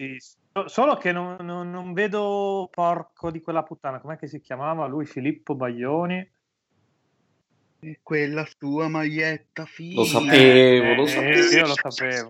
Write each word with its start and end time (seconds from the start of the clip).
Sì, 0.00 0.16
solo 0.64 0.96
che 0.96 1.12
non, 1.12 1.36
non, 1.40 1.70
non, 1.70 1.92
vedo 1.92 2.70
porco 2.72 3.30
di 3.30 3.42
quella 3.42 3.62
puttana, 3.62 4.00
com'è 4.00 4.16
che 4.16 4.28
si 4.28 4.40
chiamava 4.40 4.86
lui? 4.86 5.04
Filippo 5.04 5.54
Baglioni. 5.54 6.26
Quella 8.02 8.48
sua 8.58 8.88
maglietta 8.88 9.66
fine. 9.66 9.96
Lo 9.96 10.04
sapevo, 10.04 10.94
lo 10.94 11.06
sapevo. 11.06 11.50
Eh, 11.50 11.54
io 11.54 11.66
lo 11.66 11.74
sapevo. 11.74 12.28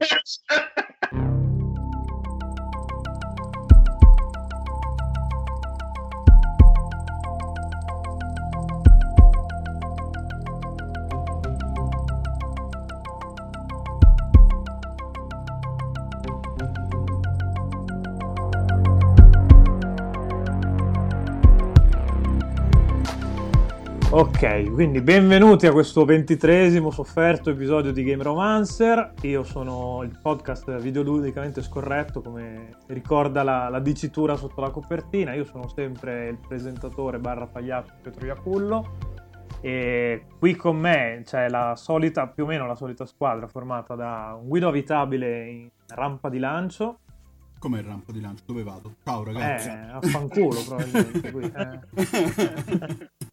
Ok, 24.13 24.73
quindi 24.73 25.01
benvenuti 25.03 25.69
a 25.69 25.73
questo 25.73 26.05
ventitresimo 26.05 26.91
sofferto 26.91 27.51
episodio 27.51 27.93
di 27.93 28.03
Game 28.03 28.25
Romancer. 28.25 29.15
Io 29.23 29.45
sono 29.45 30.03
il 30.03 30.19
podcast 30.21 30.81
videoludicamente 30.81 31.63
scorretto, 31.63 32.21
come 32.21 32.79
ricorda 32.89 33.45
la, 33.45 33.69
la 33.69 33.79
dicitura 33.79 34.35
sotto 34.35 34.63
la 34.63 34.71
copertina. 34.71 35.33
Io 35.35 35.45
sono 35.45 35.69
sempre 35.69 36.27
il 36.27 36.39
presentatore 36.39 37.21
barra 37.21 37.47
pagliaccio 37.47 37.95
Pietro 38.03 38.27
Iacullo. 38.27 38.97
E 39.61 40.25
qui 40.41 40.57
con 40.57 40.77
me 40.77 41.23
c'è 41.25 41.49
la 41.49 41.75
solita, 41.77 42.27
più 42.27 42.43
o 42.43 42.47
meno 42.49 42.67
la 42.67 42.75
solita 42.75 43.07
squadra 43.07 43.47
formata 43.47 43.95
da 43.95 44.37
un 44.37 44.49
guido 44.49 44.67
abitabile 44.67 45.47
in 45.47 45.69
rampa 45.87 46.29
di 46.29 46.41
lancio. 46.41 46.99
Com'è 47.61 47.79
il 47.79 47.85
rampa 47.85 48.11
di 48.11 48.21
lancio? 48.21 48.43
Dove 48.45 48.65
vado? 48.65 48.95
Ciao 49.05 49.23
ragazzi. 49.23 49.69
Eh, 49.69 49.91
affanculo 49.93 50.61
probabilmente 50.67 51.31
qui. 51.31 51.53
Eh. 51.55 53.29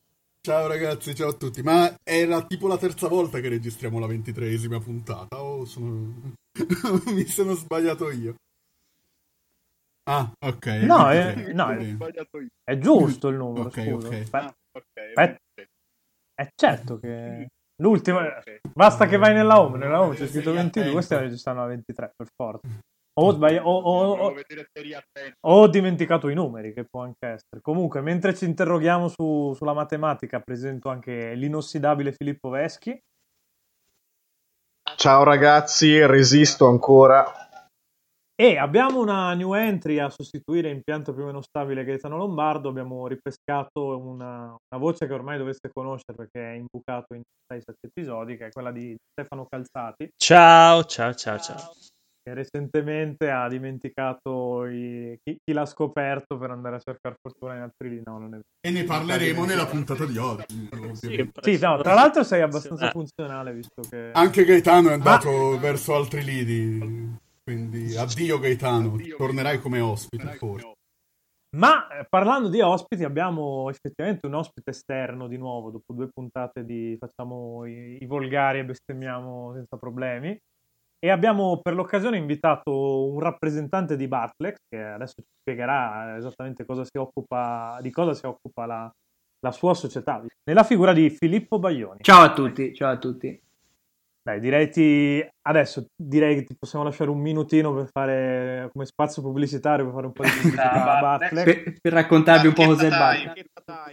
Ciao 0.47 0.65
ragazzi, 0.65 1.13
ciao 1.13 1.31
a 1.31 1.33
tutti. 1.33 1.61
Ma 1.61 1.93
era 2.05 2.41
tipo 2.45 2.69
la 2.69 2.77
terza 2.77 3.09
volta 3.09 3.41
che 3.41 3.49
registriamo 3.49 3.99
la 3.99 4.07
ventitreesima 4.07 4.79
puntata. 4.79 5.43
O 5.43 5.57
oh, 5.57 5.65
sono... 5.65 6.31
mi 7.13 7.25
sono 7.25 7.53
sbagliato 7.53 8.09
io? 8.11 8.35
Ah, 10.09 10.31
ok. 10.39 10.65
No, 10.83 11.09
è, 11.09 11.51
no 11.51 11.71
è, 11.71 11.97
è, 12.63 12.77
giusto 12.77 13.27
il 13.27 13.35
numero. 13.35 13.67
Ok, 13.67 13.89
scusa. 13.89 14.07
ok. 14.07 14.27
Ah, 14.31 14.55
okay, 14.71 15.11
okay. 15.11 15.37
È 16.33 16.47
certo 16.55 16.97
che 16.97 17.47
l'ultima. 17.81 18.41
Basta 18.73 19.05
che 19.05 19.17
vai 19.17 19.33
nella 19.33 19.59
home. 19.59 19.77
Nella 19.77 19.99
home 19.99 20.15
c'è 20.15 20.27
scritto 20.27 20.53
22. 20.53 21.01
Stiamo 21.01 21.23
registrando 21.23 21.59
la 21.59 21.67
23 21.67 22.13
per 22.15 22.27
forza. 22.33 22.69
O, 23.19 23.31
sbagli- 23.31 23.57
o, 23.57 23.79
o, 23.79 24.33
ho 25.39 25.67
dimenticato 25.67 26.29
i 26.29 26.35
numeri, 26.35 26.71
che 26.71 26.85
può 26.85 27.01
anche 27.01 27.25
essere. 27.25 27.61
Comunque, 27.61 28.01
mentre 28.01 28.35
ci 28.35 28.45
interroghiamo 28.45 29.07
su, 29.07 29.53
sulla 29.55 29.73
matematica, 29.73 30.39
presento 30.39 30.89
anche 30.89 31.33
l'inossidabile 31.33 32.11
Filippo 32.11 32.49
Veschi. 32.49 32.97
Ciao 34.95 35.23
ragazzi, 35.23 36.05
resisto 36.05 36.67
ancora. 36.67 37.25
E 38.39 38.57
abbiamo 38.57 39.01
una 39.01 39.33
new 39.33 39.55
entry 39.55 39.97
a 39.97 40.11
sostituire 40.11 40.69
impianto 40.69 41.11
più 41.11 41.23
o 41.23 41.25
meno 41.25 41.41
stabile 41.41 41.83
Gaetano 41.83 42.17
Lombardo. 42.17 42.69
Abbiamo 42.69 43.07
ripescato 43.07 43.97
una, 43.97 44.43
una 44.45 44.79
voce 44.79 45.07
che 45.07 45.13
ormai 45.13 45.39
dovreste 45.39 45.71
conoscere 45.73 46.15
perché 46.15 46.51
è 46.51 46.53
imbucato 46.53 47.15
in 47.15 47.21
6-7 47.51 47.61
episodi, 47.87 48.37
che 48.37 48.45
è 48.45 48.51
quella 48.51 48.71
di 48.71 48.95
Stefano 49.09 49.47
Calzati. 49.49 50.11
Ciao, 50.15 50.83
ciao, 50.83 51.15
ciao, 51.15 51.39
ciao 51.39 51.57
che 51.57 51.96
recentemente 52.33 53.29
ha 53.29 53.47
dimenticato 53.47 54.65
i... 54.65 55.17
chi, 55.23 55.37
chi, 55.43 55.53
l'ha 55.53 55.65
scoperto 55.65 56.37
per 56.37 56.51
andare 56.51 56.75
a 56.77 56.79
cercare 56.79 57.15
fortuna 57.21 57.55
in 57.55 57.61
altri 57.61 57.89
lì. 57.89 58.01
No, 58.03 58.19
non 58.19 58.35
è... 58.35 58.39
E 58.59 58.71
ne 58.71 58.83
parleremo 58.83 59.45
nella 59.45 59.65
puntata 59.65 60.05
di 60.05 60.17
oggi. 60.17 60.69
Sì, 60.93 61.31
sì 61.41 61.59
no, 61.59 61.81
tra 61.81 61.93
l'altro 61.93 62.23
sei 62.23 62.41
abbastanza 62.41 62.91
funzionale 62.91 63.53
visto 63.53 63.81
che... 63.89 64.11
Anche 64.13 64.43
Gaetano 64.43 64.89
è 64.89 64.93
andato 64.93 65.29
Ma... 65.29 65.57
verso 65.57 65.95
altri 65.95 66.23
lidi, 66.23 67.15
quindi 67.43 67.95
addio 67.95 68.39
Gaetano, 68.39 68.93
addio, 68.93 69.15
tornerai 69.17 69.59
come 69.59 69.79
ospite 69.79 70.33
forse. 70.33 70.75
Ma 71.55 71.87
eh, 71.87 72.05
parlando 72.09 72.49
di 72.49 72.59
ospiti, 72.59 73.03
abbiamo 73.03 73.69
effettivamente 73.69 74.27
un 74.27 74.33
ospite 74.33 74.71
esterno 74.71 75.27
di 75.27 75.37
nuovo. 75.37 75.71
Dopo 75.71 75.93
due 75.93 76.09
puntate 76.09 76.65
di 76.65 76.97
facciamo 76.99 77.65
i, 77.65 77.97
i 78.01 78.05
volgari 78.05 78.59
e 78.59 78.65
bestemmiamo 78.65 79.53
senza 79.53 79.77
problemi. 79.77 80.37
E 80.99 81.09
abbiamo 81.09 81.59
per 81.61 81.75
l'occasione 81.75 82.17
invitato 82.17 83.09
un 83.11 83.19
rappresentante 83.19 83.95
di 83.95 84.07
Bartlex, 84.07 84.55
che 84.67 84.83
adesso 84.83 85.21
ci 85.21 85.27
spiegherà 85.39 86.17
esattamente 86.17 86.65
cosa 86.65 86.83
occupa, 86.97 87.77
di 87.81 87.91
cosa 87.91 88.13
si 88.13 88.25
occupa 88.25 88.65
la, 88.65 88.91
la 89.39 89.51
sua 89.51 89.75
società, 89.75 90.23
nella 90.43 90.63
figura 90.63 90.93
di 90.93 91.09
Filippo 91.11 91.59
Baglioni. 91.59 91.99
Ciao 92.01 92.23
a 92.23 92.33
tutti, 92.33 92.73
ciao 92.73 92.91
a 92.91 92.97
tutti. 92.97 93.39
Dai, 94.27 94.41
direi 94.41 94.69
ti... 94.69 95.25
adesso 95.43 95.87
direi 95.95 96.35
che 96.35 96.43
ti 96.43 96.53
possiamo 96.59 96.83
lasciare 96.83 97.09
un 97.09 97.21
minutino 97.21 97.73
per 97.73 97.87
fare 97.89 98.69
come 98.73 98.85
spazio 98.85 99.21
pubblicitario 99.21 99.85
per 99.85 99.93
fare 99.93 100.05
un 100.07 100.11
po' 100.11 100.23
di 100.23 100.29
pubblicità. 100.35 101.17
Per, 101.17 101.73
per 101.79 101.93
raccontarvi 101.93 102.47
un 102.47 102.53
po' 102.53 102.65
cos'è 102.65 102.89
Bartlex. 102.89 103.45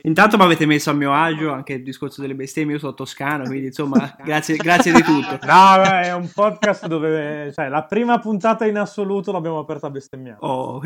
Intanto 0.02 0.36
mi 0.36 0.42
avete 0.42 0.66
messo 0.66 0.90
a 0.90 0.92
mio 0.92 1.14
agio 1.14 1.52
anche 1.52 1.74
il 1.74 1.84
discorso 1.84 2.20
delle 2.20 2.34
bestemmie, 2.34 2.72
io 2.74 2.80
sono 2.80 2.94
toscano, 2.94 3.44
quindi 3.44 3.66
insomma, 3.66 4.12
grazie, 4.24 4.56
grazie 4.56 4.92
di 4.92 5.02
tutto. 5.02 5.38
No, 5.46 5.82
beh, 5.84 6.00
è 6.00 6.14
un 6.14 6.28
podcast 6.28 6.88
dove 6.88 7.52
cioè, 7.52 7.68
la 7.68 7.84
prima 7.84 8.18
puntata 8.18 8.66
in 8.66 8.76
assoluto 8.76 9.30
l'abbiamo 9.30 9.60
aperta 9.60 9.86
a 9.86 9.90
bestemmiare. 9.90 10.38
Oh, 10.40 10.82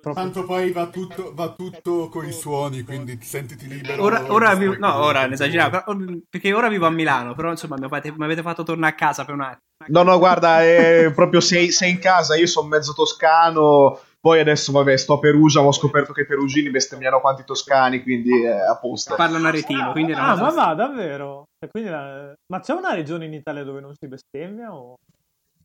Tanto 0.00 0.44
poi 0.44 0.72
va 0.72 0.86
tutto, 0.86 1.32
va 1.34 1.50
tutto 1.50 2.08
con 2.08 2.26
i 2.26 2.32
suoni, 2.32 2.82
quindi 2.82 3.18
sentiti 3.20 3.66
libero. 3.66 4.02
Ora, 4.02 4.32
ora 4.32 4.54
vivo, 4.54 4.76
no, 4.78 5.04
ora 5.04 5.26
ne 5.26 5.34
esagerato, 5.34 5.96
perché 6.28 6.52
ora 6.52 6.68
vivo 6.68 6.86
a 6.86 6.90
Milano, 6.90 7.34
però 7.34 7.50
insomma 7.50 7.76
mi 7.78 7.84
avete, 7.84 8.12
mi 8.16 8.24
avete 8.24 8.42
fatto 8.42 8.62
tornare 8.62 8.92
a 8.92 8.96
casa 8.96 9.24
per 9.24 9.34
un 9.34 9.42
attimo. 9.42 9.62
No, 9.86 10.02
no, 10.02 10.18
guarda, 10.18 10.62
è 10.62 11.12
proprio 11.14 11.40
sei, 11.40 11.70
sei 11.70 11.90
in 11.92 11.98
casa, 11.98 12.36
io 12.36 12.46
sono 12.46 12.68
mezzo 12.68 12.92
toscano, 12.92 14.00
poi 14.20 14.40
adesso, 14.40 14.72
vabbè, 14.72 14.96
sto 14.96 15.14
a 15.14 15.18
Perugia, 15.18 15.60
ho 15.60 15.72
scoperto 15.72 16.12
che 16.12 16.22
i 16.22 16.26
perugini 16.26 16.70
bestemmiano 16.70 17.20
quanti 17.20 17.44
toscani, 17.44 18.02
quindi 18.02 18.44
è 18.44 18.50
a 18.50 18.76
posto. 18.76 19.14
Parlano 19.14 19.48
aretino, 19.48 19.92
quindi... 19.92 20.12
Ah, 20.12 20.34
ma 20.34 20.50
va, 20.50 20.74
davvero? 20.74 21.44
Quindi 21.70 21.90
la... 21.90 22.32
Ma 22.52 22.60
c'è 22.60 22.72
una 22.72 22.94
regione 22.94 23.26
in 23.26 23.34
Italia 23.34 23.62
dove 23.62 23.80
non 23.80 23.94
si 23.94 24.08
bestemmia 24.08 24.74
o... 24.74 24.96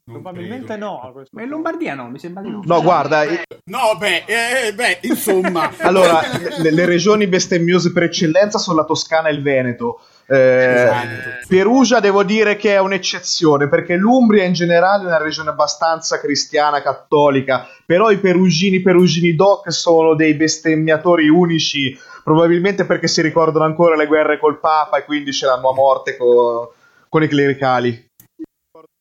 Non 0.06 0.22
Probabilmente 0.22 0.66
credo. 0.66 0.86
no. 0.86 1.24
Ma 1.31 1.44
in 1.44 1.47
Lombardia 1.47 1.96
no, 1.96 2.09
mi 2.09 2.19
sembra 2.19 2.44
di 2.44 2.50
no. 2.50 2.59
No, 2.66 2.81
guarda. 2.81 3.24
No, 3.66 3.96
beh, 3.97 4.25
eh, 4.25 4.74
beh 4.74 5.00
insomma. 5.03 5.72
allora, 5.80 6.19
le, 6.58 6.72
le, 6.72 6.86
regioni 6.86 7.25
bestemmiose 7.25 7.94
per 7.94 8.03
eccellenza 8.03 8.58
sono 8.58 8.80
la 8.80 8.84
Toscana 8.84 9.30
e 9.30 9.31
il 9.31 9.42
Veneto. 9.42 10.02
Eh, 10.28 10.74
esatto. 10.74 11.47
Perugia 11.47 12.02
devo 12.02 12.24
dire 12.24 12.58
che 12.58 12.74
è 12.74 12.80
un'eccezione 12.80 13.69
perché 13.69 13.96
l'Umbria 13.96 14.44
in 14.44 14.52
generale 14.52 15.03
è 15.03 15.08
una 15.08 15.19
regione 15.19 15.52
abbastanza 15.52 16.19
cristiana, 16.19 16.81
cattolica, 16.81 17.66
però 17.86 18.12
i 18.12 18.18
perugini, 18.18 18.81
perugini 18.81 19.36
doc 19.36 19.72
sono 19.72 20.16
dei 20.16 20.34
bestemmiatori 20.34 21.30
unici, 21.30 21.97
probabilmente 22.25 22.84
perché 22.84 23.08
si 23.08 23.22
ricordano 23.22 23.63
ancora 23.63 23.96
le 23.96 24.08
guerre 24.08 24.38
col 24.38 24.59
Papa 24.59 24.97
e 24.97 25.06
quindi 25.06 25.31
ce 25.31 25.46
l'hanno 25.46 25.69
a 25.69 25.74
morte 25.74 26.18
con, 26.18 26.68
con 27.08 27.24
i 27.24 27.30
clericali. 27.30 28.12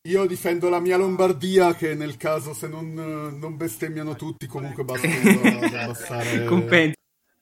Io 0.09 0.25
difendo 0.25 0.67
la 0.67 0.81
mia 0.81 0.97
Lombardia 0.97 1.73
che 1.75 1.95
nel 1.95 2.17
caso 2.17 2.53
se 2.53 2.67
non, 2.67 2.93
non 2.93 3.55
bestemmiano 3.55 4.15
tutti 4.17 4.47
comunque 4.47 4.83
basta 4.83 5.07
abbassare... 5.83 6.43
Compensi. 6.45 6.95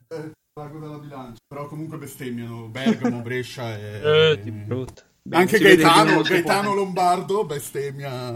Eh, 0.07 0.31
pago 0.53 0.77
dalla 0.77 1.00
bilancia. 1.00 1.39
Però 1.47 1.66
comunque 1.67 1.97
bestemmiano 1.97 2.67
Bergamo, 2.67 3.21
Brescia 3.23 3.75
e... 3.75 4.01
Eh, 4.03 4.39
di 4.44 4.51
brutto. 4.51 5.01
Beh, 5.23 5.38
Anche 5.38 5.57
Gaetano, 5.57 6.21
Gaetano 6.21 6.75
Lombardo 6.75 7.45
bestemmia... 7.45 8.29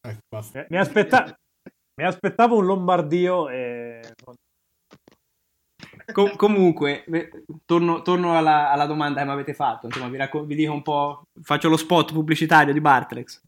Ecco, 0.00 0.20
basta. 0.28 0.62
Eh, 0.62 0.66
mi, 0.70 0.78
aspetta... 0.78 1.32
mi 2.00 2.06
aspettavo 2.06 2.56
un 2.56 2.66
Lombardio 2.66 3.50
e... 3.50 4.00
Com- 6.12 6.36
comunque, 6.36 7.04
torno, 7.66 8.00
torno 8.02 8.36
alla, 8.36 8.70
alla, 8.70 8.86
domanda 8.86 9.20
che 9.20 9.26
mi 9.26 9.32
avete 9.32 9.52
fatto. 9.52 9.86
Insomma, 9.86 10.08
vi, 10.08 10.16
racco- 10.16 10.44
vi, 10.44 10.54
dico 10.54 10.72
un 10.72 10.82
po'. 10.82 11.22
Faccio 11.42 11.68
lo 11.68 11.76
spot 11.76 12.12
pubblicitario 12.12 12.72
di 12.72 12.80
Bartlex. 12.80 13.42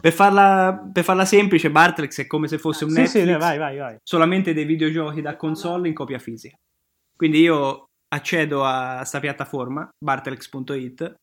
Per 0.00 0.12
farla, 0.12 0.90
per 0.92 1.04
farla 1.04 1.24
semplice, 1.24 1.70
Bartlex 1.70 2.20
è 2.20 2.26
come 2.26 2.46
se 2.46 2.58
fosse 2.58 2.84
un 2.84 2.90
sì, 2.90 3.00
Netflix, 3.00 3.24
sì, 3.24 3.32
vai, 3.32 3.58
vai, 3.58 3.76
vai. 3.76 3.96
solamente 4.02 4.52
dei 4.52 4.64
videogiochi 4.64 5.20
da 5.20 5.36
console 5.36 5.88
in 5.88 5.94
copia 5.94 6.18
fisica. 6.18 6.56
Quindi 7.16 7.40
io 7.40 7.86
accedo 8.08 8.64
a 8.64 8.96
questa 8.98 9.18
piattaforma, 9.18 9.88
bartlex.it, 9.98 11.14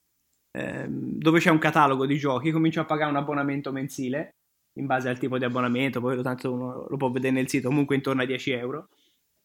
ehm, 0.57 1.17
dove 1.17 1.39
c'è 1.39 1.51
un 1.51 1.57
catalogo 1.57 2.05
di 2.05 2.17
giochi, 2.17 2.51
comincio 2.51 2.81
a 2.81 2.85
pagare 2.85 3.09
un 3.09 3.15
abbonamento 3.15 3.71
mensile 3.71 4.31
in 4.77 4.85
base 4.87 5.07
al 5.07 5.17
tipo 5.17 5.37
di 5.37 5.45
abbonamento, 5.45 6.01
poi 6.01 6.21
tanto 6.21 6.51
uno 6.51 6.85
lo 6.89 6.97
può 6.97 7.09
vedere 7.09 7.33
nel 7.33 7.47
sito, 7.47 7.69
comunque 7.69 7.95
intorno 7.95 8.23
a 8.23 8.25
10 8.25 8.51
euro 8.51 8.87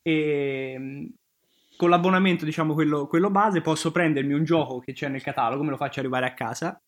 e 0.02 0.76
mm, 0.78 1.06
con 1.76 1.90
l'abbonamento, 1.90 2.44
diciamo 2.44 2.74
quello, 2.74 3.06
quello 3.06 3.30
base, 3.30 3.60
posso 3.60 3.90
prendermi 3.90 4.34
un 4.34 4.44
gioco 4.44 4.80
che 4.80 4.92
c'è 4.92 5.08
nel 5.08 5.22
catalogo, 5.22 5.62
me 5.62 5.70
lo 5.70 5.76
faccio 5.76 6.00
arrivare 6.00 6.26
a 6.26 6.34
casa, 6.34 6.78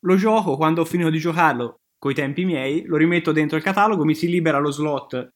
lo 0.00 0.16
gioco, 0.16 0.56
quando 0.56 0.82
ho 0.82 0.84
finito 0.84 1.10
di 1.10 1.18
giocarlo 1.18 1.76
coi 1.98 2.14
tempi 2.14 2.44
miei, 2.44 2.84
lo 2.84 2.96
rimetto 2.96 3.32
dentro 3.32 3.56
il 3.56 3.62
catalogo, 3.62 4.04
mi 4.04 4.14
si 4.14 4.28
libera 4.28 4.58
lo 4.58 4.70
slot 4.70 5.32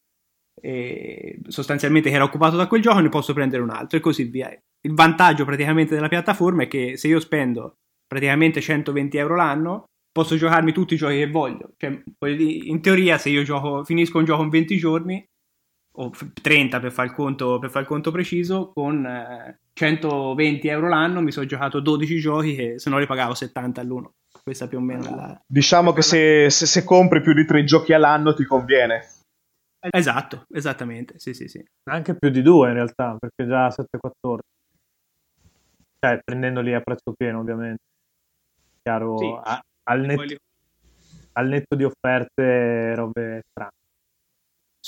eh, 0.61 1.39
sostanzialmente 1.47 2.09
che 2.09 2.15
era 2.15 2.23
occupato 2.23 2.55
da 2.55 2.67
quel 2.67 2.81
gioco, 2.81 2.99
ne 2.99 3.09
posso 3.09 3.33
prendere 3.33 3.61
un 3.61 3.69
altro 3.69 3.97
e 3.97 4.01
così 4.01 4.23
via. 4.23 4.49
Il 4.81 4.93
vantaggio 4.93 5.45
praticamente 5.45 5.95
della 5.95 6.07
piattaforma 6.07 6.63
è 6.63 6.67
che 6.67 6.97
se 6.97 7.07
io 7.07 7.19
spendo 7.19 7.77
praticamente 8.07 8.61
120 8.61 9.17
euro 9.17 9.35
l'anno, 9.35 9.83
posso 10.11 10.35
giocarmi 10.35 10.71
tutti 10.71 10.95
i 10.95 10.97
giochi 10.97 11.17
che 11.17 11.29
voglio. 11.29 11.73
Cioè, 11.77 12.01
in 12.27 12.81
teoria, 12.81 13.17
se 13.17 13.29
io 13.29 13.43
gioco, 13.43 13.83
finisco 13.83 14.17
un 14.17 14.25
gioco 14.25 14.43
in 14.43 14.49
20 14.49 14.77
giorni, 14.77 15.23
o 15.99 16.11
30 16.41 16.79
per 16.79 16.91
fare 16.91 17.09
il 17.09 17.13
conto, 17.13 17.59
per 17.59 17.69
fare 17.69 17.81
il 17.81 17.89
conto 17.89 18.11
preciso, 18.11 18.71
con 18.71 19.05
eh, 19.05 19.59
120 19.73 20.67
euro 20.67 20.87
l'anno 20.87 21.21
mi 21.21 21.31
sono 21.31 21.45
giocato 21.45 21.79
12 21.79 22.19
giochi 22.19 22.55
che 22.55 22.79
se 22.79 22.89
no 22.89 22.97
li 22.97 23.05
pagavo 23.05 23.33
70 23.33 23.81
all'uno. 23.81 24.13
Questa 24.41 24.67
più 24.67 24.77
o 24.77 24.81
meno 24.81 25.05
è 25.05 25.09
la... 25.09 25.41
Diciamo 25.45 25.91
che 25.91 26.01
se, 26.01 26.49
se, 26.49 26.65
se 26.65 26.83
compri 26.83 27.21
più 27.21 27.33
di 27.33 27.45
3 27.45 27.63
giochi 27.65 27.93
all'anno 27.93 28.33
ti 28.33 28.45
conviene. 28.45 29.07
Esatto, 29.79 30.45
esattamente, 30.53 31.19
sì, 31.19 31.33
sì, 31.33 31.47
sì. 31.47 31.63
Anche 31.89 32.15
più 32.15 32.29
di 32.29 32.41
due 32.41 32.69
in 32.69 32.75
realtà, 32.75 33.15
perché 33.19 33.47
già 33.47 33.67
7-14. 33.67 34.37
Cioè, 35.99 36.19
prendendoli 36.23 36.73
a 36.73 36.81
prezzo 36.81 37.13
pieno, 37.15 37.39
ovviamente. 37.39 37.83
Chiaro, 38.81 39.17
sì. 39.17 39.37
a, 39.43 39.61
al, 39.89 40.01
net, 40.01 40.35
al 41.33 41.47
netto 41.47 41.75
di 41.75 41.83
offerte, 41.83 42.95
robe 42.95 43.41
strane. 43.49 43.71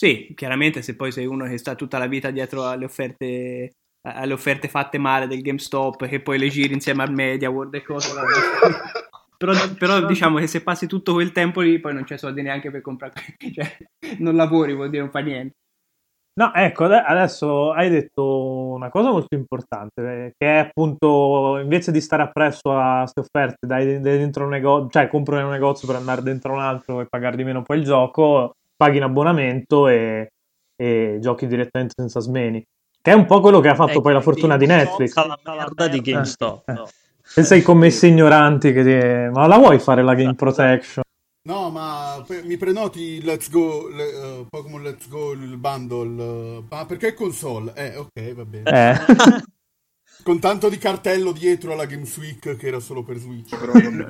Sì, 0.01 0.33
chiaramente 0.33 0.81
se 0.81 0.95
poi 0.95 1.11
sei 1.11 1.27
uno 1.27 1.45
che 1.45 1.59
sta 1.59 1.75
tutta 1.75 1.99
la 1.99 2.07
vita 2.07 2.31
dietro 2.31 2.65
alle 2.65 2.85
offerte, 2.85 3.73
alle 4.01 4.33
offerte 4.33 4.67
fatte 4.67 4.97
male 4.97 5.27
del 5.27 5.43
GameStop, 5.43 6.07
che 6.07 6.23
poi 6.23 6.39
le 6.39 6.49
giri 6.49 6.73
insieme 6.73 7.03
al 7.03 7.13
Media 7.13 7.51
World 7.51 7.75
e 7.75 7.83
cose. 7.83 8.09
però, 9.37 9.53
però, 9.77 10.03
diciamo 10.03 10.39
che 10.39 10.47
se 10.47 10.63
passi 10.63 10.87
tutto 10.87 11.13
quel 11.13 11.31
tempo 11.31 11.61
lì, 11.61 11.79
poi 11.79 11.93
non 11.93 12.03
c'è 12.03 12.17
soldi 12.17 12.41
neanche 12.41 12.71
per 12.71 12.81
comprare, 12.81 13.13
cioè 13.53 13.77
non 14.17 14.35
lavori, 14.35 14.73
vuol 14.73 14.89
dire 14.89 15.03
non 15.03 15.11
fa 15.11 15.19
niente. 15.19 15.53
No, 16.33 16.51
ecco, 16.51 16.85
adesso 16.85 17.71
hai 17.71 17.91
detto 17.91 18.69
una 18.73 18.89
cosa 18.89 19.11
molto 19.11 19.35
importante, 19.35 20.01
eh, 20.01 20.33
che 20.35 20.47
è 20.47 20.57
appunto 20.57 21.59
invece 21.61 21.91
di 21.91 22.01
stare 22.01 22.23
appresso 22.23 22.75
a 22.75 23.01
queste 23.01 23.19
offerte, 23.19 23.67
dai 23.67 23.99
dentro 23.99 24.45
un 24.45 24.49
negozio, 24.49 24.89
cioè 24.89 25.07
compro 25.07 25.37
in 25.37 25.45
un 25.45 25.51
negozio 25.51 25.85
per 25.85 25.97
andare 25.97 26.23
dentro 26.23 26.53
un 26.53 26.59
altro 26.59 27.01
e 27.01 27.05
pagare 27.05 27.35
di 27.35 27.43
meno 27.43 27.61
poi 27.61 27.77
il 27.77 27.83
gioco, 27.83 28.55
paghi 28.81 28.97
in 28.97 29.03
abbonamento 29.03 29.87
e, 29.87 30.31
e 30.75 31.17
giochi 31.21 31.45
direttamente 31.45 31.93
senza 31.95 32.19
smeni. 32.19 32.65
Che 32.99 33.11
è 33.11 33.13
un 33.13 33.27
po' 33.27 33.39
quello 33.39 33.59
che 33.59 33.67
ha 33.67 33.75
fatto 33.75 33.91
ecco, 33.91 34.01
poi 34.01 34.13
la 34.13 34.21
fortuna 34.21 34.57
di 34.57 34.65
Netflix. 34.65 35.13
La 35.13 35.39
merda 35.43 35.87
di 35.87 36.01
GameStop. 36.01 36.67
Eh, 36.67 36.73
eh. 36.73 36.83
Pensa 37.35 37.53
ai 37.53 37.61
commessi 37.61 38.07
ignoranti 38.07 38.73
che 38.73 38.83
ti... 38.83 39.31
Ma 39.31 39.45
la 39.45 39.57
vuoi 39.57 39.77
fare 39.77 40.01
la 40.01 40.15
game 40.15 40.33
protection? 40.33 41.03
No, 41.43 41.69
ma 41.69 42.23
mi 42.43 42.57
prenoti 42.57 43.23
Let's 43.23 43.51
Go, 43.51 43.87
le, 43.87 44.03
uh, 44.03 44.45
Pokémon 44.49 44.81
Let's 44.81 45.07
Go, 45.07 45.33
il 45.33 45.57
bundle. 45.57 46.23
Uh, 46.23 46.65
ma 46.67 46.85
perché 46.87 47.13
console? 47.13 47.73
Eh, 47.75 47.97
ok, 47.97 48.33
va 48.33 48.45
bene. 48.45 48.93
Eh. 48.93 48.95
Con 50.23 50.39
tanto 50.39 50.69
di 50.69 50.77
cartello 50.77 51.31
dietro 51.31 51.73
alla 51.73 51.85
Games 51.85 52.15
Week 52.17 52.55
che 52.55 52.67
era 52.67 52.79
solo 52.79 53.03
per 53.03 53.17
Switch. 53.17 53.51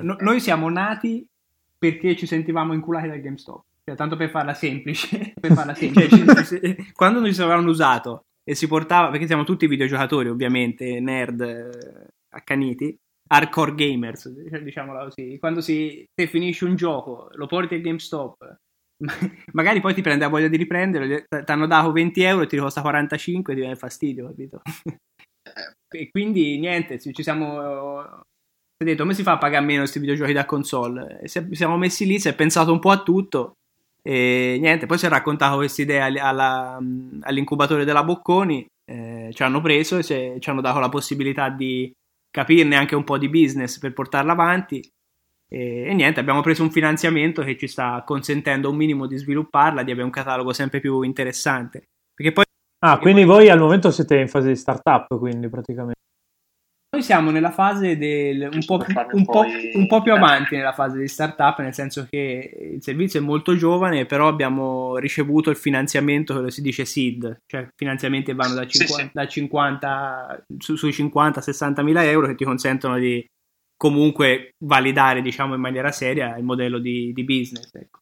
no, 0.00 0.16
noi 0.20 0.40
siamo 0.40 0.68
nati 0.68 1.26
perché 1.78 2.16
ci 2.16 2.26
sentivamo 2.26 2.72
inculati 2.74 3.08
dal 3.08 3.20
GameStop. 3.20 3.64
Cioè, 3.84 3.96
tanto 3.96 4.16
per 4.16 4.30
farla 4.30 4.54
semplice. 4.54 5.32
per 5.40 5.52
farla 5.52 5.74
semplice. 5.74 6.92
Quando 6.92 7.20
noi 7.20 7.34
ci 7.34 7.42
avevano 7.42 7.68
usato 7.68 8.26
e 8.44 8.54
si 8.54 8.66
portava, 8.68 9.10
perché 9.10 9.26
siamo 9.26 9.44
tutti 9.44 9.66
videogiocatori 9.66 10.28
ovviamente, 10.28 11.00
nerd 11.00 11.40
eh, 11.40 12.08
accaniti, 12.30 12.96
hardcore 13.28 13.74
gamers, 13.74 14.28
diciamola 14.62 15.04
così. 15.04 15.36
Quando 15.38 15.60
si, 15.60 16.04
se 16.14 16.26
finisci 16.26 16.64
un 16.64 16.76
gioco, 16.76 17.28
lo 17.32 17.46
porti 17.46 17.74
al 17.74 17.80
GameStop, 17.80 18.56
magari 19.52 19.80
poi 19.80 19.94
ti 19.94 20.02
prende 20.02 20.24
la 20.24 20.30
voglia 20.30 20.48
di 20.48 20.56
riprenderlo, 20.56 21.24
ti 21.28 21.50
hanno 21.50 21.66
dato 21.66 21.90
20 21.90 22.22
euro 22.22 22.42
e 22.44 22.46
ti 22.46 22.56
costa 22.56 22.82
45 22.82 23.52
e 23.52 23.56
ti 23.56 23.62
viene 23.62 23.76
fastidio, 23.76 24.26
capito? 24.28 24.62
e 25.88 26.10
quindi 26.10 26.58
niente, 26.58 27.00
ci 27.00 27.22
siamo... 27.22 28.22
Si 28.76 28.88
detto, 28.88 29.02
come 29.02 29.14
si 29.14 29.22
fa 29.22 29.32
a 29.32 29.38
pagare 29.38 29.64
meno 29.64 29.80
questi 29.80 30.00
videogiochi 30.00 30.32
da 30.32 30.44
console? 30.44 31.20
E 31.20 31.28
siamo 31.28 31.76
messi 31.76 32.04
lì, 32.04 32.18
si 32.18 32.28
è 32.28 32.34
pensato 32.34 32.72
un 32.72 32.80
po' 32.80 32.90
a 32.90 33.02
tutto 33.02 33.58
e 34.04 34.58
niente, 34.60 34.86
poi 34.86 34.98
si 34.98 35.06
è 35.06 35.08
raccontato 35.08 35.56
questa 35.56 35.82
idea 35.82 36.06
alla, 36.06 36.78
all'incubatore 37.20 37.84
della 37.84 38.02
Bocconi, 38.02 38.66
eh, 38.84 39.30
ci 39.32 39.42
hanno 39.42 39.60
preso 39.60 39.98
e 39.98 40.02
ci 40.38 40.50
hanno 40.50 40.60
dato 40.60 40.80
la 40.80 40.88
possibilità 40.88 41.48
di 41.48 41.90
capirne 42.30 42.76
anche 42.76 42.96
un 42.96 43.04
po' 43.04 43.18
di 43.18 43.28
business 43.28 43.78
per 43.78 43.92
portarla 43.92 44.32
avanti. 44.32 44.80
E, 45.48 45.84
e, 45.86 45.94
niente, 45.94 46.18
abbiamo 46.18 46.40
preso 46.40 46.62
un 46.62 46.70
finanziamento 46.70 47.42
che 47.42 47.56
ci 47.56 47.68
sta 47.68 48.02
consentendo 48.04 48.70
un 48.70 48.76
minimo 48.76 49.06
di 49.06 49.16
svilupparla, 49.16 49.82
di 49.82 49.90
avere 49.92 50.06
un 50.06 50.12
catalogo 50.12 50.52
sempre 50.52 50.80
più 50.80 51.02
interessante. 51.02 51.84
Perché 52.14 52.32
poi, 52.32 52.44
ah, 52.80 52.98
quindi 52.98 53.24
poi... 53.24 53.34
voi 53.36 53.50
al 53.50 53.58
momento 53.58 53.90
siete 53.90 54.18
in 54.18 54.28
fase 54.28 54.48
di 54.48 54.56
startup, 54.56 55.16
quindi 55.18 55.48
praticamente. 55.48 56.00
Noi 56.94 57.02
siamo 57.02 57.30
nella 57.30 57.50
fase 57.50 57.96
del 57.96 58.50
un 58.52 58.64
po', 58.66 58.76
più, 58.76 58.94
un, 59.12 59.24
po', 59.24 59.46
un 59.46 59.86
po' 59.86 60.02
più 60.02 60.12
avanti 60.12 60.56
nella 60.56 60.74
fase 60.74 60.98
di 60.98 61.08
startup, 61.08 61.58
nel 61.60 61.72
senso 61.72 62.06
che 62.06 62.70
il 62.74 62.82
servizio 62.82 63.18
è 63.18 63.22
molto 63.22 63.56
giovane, 63.56 64.04
però 64.04 64.28
abbiamo 64.28 64.98
ricevuto 64.98 65.48
il 65.48 65.56
finanziamento 65.56 66.42
che 66.42 66.50
si 66.50 66.60
dice 66.60 66.84
SEED, 66.84 67.44
cioè 67.46 67.66
finanziamenti 67.74 68.34
vanno 68.34 68.56
da 68.56 68.66
50, 68.66 68.94
sì, 68.94 69.02
sì. 69.04 69.10
Da 69.10 69.26
50 69.26 70.44
su, 70.58 70.76
sui 70.76 70.90
50-60 70.90 71.82
mila 71.82 72.04
euro 72.04 72.26
che 72.26 72.34
ti 72.34 72.44
consentono 72.44 72.98
di 72.98 73.24
comunque 73.74 74.50
validare 74.62 75.22
diciamo 75.22 75.54
in 75.54 75.62
maniera 75.62 75.90
seria 75.92 76.36
il 76.36 76.44
modello 76.44 76.78
di, 76.78 77.14
di 77.14 77.24
business. 77.24 77.70
Ecco. 77.72 78.00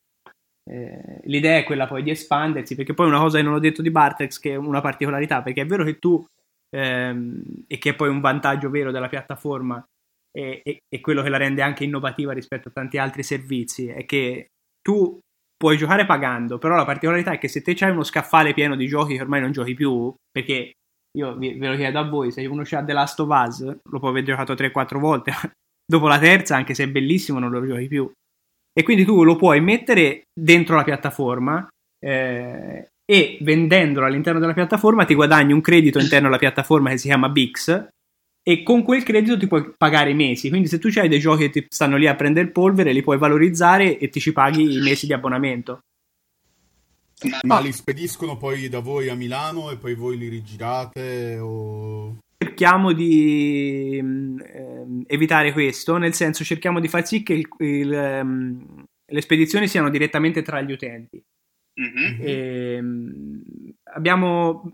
Eh, 0.68 1.20
l'idea 1.26 1.58
è 1.58 1.64
quella 1.64 1.86
poi 1.86 2.02
di 2.02 2.10
espandersi, 2.10 2.74
perché 2.74 2.92
poi 2.92 3.06
una 3.06 3.20
cosa 3.20 3.38
che 3.38 3.44
non 3.44 3.54
ho 3.54 3.60
detto 3.60 3.82
di 3.82 3.90
Bartex 3.92 4.40
che 4.40 4.50
è 4.50 4.56
una 4.56 4.80
particolarità, 4.80 5.42
perché 5.42 5.60
è 5.60 5.66
vero 5.66 5.84
che 5.84 6.00
tu 6.00 6.26
ehm, 6.74 7.42
e 7.66 7.78
che 7.78 7.90
è 7.90 7.94
poi 7.94 8.08
un 8.08 8.20
vantaggio 8.20 8.70
vero 8.70 8.90
della 8.90 9.08
piattaforma 9.08 9.84
e, 10.32 10.60
e, 10.64 10.78
e, 10.88 11.00
quello 11.00 11.22
che 11.22 11.28
la 11.28 11.36
rende 11.36 11.62
anche 11.62 11.84
innovativa 11.84 12.32
rispetto 12.32 12.68
a 12.68 12.72
tanti 12.72 12.98
altri 12.98 13.22
servizi 13.22 13.88
è 13.88 14.04
che 14.04 14.46
tu 14.80 15.18
puoi 15.56 15.76
giocare 15.76 16.06
pagando, 16.06 16.58
però 16.58 16.74
la 16.74 16.84
particolarità 16.84 17.32
è 17.32 17.38
che 17.38 17.48
se 17.48 17.62
te 17.62 17.74
c'hai 17.74 17.90
uno 17.90 18.04
scaffale 18.04 18.54
pieno 18.54 18.76
di 18.76 18.86
giochi 18.86 19.16
che 19.16 19.22
ormai 19.22 19.40
non 19.40 19.52
giochi 19.52 19.74
più, 19.74 20.14
perché 20.30 20.72
io 21.18 21.36
ve 21.36 21.58
lo 21.58 21.76
chiedo 21.76 21.98
a 21.98 22.08
voi, 22.08 22.30
se 22.30 22.46
uno 22.46 22.62
c'ha 22.64 22.84
The 22.84 22.92
Last 22.92 23.20
of 23.20 23.28
Us 23.28 23.78
lo 23.82 23.98
può 23.98 24.08
aver 24.08 24.22
giocato 24.22 24.54
3-4 24.54 24.98
volte, 24.98 25.32
dopo 25.84 26.08
la 26.08 26.18
terza, 26.18 26.56
anche 26.56 26.72
se 26.72 26.84
è 26.84 26.88
bellissimo, 26.88 27.38
non 27.38 27.50
lo 27.50 27.66
giochi 27.66 27.88
più. 27.88 28.10
E 28.72 28.82
quindi 28.82 29.04
tu 29.04 29.24
lo 29.24 29.36
puoi 29.36 29.60
mettere 29.60 30.22
dentro 30.32 30.76
la 30.76 30.84
piattaforma 30.84 31.68
eh, 31.98 32.88
e 33.10 33.38
vendendolo 33.40 34.06
all'interno 34.06 34.38
della 34.38 34.52
piattaforma 34.52 35.04
ti 35.04 35.16
guadagni 35.16 35.52
un 35.52 35.60
credito 35.60 35.98
interno 35.98 36.28
alla 36.28 36.38
piattaforma 36.38 36.90
che 36.90 36.98
si 36.98 37.08
chiama 37.08 37.28
Bix 37.28 37.88
e 38.40 38.62
con 38.62 38.84
quel 38.84 39.02
credito 39.02 39.36
ti 39.36 39.48
puoi 39.48 39.74
pagare 39.76 40.10
i 40.10 40.14
mesi. 40.14 40.48
Quindi 40.48 40.68
se 40.68 40.78
tu 40.78 40.88
hai 40.94 41.08
dei 41.08 41.18
giochi 41.18 41.50
che 41.50 41.50
ti 41.50 41.66
stanno 41.68 41.96
lì 41.96 42.06
a 42.06 42.14
prendere 42.14 42.52
polvere, 42.52 42.92
li 42.92 43.02
puoi 43.02 43.18
valorizzare 43.18 43.98
e 43.98 44.08
ti 44.10 44.20
ci 44.20 44.32
paghi 44.32 44.76
i 44.76 44.80
mesi 44.80 45.06
di 45.06 45.12
abbonamento. 45.12 45.80
Ma 47.42 47.58
li 47.58 47.72
spediscono 47.72 48.36
poi 48.36 48.68
da 48.68 48.78
voi 48.78 49.08
a 49.08 49.16
Milano 49.16 49.72
e 49.72 49.76
poi 49.76 49.96
voi 49.96 50.16
li 50.16 50.28
rigirate 50.28 51.36
o... 51.40 52.16
Cerchiamo 52.38 52.92
di 52.92 53.98
eh, 53.98 54.84
evitare 55.08 55.52
questo, 55.52 55.96
nel 55.96 56.14
senso 56.14 56.44
cerchiamo 56.44 56.78
di 56.78 56.86
far 56.86 57.04
sì 57.04 57.24
che 57.24 57.32
il, 57.32 57.48
il, 57.58 58.20
um, 58.22 58.84
le 59.04 59.20
spedizioni 59.20 59.66
siano 59.66 59.90
direttamente 59.90 60.42
tra 60.42 60.60
gli 60.60 60.70
utenti. 60.70 61.20
Mm-hmm. 61.80 62.20
E, 62.20 62.74
ehm, 62.74 63.42
abbiamo 63.94 64.70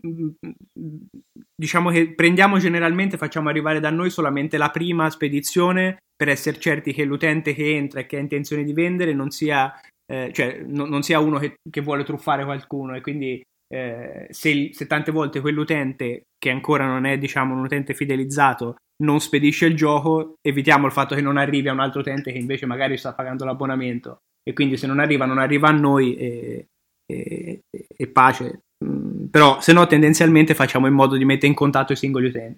diciamo 1.55 1.89
che 1.89 2.13
prendiamo 2.13 2.57
generalmente 2.57 3.17
facciamo 3.17 3.49
arrivare 3.49 3.79
da 3.79 3.89
noi 3.89 4.09
solamente 4.09 4.57
la 4.57 4.69
prima 4.69 5.09
spedizione 5.09 5.97
per 6.15 6.29
essere 6.29 6.59
certi 6.59 6.93
che 6.93 7.03
l'utente 7.03 7.53
che 7.53 7.75
entra 7.75 8.01
e 8.01 8.05
che 8.05 8.17
ha 8.17 8.19
intenzione 8.19 8.63
di 8.63 8.73
vendere 8.73 9.13
non 9.13 9.29
sia, 9.29 9.73
eh, 10.11 10.31
cioè, 10.33 10.63
no, 10.65 10.85
non 10.85 11.03
sia 11.03 11.19
uno 11.19 11.37
che, 11.37 11.55
che, 11.69 11.81
vuole 11.81 12.03
truffare 12.03 12.43
qualcuno 12.43 12.95
e 12.95 13.01
quindi 13.01 13.41
eh, 13.71 14.27
se, 14.29 14.69
se, 14.73 14.87
tante 14.87 15.11
volte 15.11 15.39
quell'utente 15.39 16.23
che 16.37 16.49
ancora 16.49 16.85
non 16.85 17.05
è 17.05 17.17
diciamo 17.17 17.53
un 17.53 17.63
utente 17.63 17.93
fidelizzato 17.93 18.75
non 19.03 19.19
spedisce 19.19 19.65
il 19.67 19.75
gioco 19.75 20.35
evitiamo 20.41 20.87
il 20.87 20.91
fatto 20.91 21.13
che 21.13 21.21
non 21.21 21.37
arrivi 21.37 21.67
a 21.67 21.73
un 21.73 21.79
altro 21.79 21.99
utente 21.99 22.31
che 22.31 22.37
invece 22.37 22.65
magari 22.65 22.97
sta 22.97 23.13
pagando 23.13 23.45
l'abbonamento 23.45 24.19
e 24.43 24.53
quindi 24.53 24.77
se 24.77 24.87
non 24.87 24.99
arriva 24.99 25.25
non 25.25 25.37
arriva 25.37 25.67
a 25.67 25.71
noi 25.71 26.15
e, 26.15 26.67
e, 27.07 27.61
e 27.69 28.07
pace. 28.07 28.61
Mm, 28.83 29.25
però 29.25 29.59
se 29.59 29.73
no 29.73 29.87
tendenzialmente 29.87 30.53
facciamo 30.53 30.87
in 30.87 30.93
modo 30.93 31.15
di 31.15 31.25
mettere 31.25 31.47
in 31.47 31.53
contatto 31.53 31.93
i 31.93 31.97
singoli 31.97 32.27
utenti. 32.27 32.57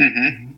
Mm-hmm. 0.00 0.52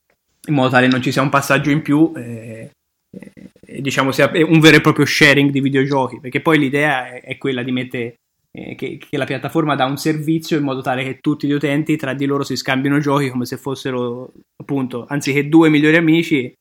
In 0.48 0.54
modo 0.54 0.70
tale 0.70 0.88
non 0.88 1.02
ci 1.02 1.12
sia 1.12 1.22
un 1.22 1.28
passaggio 1.28 1.70
in 1.70 1.82
più 1.82 2.12
e, 2.16 2.70
e, 3.10 3.80
diciamo 3.80 4.10
sia 4.10 4.30
un 4.32 4.58
vero 4.58 4.76
e 4.76 4.80
proprio 4.80 5.04
sharing 5.04 5.50
di 5.50 5.60
videogiochi, 5.60 6.18
perché 6.20 6.40
poi 6.40 6.58
l'idea 6.58 7.08
è, 7.08 7.22
è 7.22 7.38
quella 7.38 7.62
di 7.62 7.72
mettere 7.72 8.14
eh, 8.52 8.74
che, 8.74 8.98
che, 8.98 9.16
la 9.16 9.26
piattaforma 9.26 9.76
dà 9.76 9.84
un 9.84 9.96
servizio 9.96 10.56
in 10.56 10.64
modo 10.64 10.80
tale 10.80 11.04
che 11.04 11.18
tutti 11.20 11.46
gli 11.46 11.52
utenti 11.52 11.96
tra 11.96 12.14
di 12.14 12.26
loro 12.26 12.42
si 12.42 12.56
scambino 12.56 12.98
giochi 12.98 13.30
come 13.30 13.44
se 13.44 13.56
fossero 13.56 14.32
appunto 14.56 15.06
anziché 15.08 15.48
due 15.48 15.68
migliori 15.68 15.96
amici 15.96 16.52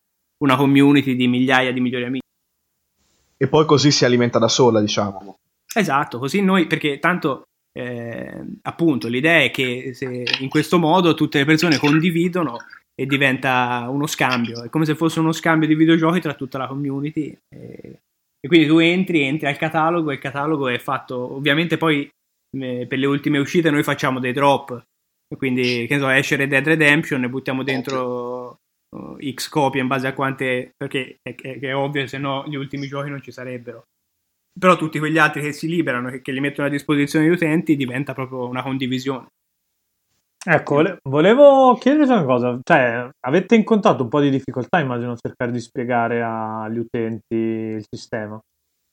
una 0.43 0.55
community 0.55 1.15
di 1.15 1.27
migliaia 1.27 1.71
di 1.71 1.79
migliori 1.79 2.05
amici 2.05 2.23
E 3.37 3.47
poi 3.47 3.65
così 3.65 3.91
si 3.91 4.05
alimenta 4.05 4.37
da 4.37 4.47
sola, 4.47 4.81
diciamo. 4.81 5.37
Esatto, 5.73 6.17
così 6.17 6.41
noi, 6.41 6.65
perché 6.67 6.99
tanto 6.99 7.43
eh, 7.77 8.43
appunto 8.63 9.07
l'idea 9.07 9.43
è 9.43 9.51
che 9.51 9.95
in 10.39 10.49
questo 10.49 10.79
modo 10.79 11.13
tutte 11.13 11.37
le 11.39 11.45
persone 11.45 11.77
condividono 11.77 12.57
e 12.99 13.05
diventa 13.05 13.87
uno 13.89 14.07
scambio, 14.07 14.63
è 14.63 14.69
come 14.69 14.85
se 14.85 14.95
fosse 14.95 15.19
uno 15.19 15.31
scambio 15.31 15.67
di 15.67 15.75
videogiochi 15.75 16.19
tra 16.19 16.33
tutta 16.33 16.57
la 16.57 16.67
community. 16.67 17.37
E, 17.47 17.99
e 18.41 18.47
quindi 18.47 18.67
tu 18.67 18.79
entri, 18.79 19.21
entri 19.21 19.47
al 19.47 19.57
catalogo 19.57 20.11
e 20.11 20.15
il 20.15 20.19
catalogo 20.19 20.67
è 20.69 20.79
fatto, 20.79 21.35
ovviamente 21.35 21.77
poi 21.77 22.09
eh, 22.57 22.85
per 22.87 22.97
le 22.97 23.05
ultime 23.05 23.37
uscite 23.37 23.69
noi 23.69 23.83
facciamo 23.83 24.19
dei 24.19 24.33
drop, 24.33 24.81
quindi 25.37 25.85
che 25.87 25.95
ne 25.95 25.99
so, 25.99 26.09
esce 26.09 26.35
Red 26.35 26.49
Dead 26.49 26.65
Redemption 26.65 27.23
e 27.23 27.29
buttiamo 27.29 27.63
dentro 27.63 28.57
uh, 28.95 29.17
X 29.33 29.49
copie 29.49 29.81
in 29.81 29.87
base 29.87 30.07
a 30.07 30.13
quante, 30.13 30.71
perché 30.75 31.17
è, 31.21 31.35
è, 31.35 31.59
è 31.59 31.75
ovvio, 31.75 32.07
se 32.07 32.17
no 32.17 32.43
gli 32.47 32.55
ultimi 32.55 32.87
giochi 32.87 33.09
non 33.09 33.21
ci 33.21 33.31
sarebbero 33.31 33.83
però 34.59 34.75
tutti 34.75 34.99
quegli 34.99 35.17
altri 35.17 35.41
che 35.41 35.53
si 35.53 35.67
liberano 35.67 36.09
e 36.09 36.21
che 36.21 36.31
li 36.31 36.39
mettono 36.39 36.67
a 36.67 36.71
disposizione 36.71 37.25
degli 37.25 37.33
utenti 37.33 37.75
diventa 37.75 38.13
proprio 38.13 38.47
una 38.47 38.61
condivisione. 38.61 39.27
Ecco, 40.41 40.81
volevo 41.03 41.75
chiedervi 41.75 42.11
una 42.11 42.23
cosa, 42.23 42.59
cioè 42.63 43.09
avete 43.25 43.55
incontrato 43.55 44.03
un 44.03 44.09
po' 44.09 44.21
di 44.21 44.29
difficoltà 44.29 44.79
immagino 44.79 45.11
a 45.11 45.17
cercare 45.17 45.51
di 45.51 45.59
spiegare 45.59 46.21
agli 46.23 46.77
utenti 46.77 47.35
il 47.35 47.85
sistema, 47.89 48.39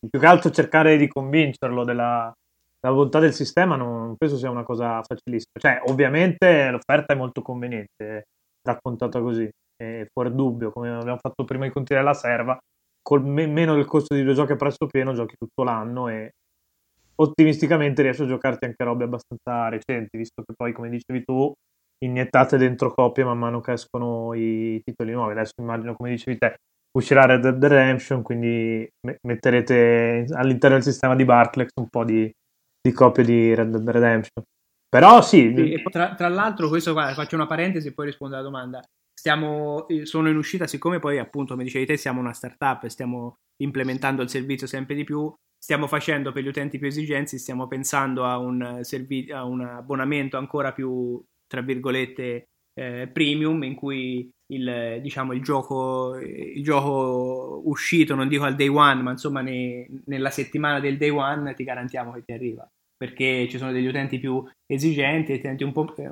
più 0.08 0.18
che 0.18 0.26
altro 0.26 0.50
cercare 0.50 0.96
di 0.96 1.06
convincerlo 1.06 1.84
della, 1.84 2.32
della 2.80 2.94
volontà 2.94 3.20
del 3.20 3.32
sistema 3.32 3.76
non 3.76 4.16
penso 4.16 4.36
sia 4.36 4.50
una 4.50 4.64
cosa 4.64 5.00
facilissima, 5.04 5.52
cioè 5.60 5.82
ovviamente 5.84 6.68
l'offerta 6.70 7.12
è 7.12 7.16
molto 7.16 7.42
conveniente, 7.42 8.24
raccontata 8.62 9.20
così, 9.20 9.48
è 9.76 10.04
fuori 10.12 10.34
dubbio, 10.34 10.72
come 10.72 10.92
abbiamo 10.92 11.18
fatto 11.20 11.44
prima 11.44 11.64
di 11.64 11.70
continuare 11.70 12.08
la 12.08 12.14
serva, 12.14 12.58
col 13.06 13.24
me- 13.24 13.46
meno 13.46 13.76
del 13.76 13.84
costo 13.84 14.16
di 14.16 14.24
due 14.24 14.34
giochi 14.34 14.52
a 14.52 14.56
prezzo 14.56 14.88
pieno 14.88 15.14
giochi 15.14 15.36
tutto 15.38 15.62
l'anno 15.62 16.08
e 16.08 16.32
ottimisticamente 17.14 18.02
riesci 18.02 18.22
a 18.22 18.26
giocarti 18.26 18.64
anche 18.64 18.82
robe 18.82 19.04
abbastanza 19.04 19.68
recenti, 19.68 20.18
visto 20.18 20.42
che 20.42 20.54
poi, 20.56 20.72
come 20.72 20.90
dicevi 20.90 21.22
tu, 21.22 21.52
iniettate 22.04 22.56
dentro 22.56 22.92
copie 22.92 23.22
man 23.22 23.38
mano 23.38 23.60
che 23.60 23.72
escono 23.72 24.34
i 24.34 24.82
titoli 24.84 25.12
nuovi. 25.12 25.32
Adesso 25.32 25.52
immagino, 25.60 25.94
come 25.94 26.10
dicevi 26.10 26.36
te, 26.36 26.56
uscirà 26.98 27.26
Red 27.26 27.42
Dead 27.42 27.64
Redemption, 27.64 28.22
quindi 28.22 28.88
metterete 29.22 30.26
all'interno 30.32 30.74
del 30.76 30.84
sistema 30.84 31.14
di 31.14 31.24
Barclex 31.24 31.68
un 31.80 31.88
po' 31.88 32.04
di, 32.04 32.28
di 32.80 32.92
copie 32.92 33.22
di 33.22 33.54
Red 33.54 33.70
Dead 33.70 33.88
Redemption. 33.88 34.44
Però 34.88 35.22
sì. 35.22 35.52
sì 35.54 35.82
tra, 35.92 36.16
tra, 36.16 36.28
l'altro, 36.28 36.68
questo 36.68 36.92
guarda, 36.92 37.14
faccio 37.14 37.36
una 37.36 37.46
parentesi 37.46 37.86
e 37.86 37.92
poi 37.92 38.06
rispondo 38.06 38.34
alla 38.34 38.44
domanda 38.44 38.82
stiamo, 39.26 39.88
eh, 39.88 40.06
sono 40.06 40.28
in 40.28 40.36
uscita, 40.36 40.68
siccome 40.68 41.00
poi 41.00 41.18
appunto, 41.18 41.54
come 41.54 41.64
dicevi 41.64 41.84
te, 41.84 41.96
siamo 41.96 42.20
una 42.20 42.32
startup 42.32 42.84
e 42.84 42.90
stiamo 42.90 43.38
implementando 43.56 44.22
il 44.22 44.28
servizio 44.28 44.68
sempre 44.68 44.94
di 44.94 45.02
più, 45.02 45.34
stiamo 45.58 45.88
facendo 45.88 46.30
per 46.30 46.44
gli 46.44 46.48
utenti 46.48 46.78
più 46.78 46.86
esigenti, 46.86 47.36
stiamo 47.36 47.66
pensando 47.66 48.24
a 48.24 48.38
un, 48.38 48.78
servi- 48.82 49.32
a 49.32 49.44
un 49.44 49.62
abbonamento 49.62 50.36
ancora 50.36 50.72
più, 50.72 51.20
tra 51.44 51.60
virgolette, 51.60 52.44
eh, 52.72 53.10
premium 53.12 53.64
in 53.64 53.74
cui 53.74 54.30
il, 54.52 55.00
diciamo, 55.02 55.32
il, 55.32 55.42
gioco, 55.42 56.16
il 56.18 56.62
gioco 56.62 57.62
uscito, 57.64 58.14
non 58.14 58.28
dico 58.28 58.44
al 58.44 58.54
day 58.54 58.68
one, 58.68 59.02
ma 59.02 59.10
insomma 59.10 59.40
ne, 59.40 59.88
nella 60.04 60.30
settimana 60.30 60.78
del 60.78 60.98
day 60.98 61.10
one 61.10 61.52
ti 61.54 61.64
garantiamo 61.64 62.12
che 62.12 62.22
ti 62.22 62.32
arriva 62.32 62.64
perché 62.96 63.46
ci 63.48 63.58
sono 63.58 63.72
degli 63.72 63.86
utenti 63.86 64.18
più 64.18 64.42
esigenti, 64.66 65.32
utenti, 65.32 65.64
un 65.64 65.72
po', 65.72 65.94
eh, 65.96 66.10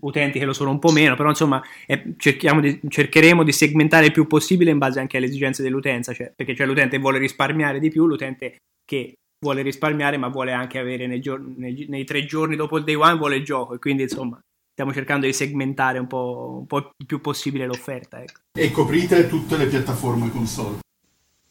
utenti 0.00 0.38
che 0.38 0.44
lo 0.44 0.52
sono 0.52 0.70
un 0.70 0.78
po' 0.78 0.92
meno, 0.92 1.16
però 1.16 1.28
insomma 1.28 1.62
è, 1.86 2.00
di, 2.02 2.80
cercheremo 2.88 3.42
di 3.42 3.52
segmentare 3.52 4.06
il 4.06 4.12
più 4.12 4.26
possibile 4.26 4.70
in 4.70 4.78
base 4.78 5.00
anche 5.00 5.16
alle 5.16 5.26
esigenze 5.26 5.62
dell'utenza, 5.62 6.12
cioè, 6.12 6.32
perché 6.34 6.54
c'è 6.54 6.66
l'utente 6.66 6.96
che 6.96 7.02
vuole 7.02 7.18
risparmiare 7.18 7.80
di 7.80 7.90
più, 7.90 8.06
l'utente 8.06 8.58
che 8.84 9.14
vuole 9.44 9.62
risparmiare 9.62 10.18
ma 10.18 10.28
vuole 10.28 10.52
anche 10.52 10.78
avere 10.78 11.06
nei, 11.06 11.20
giorni, 11.20 11.54
nei, 11.56 11.86
nei 11.88 12.04
tre 12.04 12.24
giorni 12.26 12.56
dopo 12.56 12.76
il 12.76 12.84
day 12.84 12.94
one 12.94 13.16
vuole 13.16 13.36
il 13.36 13.44
gioco 13.44 13.74
e 13.74 13.78
quindi 13.78 14.02
insomma 14.02 14.38
stiamo 14.70 14.92
cercando 14.92 15.26
di 15.26 15.32
segmentare 15.32 15.98
un 15.98 16.06
po', 16.06 16.58
un 16.60 16.66
po 16.66 16.78
il 16.96 17.06
più 17.06 17.20
possibile 17.20 17.66
l'offerta. 17.66 18.22
Ecco. 18.22 18.40
E 18.58 18.70
coprite 18.70 19.28
tutte 19.28 19.56
le 19.56 19.66
piattaforme 19.66 20.30
console. 20.30 20.78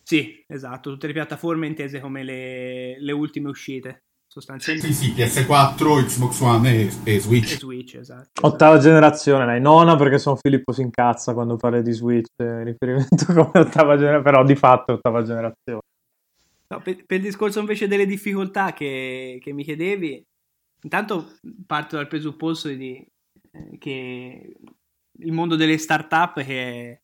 Sì, 0.10 0.44
esatto, 0.48 0.90
tutte 0.90 1.06
le 1.06 1.14
piattaforme 1.14 1.68
intese 1.68 2.00
come 2.00 2.24
le, 2.24 3.00
le 3.00 3.12
ultime 3.12 3.50
uscite. 3.50 4.06
Sostanzialmente. 4.26 4.92
Sì, 4.92 5.12
sì, 5.12 5.14
PS4, 5.14 6.04
Xbox 6.04 6.40
One 6.42 6.74
e, 6.74 6.92
e 7.04 7.20
Switch. 7.20 7.54
E 7.54 7.58
Switch, 7.58 7.94
esatto. 7.94 8.48
Ottava 8.48 8.80
generazione, 8.80 9.46
dai, 9.46 9.62
nona 9.62 9.96
perché 9.96 10.18
sono 10.18 10.36
Filippo 10.36 10.72
si 10.72 10.82
incazza 10.82 11.36
quando 11.36 11.58
parla 11.58 11.82
di 11.82 11.92
Switch 11.92 12.32
in 12.40 12.64
riferimento 12.64 13.26
come 13.34 13.52
ottava 13.54 13.98
generazione, 13.98 14.24
però 14.24 14.44
di 14.44 14.56
fatto 14.56 14.94
è 14.94 14.96
ottava 14.96 15.22
generazione. 15.22 15.82
No, 16.70 16.82
per, 16.82 17.06
per, 17.06 17.18
il 17.18 17.24
discorso 17.24 17.60
invece 17.60 17.88
delle 17.88 18.08
difficoltà 18.08 18.74
che, 18.74 19.38
che 19.40 19.54
mi 19.54 19.64
chiedevi, 19.64 20.26
intanto 20.82 21.36
parto 21.68 21.98
dal 21.98 22.08
presupposto 22.08 22.70
di, 22.70 22.96
eh, 23.52 23.78
che 23.78 24.56
il 25.20 25.32
mondo 25.32 25.56
delle 25.56 25.78
start-up 25.78 26.42
che 26.42 26.64
è 26.64 27.00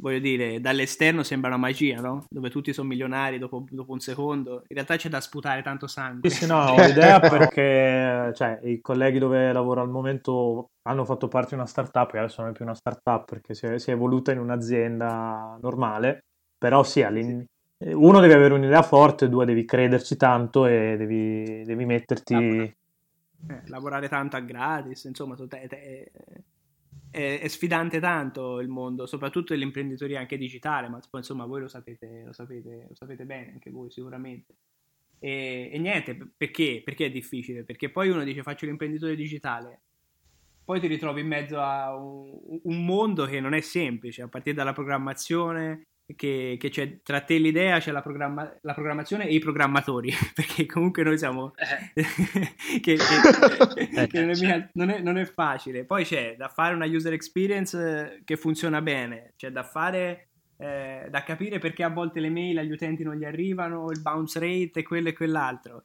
voglio 0.00 0.18
dire, 0.20 0.60
dall'esterno 0.60 1.22
sembra 1.22 1.48
una 1.50 1.58
magia, 1.58 2.00
no? 2.00 2.24
Dove 2.28 2.50
tutti 2.50 2.72
sono 2.72 2.88
milionari 2.88 3.38
dopo, 3.38 3.64
dopo, 3.68 3.92
un 3.92 4.00
secondo. 4.00 4.62
In 4.68 4.74
realtà 4.74 4.96
c'è 4.96 5.08
da 5.08 5.20
sputare 5.20 5.62
tanto 5.62 5.86
sangue. 5.86 6.28
Sì, 6.30 6.44
sì, 6.44 6.46
no, 6.46 6.58
ho 6.72 6.86
l'idea 6.86 7.20
perché 7.20 8.32
cioè, 8.34 8.60
i 8.62 8.80
colleghi 8.80 9.18
dove 9.18 9.52
lavoro 9.52 9.80
al 9.80 9.90
momento 9.90 10.70
hanno 10.88 11.04
fatto 11.04 11.28
parte 11.28 11.50
di 11.50 11.54
una 11.56 11.66
startup, 11.66 12.10
che 12.10 12.18
adesso 12.18 12.40
non 12.40 12.50
è 12.50 12.54
più 12.54 12.64
una 12.64 12.74
startup 12.74 13.24
perché 13.24 13.54
si 13.54 13.66
è, 13.66 13.78
si 13.78 13.90
è 13.90 13.94
evoluta 13.94 14.32
in 14.32 14.38
un'azienda 14.38 15.58
normale, 15.60 16.24
però 16.56 16.82
sì, 16.82 17.02
uno 17.80 18.20
deve 18.20 18.34
avere 18.34 18.54
un'idea 18.54 18.82
forte, 18.82 19.28
due 19.28 19.44
devi 19.44 19.64
crederci 19.64 20.16
tanto 20.16 20.66
e 20.66 20.96
devi, 20.96 21.62
devi 21.64 21.84
metterti... 21.84 22.34
Eh, 23.48 23.62
lavorare 23.66 24.08
tanto 24.08 24.36
a 24.36 24.40
gratis, 24.40 25.04
insomma, 25.04 25.36
te, 25.36 25.66
te, 25.68 26.10
è, 27.10 27.40
è, 27.40 27.48
sfidante 27.48 28.00
tanto 28.00 28.60
il 28.60 28.68
mondo, 28.68 29.06
soprattutto 29.06 29.54
l'imprenditoria 29.54 30.20
anche 30.20 30.36
digitale, 30.36 30.88
ma 30.88 31.00
insomma 31.12 31.46
voi 31.46 31.62
lo 31.62 31.68
sapete, 31.68 32.22
lo 32.24 32.32
sapete, 32.32 32.86
lo 32.88 32.94
sapete 32.94 33.24
bene 33.24 33.52
anche 33.52 33.70
voi 33.70 33.90
sicuramente. 33.90 34.54
E, 35.18 35.70
e, 35.72 35.78
niente, 35.78 36.16
perché? 36.36 36.82
Perché 36.84 37.06
è 37.06 37.10
difficile? 37.10 37.64
Perché 37.64 37.90
poi 37.90 38.08
uno 38.08 38.24
dice 38.24 38.42
faccio 38.42 38.66
l'imprenditore 38.66 39.16
digitale, 39.16 39.80
poi 40.64 40.80
ti 40.80 40.86
ritrovi 40.86 41.22
in 41.22 41.28
mezzo 41.28 41.60
a 41.60 41.96
un, 41.96 42.60
un 42.62 42.84
mondo 42.84 43.24
che 43.24 43.40
non 43.40 43.54
è 43.54 43.60
semplice, 43.60 44.22
a 44.22 44.28
partire 44.28 44.54
dalla 44.54 44.72
programmazione, 44.72 45.86
che, 46.16 46.56
che, 46.58 46.70
c'è 46.70 47.02
tra 47.02 47.20
te 47.20 47.36
l'idea, 47.38 47.78
c'è 47.78 47.92
la, 47.92 48.02
programma- 48.02 48.50
la, 48.62 48.74
programmazione 48.74 49.26
e 49.26 49.34
i 49.34 49.38
programmatori, 49.38 50.12
perché 50.34 50.66
comunque 50.66 51.02
noi 51.02 51.18
siamo... 51.18 51.54
Eh. 51.56 52.02
che, 52.80 52.96
che, 52.96 54.06
che 54.06 54.24
non, 54.24 54.30
è 54.30 54.68
non, 54.72 54.90
è, 54.90 55.00
non, 55.00 55.18
è 55.18 55.24
facile. 55.24 55.84
Poi 55.84 56.04
c'è 56.04 56.36
da 56.36 56.48
fare 56.48 56.74
una 56.74 56.86
user 56.86 57.12
experience 57.12 58.22
che 58.24 58.36
funziona 58.36 58.80
bene, 58.80 59.34
c'è 59.36 59.50
da 59.50 59.62
fare... 59.62 60.24
Eh, 60.60 61.06
da 61.08 61.22
capire 61.22 61.60
perché 61.60 61.84
a 61.84 61.88
volte 61.88 62.18
le 62.18 62.30
mail 62.30 62.58
agli 62.58 62.72
utenti 62.72 63.04
non 63.04 63.14
gli 63.14 63.24
arrivano, 63.24 63.92
il 63.92 64.00
bounce 64.00 64.40
rate 64.40 64.80
e 64.80 64.82
quello 64.82 65.08
e 65.08 65.12
quell'altro 65.12 65.84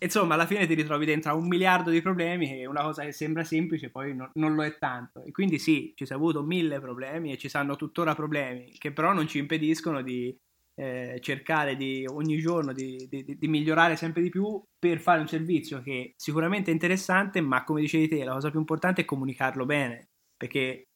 insomma, 0.00 0.34
alla 0.34 0.46
fine 0.46 0.66
ti 0.66 0.74
ritrovi 0.74 1.04
dentro 1.04 1.30
a 1.30 1.34
un 1.34 1.46
miliardo 1.46 1.90
di 1.90 2.00
problemi 2.02 2.60
è 2.60 2.66
una 2.66 2.82
cosa 2.82 3.02
che 3.04 3.12
sembra 3.12 3.44
semplice, 3.44 3.90
poi 3.90 4.14
no, 4.14 4.30
non 4.34 4.54
lo 4.54 4.64
è 4.64 4.78
tanto. 4.78 5.22
E 5.24 5.30
quindi 5.30 5.58
sì, 5.58 5.92
ci 5.94 6.06
si 6.06 6.12
è 6.12 6.16
avuto 6.16 6.42
mille 6.42 6.80
problemi 6.80 7.32
e 7.32 7.38
ci 7.38 7.48
saranno 7.48 7.76
tuttora 7.76 8.14
problemi, 8.14 8.72
che 8.78 8.92
però 8.92 9.12
non 9.12 9.26
ci 9.26 9.38
impediscono 9.38 10.02
di 10.02 10.36
eh, 10.74 11.18
cercare 11.20 11.76
di, 11.76 12.06
ogni 12.08 12.38
giorno 12.38 12.72
di, 12.72 13.06
di, 13.08 13.36
di, 13.38 13.48
migliorare 13.48 13.96
sempre 13.96 14.22
di 14.22 14.30
più 14.30 14.62
per 14.78 14.98
fare 14.98 15.20
un 15.20 15.28
servizio 15.28 15.82
che 15.82 16.14
sicuramente 16.16 16.70
è 16.70 16.72
interessante, 16.72 17.40
ma 17.40 17.64
come 17.64 17.82
dicevi 17.82 18.08
te, 18.08 18.24
la 18.24 18.32
cosa 18.32 18.50
più 18.50 18.58
importante 18.60 19.02
è 19.02 19.04
comunicarlo 19.04 19.66
bene, 19.66 20.08
perché 20.36 20.89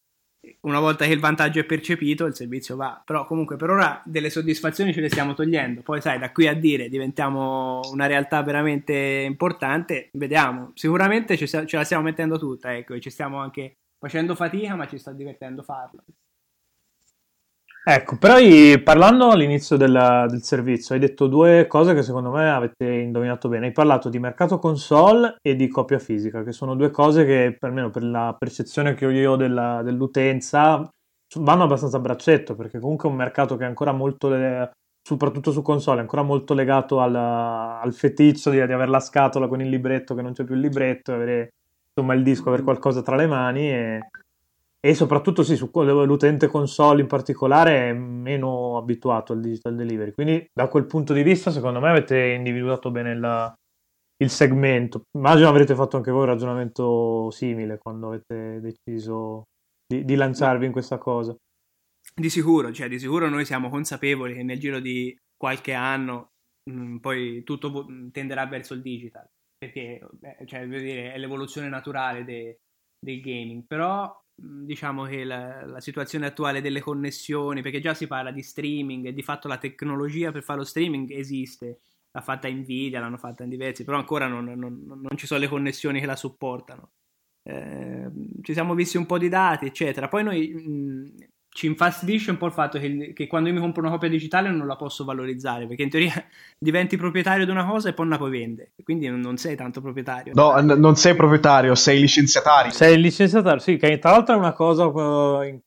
una 0.61 0.81
volta 0.81 1.05
che 1.05 1.13
il 1.13 1.21
vantaggio 1.21 1.61
è 1.61 1.65
percepito, 1.65 2.27
il 2.27 2.35
servizio 2.35 2.77
va. 2.77 3.03
Però 3.05 3.27
comunque 3.27 3.57
per 3.57 3.71
ora 3.71 4.03
delle 4.05 4.31
soddisfazioni 4.31 4.93
ce 4.93 5.01
le 5.01 5.09
stiamo 5.09 5.35
togliendo. 5.35 5.83
Poi 5.83 6.01
sai, 6.01 6.19
da 6.19 6.33
qui 6.33 6.47
a 6.47 6.55
dire 6.55 6.89
diventiamo 6.89 7.81
una 7.93 8.07
realtà 8.07 8.43
veramente 8.43 8.93
importante, 9.27 10.09
vediamo. 10.13 10.73
Sicuramente 10.75 11.37
ce, 11.37 11.67
la 11.69 11.85
stiamo 11.85 12.03
mettendo 12.03 12.39
tutta, 12.39 12.75
ecco, 12.75 12.95
e 12.95 13.01
ci 13.01 13.11
stiamo 13.11 13.39
anche 13.39 13.77
facendo 13.99 14.35
fatica, 14.35 14.75
ma 14.75 14.87
ci 14.87 14.99
sta 14.99 15.13
divertendo 15.13 15.63
farlo. 15.63 16.03
Ecco, 17.87 18.17
però 18.17 18.37
parlando 18.83 19.29
all'inizio 19.29 19.77
del, 19.77 20.27
del, 20.31 20.43
servizio, 20.43 20.95
hai 20.95 21.01
detto 21.03 21.27
due 21.27 21.67
cose 21.67 21.93
che 21.93 22.03
secondo 22.03 22.31
me 22.31 22.51
avete 22.51 22.91
indovinato 22.91 23.51
bene. 23.51 23.67
Hai 23.67 23.73
parlato 23.73 24.09
di 24.09 24.19
mercato 24.19 24.59
console 24.59 25.37
e 25.43 25.55
di 25.55 25.69
copia 25.69 25.99
fisica, 25.99 26.43
che 26.43 26.53
sono 26.53 26.77
due 26.77 26.91
cose 26.91 27.27
che, 27.27 27.59
almeno 27.61 27.91
per 27.91 28.05
la 28.05 28.35
percezione 28.39 28.95
che 28.95 29.05
ho 29.05 29.11
io 29.11 29.37
della, 29.37 29.83
dell'utenza, 29.83 30.89
vanno 31.41 31.65
abbastanza 31.65 31.99
a 31.99 32.01
braccetto, 32.01 32.55
perché 32.55 32.79
comunque 32.79 33.07
è 33.07 33.13
un 33.13 33.19
mercato 33.19 33.57
che 33.57 33.65
è 33.65 33.67
ancora 33.67 33.93
molto, 33.93 34.31
soprattutto 35.03 35.53
su 35.53 35.61
console, 35.61 35.99
è 35.99 36.01
ancora 36.01 36.23
molto 36.23 36.55
legato 36.55 37.01
al, 37.01 37.15
al 37.15 37.93
feticcio 37.93 38.49
di, 38.49 38.65
di, 38.65 38.73
avere 38.73 38.91
la 38.91 39.01
scatola 39.01 39.47
con 39.47 39.61
il 39.61 39.69
libretto 39.69 40.15
che 40.15 40.23
non 40.23 40.33
c'è 40.33 40.45
più 40.45 40.55
il 40.55 40.63
libretto, 40.63 41.13
avere 41.13 41.51
insomma 41.95 42.15
il 42.15 42.23
disco, 42.23 42.49
avere 42.49 42.63
qualcosa 42.63 43.03
tra 43.03 43.15
le 43.15 43.27
mani 43.27 43.71
e 43.71 44.01
e 44.85 44.95
soprattutto 44.95 45.43
sì, 45.43 45.57
su 45.57 45.71
l'utente 45.73 46.47
console 46.47 47.01
in 47.01 47.07
particolare 47.07 47.89
è 47.89 47.93
meno 47.95 48.77
abituato 48.77 49.33
al 49.33 49.41
digital 49.41 49.75
delivery. 49.75 50.13
Quindi 50.13 50.47
da 50.53 50.69
quel 50.69 50.85
punto 50.85 51.15
di 51.15 51.23
vista, 51.23 51.51
secondo 51.51 51.81
me, 51.81 51.89
avete 51.89 52.33
individuato 52.33 52.91
bene 52.91 53.17
la, 53.17 53.51
il 54.23 54.29
segmento. 54.29 55.05
Immagino 55.17 55.49
avrete 55.49 55.75
fatto 55.75 55.97
anche 55.97 56.11
voi 56.11 56.25
un 56.25 56.27
ragionamento 56.27 57.31
simile 57.31 57.79
quando 57.79 58.09
avete 58.09 58.61
deciso 58.61 59.45
di, 59.87 60.05
di 60.05 60.17
lanciarvi 60.17 60.67
in 60.67 60.73
questa 60.73 60.99
cosa. 60.99 61.35
Di 62.15 62.29
sicuro, 62.29 62.71
cioè 62.71 62.87
di 62.87 62.99
sicuro 62.99 63.31
noi 63.31 63.47
siamo 63.47 63.71
consapevoli 63.71 64.35
che 64.35 64.43
nel 64.43 64.59
giro 64.59 64.81
di 64.81 65.17
qualche 65.35 65.73
anno 65.73 66.33
mh, 66.71 66.79
mm, 66.79 66.97
poi 66.99 67.43
tutto 67.43 67.87
tenderà 68.13 68.45
verso 68.45 68.75
il 68.75 68.83
digital, 68.83 69.27
perché 69.57 70.07
cioè, 70.45 70.69
dire, 70.69 71.15
è 71.15 71.17
l'evoluzione 71.17 71.71
naturale 71.71 72.23
de, 72.23 72.59
del 72.99 73.23
gaming, 73.23 73.65
però 73.67 74.15
diciamo 74.35 75.05
che 75.05 75.25
la, 75.25 75.65
la, 75.65 75.81
situazione 75.81 76.27
attuale 76.27 76.61
delle 76.61 76.81
connessioni, 76.81 77.63
perché 77.63 77.81
già 77.81 77.95
si 77.95 78.07
parla 78.07 78.31
di 78.31 78.43
streaming 78.43 79.07
e 79.07 79.13
di 79.13 79.23
fatto 79.23 79.49
la 79.49 79.59
tecnologia 79.59 80.33
per 80.33 80.43
fare 80.43 80.59
lo 80.59 80.65
streaming 80.65 81.11
esiste, 81.13 81.81
l'ha 82.11 82.21
fatta 82.21 82.49
Nvidia, 82.49 83.01
l'hanno 83.01 83.17
fatta 83.17 83.45
in 83.45 83.51
diversi, 83.51 83.85
però 83.85 83.97
ancora 83.99 84.27
non, 84.27 84.45
non, 84.45 84.83
non 84.85 85.17
ci 85.17 85.27
sono 85.27 85.41
le 85.41 85.49
connessioni 85.49 86.01
che 86.01 86.07
la 86.07 86.17
supportano. 86.17 86.93
Eh, 87.43 88.11
ci 88.43 88.53
siamo 88.55 88.75
visti 88.75 88.97
un 88.97 89.07
po' 89.07 89.19
di 89.19 89.29
dati, 89.29 89.67
eccetera. 89.67 90.09
Poi 90.09 90.25
noi 90.25 90.49
mh, 90.49 91.27
ci 91.55 91.67
infastidisce 91.67 92.33
un 92.33 92.37
po' 92.37 92.47
il 92.47 92.53
fatto 92.53 92.81
che, 92.81 93.13
che, 93.15 93.29
quando 93.29 93.49
io 93.49 93.55
mi 93.55 93.61
compro 93.61 93.81
una 93.81 93.93
copia 93.93 94.09
digitale 94.09 94.51
non 94.51 94.67
la 94.67 94.75
posso 94.75 95.05
valorizzare, 95.05 95.69
perché 95.69 95.85
in 95.85 95.89
teoria 95.89 96.13
diventi 96.59 96.97
proprietario 96.97 97.45
di 97.45 97.51
una 97.53 97.65
cosa 97.65 97.89
e 97.89 97.93
poi 97.93 98.09
la 98.09 98.17
puoi 98.17 98.31
vendere, 98.31 98.73
quindi 98.83 99.07
non, 99.07 99.21
non 99.21 99.37
sei 99.37 99.55
tanto 99.55 99.81
proprietario. 99.81 100.33
No, 100.35 100.59
n- 100.61 100.81
non 100.81 100.97
sei 100.97 101.15
proprietario, 101.15 101.77
sei 101.77 102.01
licenziatario. 102.01 102.73
Sei 102.73 103.01
licenziatario, 103.01 103.61
sì, 103.61 103.77
che 103.77 104.01
tra 104.01 104.11
l'altro 104.11 104.35
è 104.35 104.39
una 104.39 104.53
cosa 104.53 104.91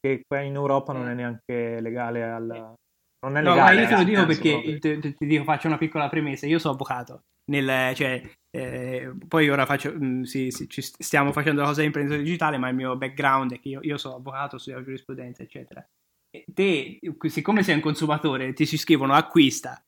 che 0.01 0.23
qua 0.27 0.41
in 0.41 0.55
Europa 0.55 0.91
non 0.91 1.07
è 1.07 1.13
neanche 1.13 1.79
legale 1.79 2.23
al... 2.23 2.73
Non 3.19 3.37
è 3.37 3.41
legale, 3.41 3.59
no, 3.59 3.63
ma 3.63 3.71
io 3.71 3.87
te 3.87 3.95
lo 3.95 4.03
dico 4.03 4.25
perché 4.25 4.77
ti, 4.79 5.15
ti, 5.15 5.25
dico, 5.25 5.43
faccio 5.45 5.67
una 5.67 5.77
piccola 5.77 6.09
premessa, 6.09 6.45
io 6.45 6.59
sono 6.59 6.73
avvocato, 6.73 7.21
nel, 7.49 7.95
cioè, 7.95 8.21
eh, 8.49 9.13
poi 9.27 9.49
ora 9.49 9.65
faccio, 9.65 9.93
mh, 9.93 10.05
mm, 10.05 10.21
sì, 10.23 10.51
sì, 10.51 10.67
stiamo 10.81 11.31
facendo 11.31 11.61
la 11.61 11.67
cosa 11.67 11.81
di 11.81 11.87
imprenditore 11.87 12.23
digitale, 12.23 12.57
ma 12.57 12.69
il 12.69 12.75
mio 12.75 12.95
background 12.97 13.53
è 13.53 13.59
che 13.59 13.69
io, 13.69 13.79
io 13.83 13.97
sono 13.97 14.15
avvocato, 14.15 14.57
studio 14.57 14.83
giurisprudenza, 14.83 15.43
eccetera. 15.43 15.85
E 16.29 16.45
te, 16.53 16.99
siccome 17.27 17.63
sei 17.63 17.75
un 17.75 17.81
consumatore, 17.81 18.53
ti 18.53 18.65
si 18.65 18.77
scrivono 18.77 19.13
acquista 19.13 19.81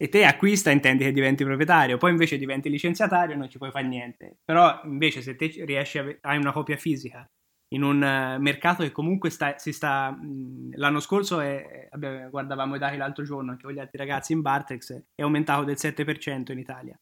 e 0.00 0.08
te 0.08 0.24
acquista 0.24 0.70
intendi 0.70 1.04
che 1.04 1.12
diventi 1.12 1.44
proprietario, 1.44 1.96
poi 1.98 2.10
invece 2.12 2.38
diventi 2.38 2.70
licenziatario 2.70 3.34
e 3.34 3.38
non 3.38 3.50
ci 3.50 3.58
puoi 3.58 3.70
fare 3.70 3.86
niente. 3.86 4.38
Però 4.44 4.80
invece 4.84 5.22
se 5.22 5.34
te 5.34 5.52
riesci 5.64 5.98
a 5.98 6.16
hai 6.22 6.38
una 6.38 6.52
copia 6.52 6.76
fisica 6.76 7.28
in 7.70 7.82
un 7.82 7.96
uh, 7.96 8.40
mercato 8.40 8.82
che 8.82 8.92
comunque 8.92 9.30
sta, 9.30 9.58
si 9.58 9.72
sta 9.72 10.10
mm, 10.10 10.72
l'anno 10.76 11.00
scorso 11.00 11.40
è, 11.40 11.88
vabbè, 11.90 12.30
guardavamo 12.30 12.76
i 12.76 12.78
dati 12.78 12.96
l'altro 12.96 13.24
giorno 13.24 13.50
anche 13.50 13.64
con 13.64 13.72
gli 13.72 13.78
altri 13.78 13.98
ragazzi 13.98 14.32
in 14.32 14.40
Bartex 14.40 15.02
è 15.14 15.22
aumentato 15.22 15.64
del 15.64 15.76
7% 15.78 16.52
in 16.52 16.58
Italia 16.58 16.98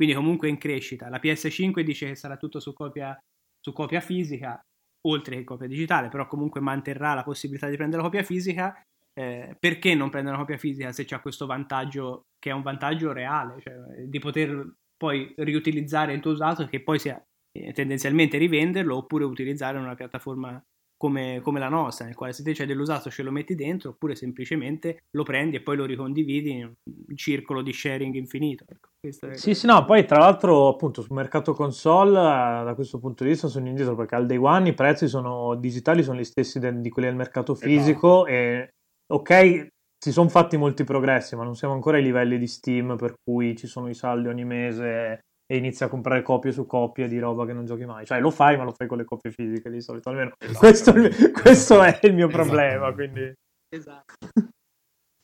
quindi 0.00 0.16
comunque 0.16 0.48
in 0.48 0.56
crescita. 0.56 1.10
La 1.10 1.20
PS5 1.22 1.82
dice 1.82 2.06
che 2.06 2.14
sarà 2.14 2.38
tutto 2.38 2.58
su 2.58 2.72
copia, 2.72 3.22
su 3.60 3.70
copia 3.74 4.00
fisica, 4.00 4.58
oltre 5.02 5.36
che 5.36 5.44
copia 5.44 5.66
digitale, 5.66 6.08
però 6.08 6.26
comunque 6.26 6.62
manterrà 6.62 7.12
la 7.12 7.22
possibilità 7.22 7.68
di 7.68 7.76
prendere 7.76 8.00
la 8.00 8.08
copia 8.08 8.22
fisica. 8.22 8.82
Eh, 9.12 9.54
perché 9.60 9.94
non 9.94 10.08
prendere 10.08 10.36
una 10.36 10.44
copia 10.44 10.56
fisica 10.56 10.90
se 10.92 11.04
c'è 11.04 11.20
questo 11.20 11.44
vantaggio 11.44 12.28
che 12.38 12.48
è 12.48 12.54
un 12.54 12.62
vantaggio 12.62 13.12
reale, 13.12 13.60
cioè 13.60 13.74
di 14.06 14.18
poter 14.18 14.76
poi 14.96 15.34
riutilizzare 15.36 16.14
il 16.14 16.20
tuo 16.20 16.30
usato 16.30 16.64
che 16.64 16.82
poi 16.82 16.98
sia 16.98 17.22
eh, 17.52 17.72
tendenzialmente 17.72 18.38
rivenderlo 18.38 18.96
oppure 18.96 19.24
utilizzare 19.24 19.76
una 19.76 19.96
piattaforma 19.96 20.58
come, 21.00 21.40
come, 21.40 21.58
la 21.58 21.70
nostra, 21.70 22.04
nel 22.04 22.14
quale 22.14 22.34
se 22.34 22.42
te 22.42 22.52
c'è 22.52 22.66
dell'usato 22.66 23.08
ce 23.08 23.22
lo 23.22 23.30
metti 23.30 23.54
dentro, 23.54 23.88
oppure 23.88 24.14
semplicemente 24.14 25.04
lo 25.12 25.22
prendi 25.22 25.56
e 25.56 25.62
poi 25.62 25.76
lo 25.76 25.86
ricondividi 25.86 26.50
in 26.50 26.64
un 26.64 27.16
circolo 27.16 27.62
di 27.62 27.72
sharing 27.72 28.14
infinito. 28.16 28.66
Ecco, 28.68 28.90
è... 29.00 29.34
Sì, 29.34 29.54
sì, 29.54 29.64
no, 29.64 29.82
poi 29.86 30.04
tra 30.04 30.18
l'altro 30.18 30.68
appunto 30.68 31.00
sul 31.00 31.16
mercato 31.16 31.54
console 31.54 32.12
da 32.12 32.72
questo 32.74 32.98
punto 32.98 33.24
di 33.24 33.30
vista 33.30 33.48
sono 33.48 33.66
indietro 33.66 33.94
perché 33.94 34.14
al 34.14 34.26
day 34.26 34.36
one 34.36 34.68
i 34.68 34.74
prezzi 34.74 35.08
sono 35.08 35.54
digitali 35.54 36.02
sono 36.02 36.18
gli 36.18 36.24
stessi 36.24 36.58
de- 36.58 36.82
di 36.82 36.90
quelli 36.90 37.08
del 37.08 37.16
mercato 37.16 37.52
esatto. 37.52 37.66
fisico 37.66 38.26
e 38.26 38.68
ok 39.10 39.68
si 39.98 40.12
sono 40.12 40.28
fatti 40.28 40.58
molti 40.58 40.84
progressi 40.84 41.34
ma 41.34 41.44
non 41.44 41.56
siamo 41.56 41.72
ancora 41.72 41.96
ai 41.96 42.02
livelli 42.02 42.36
di 42.38 42.46
Steam 42.46 42.96
per 42.96 43.14
cui 43.22 43.56
ci 43.56 43.66
sono 43.66 43.88
i 43.88 43.94
saldi 43.94 44.28
ogni 44.28 44.44
mese 44.44 45.20
e 45.50 45.56
inizi 45.56 45.82
a 45.82 45.88
comprare 45.88 46.22
copie 46.22 46.52
su 46.52 46.64
copie 46.64 47.08
di 47.08 47.18
roba 47.18 47.44
che 47.44 47.52
non 47.52 47.66
giochi 47.66 47.84
mai. 47.84 48.06
Cioè 48.06 48.20
lo 48.20 48.30
fai, 48.30 48.56
ma 48.56 48.62
lo 48.62 48.70
fai 48.70 48.86
con 48.86 48.98
le 48.98 49.04
copie 49.04 49.32
fisiche 49.32 49.68
di 49.68 49.80
solito. 49.80 50.08
Almeno 50.08 50.34
esatto. 50.38 50.58
questo, 50.60 50.94
è 50.94 51.30
questo, 51.32 51.82
è 51.82 51.98
il 52.02 52.14
mio 52.14 52.28
esatto. 52.28 52.42
problema. 52.44 52.92
Quindi... 52.92 53.32
Esatto. 53.68 54.14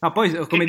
Ma 0.05 0.11
poi, 0.11 0.35
come, 0.49 0.67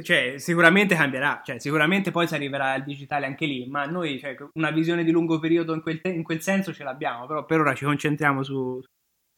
cioè, 0.00 0.38
sicuramente 0.38 0.94
cambierà. 0.94 1.42
Cioè, 1.44 1.58
sicuramente 1.58 2.12
poi 2.12 2.26
si 2.26 2.34
arriverà 2.34 2.72
al 2.72 2.82
digitale 2.82 3.26
anche 3.26 3.44
lì. 3.44 3.68
Ma 3.68 3.84
noi, 3.84 4.18
cioè, 4.18 4.36
una 4.54 4.70
visione 4.70 5.04
di 5.04 5.10
lungo 5.10 5.38
periodo 5.38 5.74
in 5.74 5.82
quel, 5.82 6.00
te- 6.00 6.08
in 6.08 6.22
quel, 6.22 6.40
senso 6.40 6.72
ce 6.72 6.82
l'abbiamo. 6.82 7.26
Però 7.26 7.44
per 7.44 7.60
ora 7.60 7.74
ci 7.74 7.84
concentriamo 7.84 8.42
su, 8.42 8.80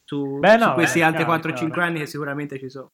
su, 0.05 0.39
Beh, 0.39 0.59
no, 0.59 0.67
su 0.67 0.73
questi 0.75 1.01
eh, 1.01 1.03
altri 1.03 1.25
4-5 1.25 1.81
anni 1.81 1.99
che 1.99 2.07
sicuramente 2.07 2.57
ci 2.61 2.71
sono. 2.71 2.91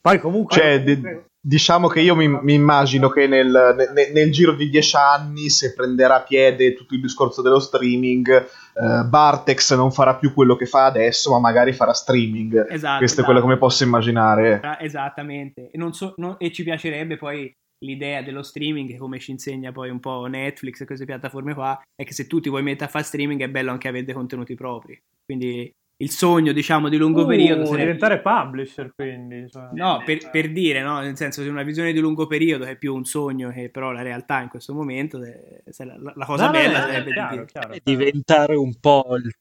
Poi 0.00 0.20
comunque... 0.20 0.56
Cioè, 0.56 0.84
d- 0.84 1.24
diciamo 1.44 1.88
che 1.88 2.00
io 2.00 2.14
mi, 2.14 2.28
mi 2.28 2.54
immagino 2.54 3.08
che 3.08 3.26
nel, 3.26 3.48
nel, 3.94 4.12
nel, 4.12 4.30
giro 4.30 4.54
di 4.54 4.70
dieci 4.70 4.96
anni, 4.96 5.50
se 5.50 5.74
prenderà 5.74 6.20
piede 6.20 6.72
tutto 6.74 6.94
il 6.94 7.00
discorso 7.00 7.42
dello 7.42 7.58
streaming, 7.58 8.28
eh, 8.30 9.04
Bartex 9.04 9.74
non 9.74 9.90
farà 9.90 10.14
più 10.14 10.32
quello 10.32 10.54
che 10.54 10.66
fa 10.66 10.84
adesso, 10.84 11.32
ma 11.32 11.40
magari 11.40 11.72
farà 11.72 11.92
streaming. 11.92 12.66
Esatto, 12.70 12.98
Questo 12.98 13.04
esatto. 13.04 13.20
è 13.22 13.24
quello 13.24 13.40
che 13.40 13.46
mi 13.46 13.58
posso 13.58 13.82
immaginare. 13.82 14.60
Esattamente. 14.78 15.68
E, 15.70 15.78
so, 15.90 16.14
no, 16.18 16.38
e 16.38 16.52
ci 16.52 16.62
piacerebbe 16.62 17.16
poi 17.16 17.52
l'idea 17.84 18.22
dello 18.22 18.44
streaming, 18.44 18.96
come 18.96 19.18
ci 19.18 19.32
insegna 19.32 19.72
poi 19.72 19.90
un 19.90 19.98
po' 19.98 20.26
Netflix 20.26 20.80
e 20.80 20.86
queste 20.86 21.04
piattaforme 21.04 21.54
qua, 21.54 21.80
è 21.96 22.04
che 22.04 22.12
se 22.12 22.28
tu 22.28 22.38
ti 22.38 22.48
vuoi 22.48 22.62
mettere 22.62 22.84
a 22.84 22.88
fare 22.88 23.04
streaming 23.04 23.42
è 23.42 23.48
bello 23.48 23.72
anche 23.72 23.88
avere 23.88 24.04
dei 24.04 24.14
contenuti 24.14 24.54
propri. 24.54 24.96
Quindi 25.24 25.72
il 26.02 26.10
sogno, 26.10 26.52
diciamo, 26.52 26.88
di 26.88 26.96
lungo 26.96 27.22
uh, 27.22 27.26
periodo. 27.26 27.64
Sarebbe... 27.64 27.84
diventare 27.84 28.20
publisher, 28.20 28.92
quindi. 28.94 29.48
Cioè... 29.48 29.68
No, 29.72 30.02
per, 30.04 30.30
per, 30.30 30.52
dire, 30.52 30.82
no? 30.82 31.00
Nel 31.00 31.16
senso, 31.16 31.42
di 31.42 31.48
una 31.48 31.62
visione 31.62 31.92
di 31.92 32.00
lungo 32.00 32.26
periodo 32.26 32.64
è 32.64 32.76
più 32.76 32.94
un 32.94 33.04
sogno 33.04 33.50
che 33.50 33.70
però 33.70 33.92
la 33.92 34.02
realtà 34.02 34.40
in 34.40 34.48
questo 34.48 34.74
momento, 34.74 35.18
la, 35.18 36.12
la 36.14 36.26
cosa 36.26 36.46
no, 36.46 36.50
bella 36.50 36.80
no, 36.80 36.86
sarebbe 36.86 37.12
chiaro, 37.12 37.44
chiaro, 37.44 37.74
diventare 37.82 38.56
un 38.56 38.74
po' 38.80 39.16
il 39.16 39.32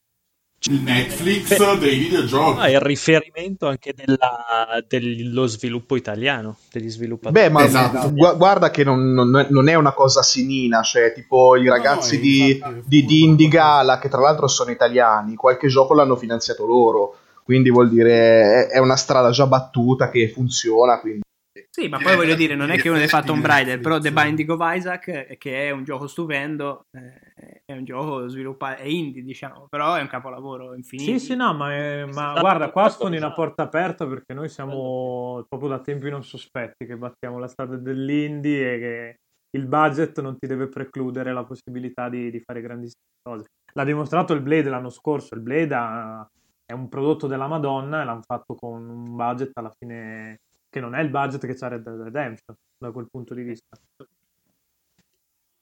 il 0.69 0.81
Netflix 0.81 1.57
Beh, 1.57 1.77
dei 1.79 1.97
videogiochi. 1.97 2.59
Ah, 2.59 2.69
il 2.69 2.79
riferimento 2.79 3.67
anche 3.67 3.93
della, 3.95 4.83
dello 4.87 5.47
sviluppo 5.47 5.95
italiano, 5.95 6.57
degli 6.71 6.89
sviluppatori. 6.89 7.33
Beh, 7.33 7.49
ma 7.49 7.63
esatto. 7.63 8.11
gu- 8.13 8.37
guarda 8.37 8.69
che 8.69 8.83
non, 8.83 9.11
non, 9.13 9.47
non, 9.49 9.69
è 9.69 9.73
una 9.73 9.93
cosa 9.93 10.21
sinina, 10.21 10.83
cioè 10.83 11.13
tipo 11.13 11.55
i 11.55 11.67
ragazzi 11.67 12.17
no, 12.17 12.21
di, 12.21 12.63
di, 12.85 13.05
di 13.05 13.23
Indigala, 13.23 13.97
che 13.97 14.09
tra 14.09 14.21
l'altro 14.21 14.47
sono 14.47 14.69
italiani, 14.69 15.35
qualche 15.35 15.67
gioco 15.67 15.95
l'hanno 15.95 16.15
finanziato 16.15 16.65
loro, 16.65 17.15
quindi 17.43 17.71
vuol 17.71 17.89
dire 17.89 18.67
è 18.67 18.77
una 18.77 18.97
strada 18.97 19.31
già 19.31 19.47
battuta 19.47 20.11
che 20.11 20.29
funziona, 20.29 20.99
quindi 20.99 21.21
sì, 21.69 21.87
ma 21.87 21.99
poi 21.99 22.15
voglio 22.15 22.35
dire, 22.35 22.53
non 22.55 22.69
è 22.69 22.77
che 22.77 22.89
uno 22.89 22.99
fa 23.07 23.23
Tomb 23.23 23.45
Raider, 23.45 23.79
però 23.79 23.97
The 23.97 24.11
Binding 24.11 24.49
of 24.49 24.59
Isaac, 24.61 25.37
che 25.37 25.67
è 25.67 25.71
un 25.71 25.85
gioco 25.85 26.05
stupendo, 26.05 26.85
eh, 26.91 27.30
è 27.71 27.77
un 27.77 27.83
gioco 27.83 28.27
sviluppato, 28.27 28.81
è 28.81 28.85
indie, 28.85 29.23
diciamo, 29.23 29.67
però 29.69 29.95
è 29.95 30.01
un 30.01 30.07
capolavoro 30.07 30.73
infinito. 30.75 31.11
Sì, 31.11 31.19
sì, 31.19 31.35
no, 31.35 31.53
ma, 31.53 31.73
è, 31.73 32.05
ma 32.05 32.39
guarda, 32.39 32.69
qua 32.71 32.89
sfondi 32.89 33.17
una 33.17 33.33
porta 33.33 33.63
aperta 33.63 34.07
perché 34.07 34.33
noi 34.33 34.49
siamo 34.49 35.45
proprio 35.47 35.69
da 35.69 35.79
tempi 35.79 36.09
non 36.09 36.23
sospetti 36.23 36.85
che 36.85 36.97
battiamo 36.97 37.39
la 37.39 37.47
strada 37.47 37.77
dell'indie 37.77 38.73
e 38.73 38.79
che 38.79 39.15
il 39.57 39.65
budget 39.65 40.21
non 40.21 40.37
ti 40.37 40.47
deve 40.47 40.67
precludere 40.67 41.33
la 41.33 41.43
possibilità 41.43 42.09
di, 42.09 42.31
di 42.31 42.39
fare 42.39 42.61
grandissime 42.61 43.03
cose. 43.21 43.45
L'ha 43.73 43.83
dimostrato 43.83 44.33
il 44.33 44.41
Blade 44.41 44.69
l'anno 44.69 44.89
scorso, 44.89 45.35
il 45.35 45.41
Blade 45.41 45.75
ha, 45.75 46.27
è 46.65 46.73
un 46.73 46.87
prodotto 46.89 47.27
della 47.27 47.47
Madonna 47.47 48.01
e 48.01 48.05
l'hanno 48.05 48.23
fatto 48.25 48.55
con 48.55 48.87
un 48.87 49.15
budget 49.15 49.51
alla 49.57 49.73
fine 49.77 50.39
che 50.69 50.79
non 50.79 50.95
è 50.95 51.01
il 51.01 51.09
budget 51.09 51.45
che 51.45 51.55
c'ha 51.55 51.67
Red 51.67 51.83
Dead 51.83 52.01
Redemption 52.01 52.55
da 52.77 52.91
quel 52.91 53.07
punto 53.09 53.33
di 53.33 53.43
vista. 53.43 53.77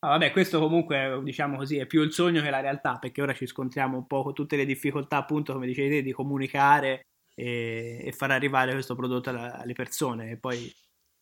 Ah, 0.02 0.10
vabbè, 0.10 0.32
questo 0.32 0.60
comunque, 0.60 1.20
diciamo 1.24 1.58
così, 1.58 1.78
è 1.78 1.86
più 1.86 2.02
il 2.02 2.14
sogno 2.14 2.42
che 2.42 2.50
la 2.50 2.62
realtà, 2.62 2.98
perché 3.00 3.22
ora 3.22 3.34
ci 3.34 3.46
scontriamo 3.46 3.98
un 3.98 4.08
po' 4.08 4.24
con 4.24 4.34
tutte 4.34 4.56
le 4.56 4.66
difficoltà, 4.66 5.18
appunto, 5.18 5.52
come 5.52 5.68
dicevi 5.68 5.90
te, 5.90 6.02
di 6.02 6.14
comunicare 6.14 7.08
e, 7.36 8.02
e 8.06 8.12
far 8.14 8.32
arrivare 8.32 8.72
questo 8.72 8.96
prodotto 8.96 9.30
alle 9.30 9.74
persone. 9.74 10.32
E 10.32 10.38
poi, 10.38 10.74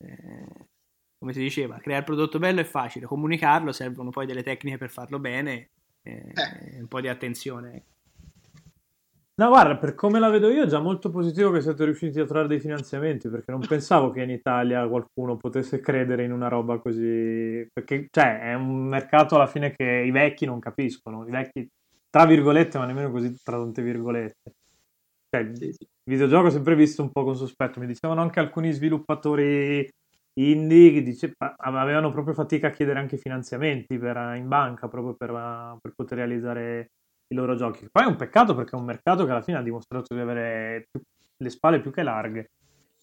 eh, 0.05 0.67
come 1.17 1.33
si 1.33 1.39
diceva, 1.39 1.79
creare 1.79 2.01
il 2.01 2.05
prodotto 2.05 2.37
bello 2.37 2.59
è 2.61 2.65
facile, 2.65 3.07
comunicarlo 3.07 3.71
servono 3.71 4.11
poi 4.11 4.27
delle 4.27 4.43
tecniche 4.43 4.77
per 4.77 4.91
farlo 4.91 5.17
bene 5.17 5.71
e 6.03 6.31
eh. 6.35 6.79
un 6.79 6.87
po' 6.87 7.01
di 7.01 7.07
attenzione. 7.07 7.83
No, 9.39 9.49
guarda, 9.49 9.77
per 9.77 9.93
come 9.93 10.17
la 10.17 10.29
vedo 10.29 10.49
io 10.49 10.63
è 10.63 10.65
già 10.65 10.79
molto 10.79 11.11
positivo 11.11 11.51
che 11.51 11.61
siate 11.61 11.85
riusciti 11.85 12.19
a 12.19 12.25
trovare 12.25 12.47
dei 12.47 12.59
finanziamenti, 12.59 13.29
perché 13.29 13.51
non 13.51 13.59
pensavo 13.67 14.09
che 14.09 14.23
in 14.23 14.31
Italia 14.31 14.87
qualcuno 14.87 15.37
potesse 15.37 15.79
credere 15.79 16.23
in 16.23 16.31
una 16.31 16.47
roba 16.47 16.79
così... 16.79 17.67
Perché, 17.71 18.07
cioè, 18.09 18.39
è 18.39 18.55
un 18.55 18.87
mercato 18.87 19.35
alla 19.35 19.45
fine 19.45 19.75
che 19.75 19.83
i 19.83 20.09
vecchi 20.09 20.45
non 20.45 20.59
capiscono, 20.59 21.27
i 21.27 21.29
vecchi, 21.29 21.69
tra 22.09 22.25
virgolette, 22.25 22.79
ma 22.79 22.85
nemmeno 22.85 23.11
così 23.11 23.35
tra 23.43 23.57
tante 23.57 23.83
virgolette. 23.83 24.53
Cioè, 25.29 25.41
il 25.41 25.75
videogioco 26.03 26.47
ho 26.47 26.49
sempre 26.49 26.75
visto 26.75 27.03
un 27.03 27.11
po' 27.11 27.23
con 27.23 27.35
sospetto. 27.35 27.79
Mi 27.79 27.85
dicevano 27.85 28.21
anche 28.21 28.39
alcuni 28.39 28.71
sviluppatori 28.71 29.87
indie 30.39 30.93
che 30.93 31.03
dice, 31.03 31.33
avevano 31.57 32.11
proprio 32.11 32.33
fatica 32.33 32.67
a 32.67 32.71
chiedere 32.71 32.97
anche 32.97 33.17
finanziamenti 33.17 33.99
per, 33.99 34.15
in 34.35 34.47
banca 34.47 34.87
proprio 34.87 35.13
per, 35.13 35.77
per, 35.81 35.93
poter 35.95 36.17
realizzare 36.19 36.91
i 37.27 37.35
loro 37.35 37.55
giochi. 37.55 37.87
Poi 37.91 38.03
è 38.03 38.07
un 38.07 38.15
peccato 38.15 38.55
perché 38.55 38.75
è 38.75 38.79
un 38.79 38.85
mercato 38.85 39.25
che 39.25 39.31
alla 39.31 39.41
fine 39.41 39.57
ha 39.57 39.63
dimostrato 39.63 40.13
di 40.13 40.19
avere 40.19 40.87
più, 40.89 41.01
le 41.37 41.49
spalle 41.49 41.81
più 41.81 41.91
che 41.91 42.03
larghe, 42.03 42.51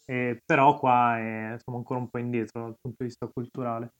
eh, 0.07 0.41
però 0.45 0.79
qua 0.79 1.19
è, 1.19 1.57
siamo 1.63 1.79
ancora 1.79 2.01
un 2.01 2.09
po' 2.09 2.19
indietro 2.19 2.63
dal 2.63 2.77
punto 2.81 2.97
di 2.99 3.05
vista 3.05 3.29
culturale. 3.33 3.93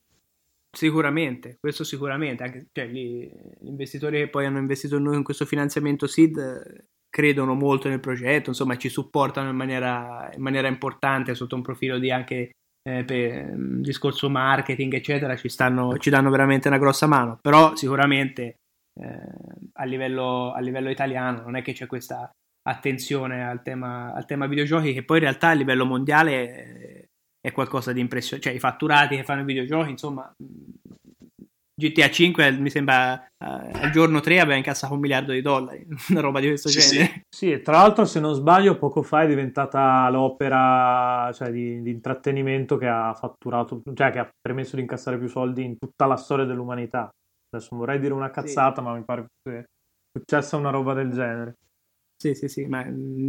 Sicuramente, 0.71 1.57
questo 1.61 1.85
sicuramente, 1.85 2.43
anche 2.43 2.67
cioè, 2.73 2.87
gli, 2.87 3.31
gli, 3.61 3.69
investitori 3.69 4.19
che 4.19 4.29
poi 4.29 4.47
hanno 4.47 4.59
investito 4.59 4.97
in 4.97 5.05
noi 5.05 5.17
in 5.17 5.23
questo 5.23 5.45
finanziamento 5.45 6.07
SID 6.07 6.87
credono 7.09 7.55
molto 7.55 7.89
nel 7.89 8.01
progetto, 8.01 8.49
insomma 8.49 8.77
ci 8.77 8.89
supportano 8.89 9.51
in 9.51 9.55
maniera, 9.55 10.29
in 10.35 10.43
maniera 10.43 10.67
importante 10.67 11.37
sotto 11.37 11.55
un 11.55 11.63
profilo 11.63 11.99
di 11.99 12.11
anche 12.11 12.51
eh, 12.83 13.05
per 13.05 13.51
um, 13.51 13.81
discorso 13.81 14.29
marketing 14.29 14.93
eccetera, 14.95 15.37
ci, 15.37 15.49
stanno, 15.49 15.97
ci 15.99 16.11
danno 16.11 16.29
veramente 16.29 16.67
una 16.67 16.79
grossa 16.79 17.07
mano, 17.07 17.39
però 17.41 17.77
sicuramente 17.77 18.57
eh, 19.01 19.71
a, 19.73 19.85
livello, 19.85 20.53
a 20.53 20.61
livello 20.61 20.91
italiano 20.91 21.43
non 21.43 21.57
è 21.57 21.63
che 21.63 21.73
c'è 21.73 21.87
questa 21.87 22.31
attenzione 22.67 23.47
al 23.47 23.63
tema, 23.63 24.13
al 24.15 24.25
tema 24.25 24.47
videogiochi 24.47 24.93
che 24.93 25.05
poi 25.05 25.19
in 25.19 25.25
realtà 25.25 25.49
a 25.49 25.55
livello 25.55 25.85
mondiale 25.85 27.09
è 27.41 27.53
qualcosa 27.53 27.93
di 27.93 28.01
impressionante, 28.01 28.49
cioè 28.49 28.57
i 28.57 28.61
fatturati 28.61 29.17
che 29.17 29.25
fanno 29.25 29.43
i 29.43 29.45
videogiochi, 29.45 29.91
insomma, 29.91 30.33
GTA 31.77 32.09
5 32.09 32.53
mi 32.53 32.71
sembra 32.71 33.15
uh, 33.15 33.47
al 33.47 33.91
giorno 33.91 34.21
3 34.21 34.39
aveva 34.39 34.57
incassato 34.57 34.95
un 34.95 35.01
miliardo 35.01 35.33
di 35.33 35.43
dollari, 35.43 35.85
una 36.11 36.21
roba 36.21 36.41
di 36.41 36.47
questo 36.47 36.69
sì, 36.69 36.79
genere. 36.79 37.07
Sì. 37.07 37.23
sì, 37.29 37.53
e 37.53 37.61
tra 37.61 37.79
l'altro 37.79 38.05
se 38.05 38.21
non 38.21 38.35
sbaglio 38.35 38.79
poco 38.79 39.03
fa 39.03 39.23
è 39.23 39.27
diventata 39.27 40.09
l'opera 40.09 41.31
cioè, 41.35 41.51
di, 41.51 41.83
di, 41.83 41.91
intrattenimento 41.91 42.77
che 42.77 42.87
ha 42.87 43.13
fatturato, 43.13 43.83
cioè 43.93 44.11
che 44.11 44.21
ha 44.21 44.31
permesso 44.41 44.77
di 44.77 44.83
incassare 44.83 45.19
più 45.19 45.29
soldi 45.29 45.65
in 45.65 45.77
tutta 45.77 46.07
la 46.07 46.17
storia 46.17 46.45
dell'umanità. 46.45 47.11
Adesso 47.55 47.77
vorrei 47.77 48.01
dire 48.01 48.13
una 48.13 48.31
cazzata, 48.31 48.81
sì. 48.81 48.87
ma 48.87 48.95
mi 48.95 49.05
pare 49.05 49.23
che 49.23 49.51
sia 49.51 49.65
successa 50.19 50.57
una 50.57 50.71
roba 50.71 50.95
del 50.95 51.11
genere. 51.11 51.57
Sì, 52.17 52.35
sì, 52.35 52.49
sì, 52.49 52.67
ma 52.67 52.87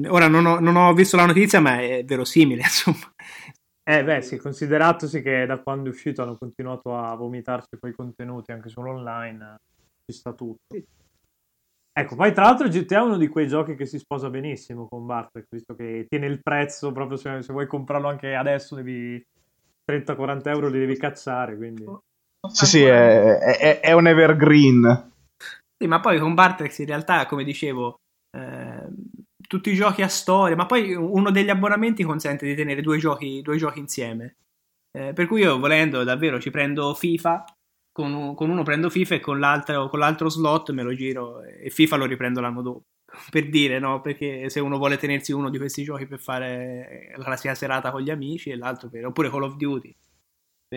ora 0.10 0.28
non 0.28 0.46
ho, 0.46 0.60
non 0.60 0.76
ho 0.76 0.94
visto 0.94 1.18
la 1.18 1.26
notizia, 1.26 1.60
ma 1.60 1.80
è 1.82 2.04
verosimile, 2.06 2.62
insomma. 2.64 3.12
Eh 3.88 4.04
beh 4.04 4.22
sì, 4.22 4.38
consideratosi 4.38 5.22
che 5.22 5.46
da 5.46 5.60
quando 5.60 5.90
è 5.90 5.92
uscito 5.92 6.24
hanno 6.24 6.38
continuato 6.38 6.98
a 6.98 7.14
vomitarsi 7.16 7.78
poi 7.78 7.92
i 7.92 7.94
contenuti 7.94 8.52
anche 8.52 8.70
sull'online, 8.70 9.58
ci 10.06 10.18
sta 10.18 10.34
tutto. 10.34 10.76
Ecco, 11.98 12.16
poi 12.16 12.34
tra 12.34 12.44
l'altro 12.44 12.68
GTA 12.68 13.00
è 13.00 13.04
uno 13.04 13.18
di 13.18 13.28
quei 13.28 13.48
giochi 13.48 13.76
che 13.76 13.86
si 13.86 14.00
sposa 14.00 14.30
benissimo 14.30 14.88
con 14.88 15.06
Bartek, 15.06 15.46
visto 15.50 15.76
che 15.76 16.06
tiene 16.10 16.26
il 16.26 16.42
prezzo, 16.42 16.92
proprio 16.92 17.18
se, 17.18 17.42
se 17.42 17.54
vuoi 17.54 17.68
comprarlo 17.68 18.10
anche 18.10 18.36
adesso 18.36 18.76
devi 18.76 19.24
30-40 19.90 20.48
euro 20.50 20.68
li 20.68 20.80
devi 20.80 20.98
cacciare, 20.98 21.56
quindi... 21.56 21.86
Sì, 22.50 22.66
sì, 22.66 22.84
è, 22.84 23.38
è, 23.38 23.80
è 23.80 23.92
un 23.94 24.08
evergreen. 24.08 25.12
Sì, 25.78 25.88
ma 25.88 26.00
poi 26.00 26.20
con 26.20 26.34
Bartex 26.34 26.78
in 26.80 26.86
realtà, 26.86 27.26
come 27.26 27.44
dicevo, 27.44 27.96
eh, 28.36 28.88
tutti 29.48 29.72
i 29.72 29.76
giochi 29.76 30.02
a 30.02 30.08
storia, 30.08 30.56
ma 30.56 30.66
poi 30.66 30.94
uno 30.94 31.32
degli 31.32 31.50
abbonamenti 31.50 32.04
consente 32.04 32.46
di 32.46 32.56
tenere 32.56 32.82
due 32.82 32.98
giochi, 32.98 33.42
due 33.42 33.58
giochi 33.58 33.80
insieme. 33.80 34.36
Eh, 34.92 35.14
per 35.14 35.28
cui 35.28 35.42
io 35.42 35.60
volendo 35.60 36.04
davvero 36.04 36.40
ci 36.40 36.52
prendo 36.52 36.94
FIFA, 36.94 37.44
con, 37.92 38.34
con, 38.36 38.50
uno 38.50 38.64
prendo 38.64 38.90
FIFA 38.90 39.16
e 39.16 39.20
con 39.20 39.40
l'altro, 39.40 39.90
con 39.90 40.00
l'altro 40.00 40.30
slot 40.30 40.72
me 40.72 40.84
lo 40.84 40.94
giro 40.94 41.44
e 41.44 41.70
FIFA 41.70 41.96
lo 41.98 42.06
riprendo 42.06 42.42
l'anno 42.42 42.62
dopo. 42.62 42.84
Per 43.30 43.50
dire, 43.50 43.80
no? 43.80 44.02
Perché 44.02 44.50
se 44.50 44.60
uno 44.60 44.78
vuole 44.78 44.98
tenersi 44.98 45.32
uno 45.32 45.50
di 45.50 45.58
questi 45.58 45.84
giochi 45.84 46.06
per 46.08 46.20
fare 46.20 47.14
la 47.16 47.24
classica 47.24 47.56
serata 47.56 47.92
con 47.92 48.02
gli 48.02 48.10
amici 48.10 48.50
e 48.50 48.58
l'altro 48.58 48.90
per, 48.90 49.06
oppure 49.06 49.30
Call 49.30 49.44
of 49.44 49.56
Duty 49.56 49.96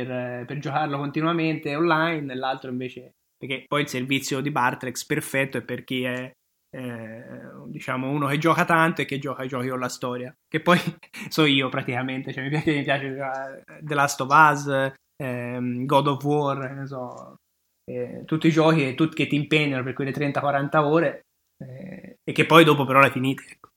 per, 0.04 0.44
per 0.44 0.58
giocarlo 0.58 0.98
continuamente 0.98 1.74
online 1.74 2.34
l'altro 2.34 2.70
invece 2.70 3.12
perché 3.36 3.64
poi 3.66 3.82
il 3.82 3.88
servizio 3.88 4.40
di 4.40 4.50
Bartrex 4.50 5.04
perfetto 5.04 5.58
è 5.58 5.62
per 5.62 5.84
chi 5.84 6.02
è 6.02 6.30
eh, 6.70 7.22
diciamo 7.66 8.10
uno 8.10 8.26
che 8.26 8.38
gioca 8.38 8.64
tanto 8.64 9.00
e 9.00 9.04
che 9.06 9.18
gioca 9.18 9.42
i 9.42 9.48
giochi 9.48 9.68
con 9.68 9.78
la 9.78 9.88
storia 9.88 10.34
che 10.46 10.60
poi 10.60 10.78
so 11.28 11.44
io 11.44 11.68
praticamente 11.68 12.32
cioè, 12.32 12.42
mi 12.42 12.50
piace, 12.50 12.76
mi 12.76 12.82
piace 12.84 13.62
The 13.80 13.94
Last 13.94 14.20
of 14.20 14.28
Us 14.30 14.92
ehm, 15.22 15.86
God 15.86 16.06
of 16.08 16.24
War 16.24 16.86
so 16.86 17.36
eh, 17.90 18.22
tutti 18.26 18.48
i 18.48 18.52
giochi 18.52 18.94
che, 18.94 19.08
che 19.08 19.26
ti 19.26 19.36
impegnano 19.36 19.82
per 19.82 19.94
quelle 19.94 20.12
30-40 20.12 20.76
ore 20.84 21.20
eh, 21.64 22.16
e 22.22 22.32
che 22.32 22.44
poi 22.44 22.64
dopo 22.64 22.84
però 22.84 23.00
l'hai 23.00 23.10
finita 23.10 23.42
ecco. 23.48 23.70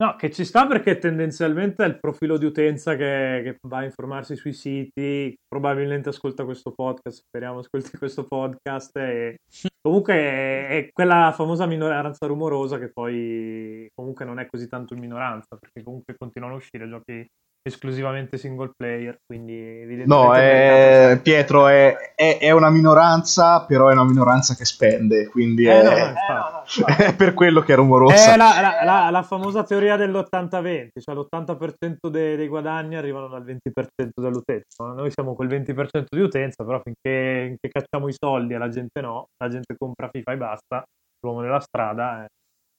No, 0.00 0.14
che 0.14 0.30
ci 0.30 0.44
sta 0.44 0.64
perché 0.68 0.98
tendenzialmente 0.98 1.82
è 1.82 1.88
il 1.88 1.98
profilo 1.98 2.38
di 2.38 2.44
utenza 2.44 2.94
che, 2.94 3.40
che, 3.42 3.58
va 3.62 3.78
a 3.78 3.84
informarsi 3.84 4.36
sui 4.36 4.52
siti, 4.52 5.36
probabilmente 5.48 6.10
ascolta 6.10 6.44
questo 6.44 6.70
podcast, 6.70 7.24
speriamo 7.24 7.58
ascolti 7.58 7.96
questo 7.98 8.24
podcast 8.24 8.96
e 8.96 9.38
comunque 9.80 10.14
è, 10.14 10.68
è, 10.68 10.88
quella 10.92 11.32
famosa 11.34 11.66
minoranza 11.66 12.26
rumorosa 12.26 12.78
che 12.78 12.92
poi 12.92 13.88
comunque 13.92 14.24
non 14.24 14.38
è 14.38 14.46
così 14.46 14.68
tanto 14.68 14.94
in 14.94 15.00
minoranza 15.00 15.56
perché 15.56 15.82
comunque 15.82 16.14
continuano 16.16 16.54
a 16.54 16.58
uscire 16.58 16.88
giochi 16.88 17.26
esclusivamente 17.62 18.38
single 18.38 18.72
player. 18.76 19.18
Quindi 19.24 20.04
no, 20.06 20.34
è... 20.34 21.18
Pietro 21.22 21.68
è, 21.68 22.12
è, 22.14 22.38
è, 22.40 22.50
una 22.50 22.70
minoranza, 22.70 23.64
però 23.64 23.88
è 23.88 23.92
una 23.92 24.04
minoranza 24.04 24.54
che 24.54 24.64
spende, 24.64 25.28
quindi 25.28 25.64
eh, 25.64 25.80
è... 25.80 26.12
No, 26.28 26.64
no, 26.78 26.86
è, 26.86 27.14
per 27.14 27.34
quello 27.34 27.60
che 27.60 27.72
è 27.72 27.76
rumorosa. 27.76 28.34
È 28.34 28.36
la, 28.36 28.60
la, 28.60 28.84
la, 28.84 29.10
la 29.10 29.22
famosa 29.22 29.62
teoria 29.62 29.96
dell'80-20, 29.96 30.88
cioè 31.00 31.14
l'80% 31.14 32.08
dei, 32.08 32.36
dei, 32.36 32.48
guadagni 32.48 32.96
arrivano 32.96 33.28
dal 33.28 33.44
20% 33.44 34.08
dell'utenza. 34.14 34.84
Noi 34.84 35.10
siamo 35.10 35.34
quel 35.34 35.48
20% 35.48 36.04
di 36.08 36.20
utenza, 36.20 36.64
però 36.64 36.80
finché, 36.82 37.46
finché 37.48 37.68
cacciamo 37.68 38.08
i 38.08 38.14
soldi 38.16 38.54
e 38.54 38.58
la 38.58 38.68
gente 38.68 39.00
no, 39.00 39.26
la 39.36 39.48
gente 39.48 39.74
compra 39.76 40.08
FIFA 40.10 40.32
e 40.32 40.36
basta, 40.36 40.82
l'uomo 41.20 41.40
nella 41.40 41.60
strada, 41.60 42.24
eh, 42.24 42.28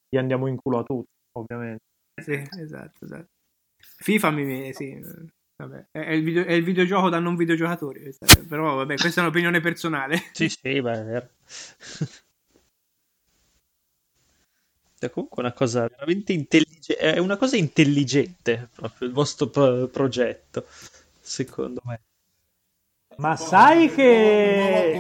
gli 0.10 0.18
andiamo 0.18 0.48
in 0.48 0.58
culo 0.62 0.80
a 0.80 0.84
tutti, 0.84 1.12
ovviamente. 1.38 1.84
Sì, 2.22 2.34
esatto, 2.60 3.06
esatto. 3.06 3.38
FIFA 4.02 4.32
mi... 4.32 4.74
sì, 4.74 4.98
vabbè. 5.58 5.88
È, 5.92 6.12
il 6.12 6.24
video, 6.24 6.46
è 6.46 6.54
il 6.54 6.64
videogioco 6.64 7.10
da 7.10 7.20
non 7.20 7.36
videogiocatori, 7.36 8.16
però 8.48 8.76
vabbè, 8.76 8.96
questa 8.96 9.20
è 9.20 9.24
un'opinione 9.24 9.60
personale. 9.60 10.24
Sì, 10.32 10.48
sì, 10.50 10.82
beh, 10.82 11.00
è 11.00 11.04
vero. 11.04 11.30
È 15.00 15.10
comunque 15.10 15.42
una 15.42 15.54
cosa 15.54 15.88
veramente 15.88 16.34
intelligente, 16.34 16.96
è 16.98 17.18
una 17.20 17.38
cosa 17.38 17.56
intelligente 17.56 18.70
proprio 18.74 19.08
il 19.08 19.14
vostro 19.14 19.48
pro- 19.48 19.88
progetto, 19.88 20.66
secondo 21.20 21.82
me. 21.84 22.02
Ma 23.18 23.36
sai 23.36 23.90
che... 23.94 24.94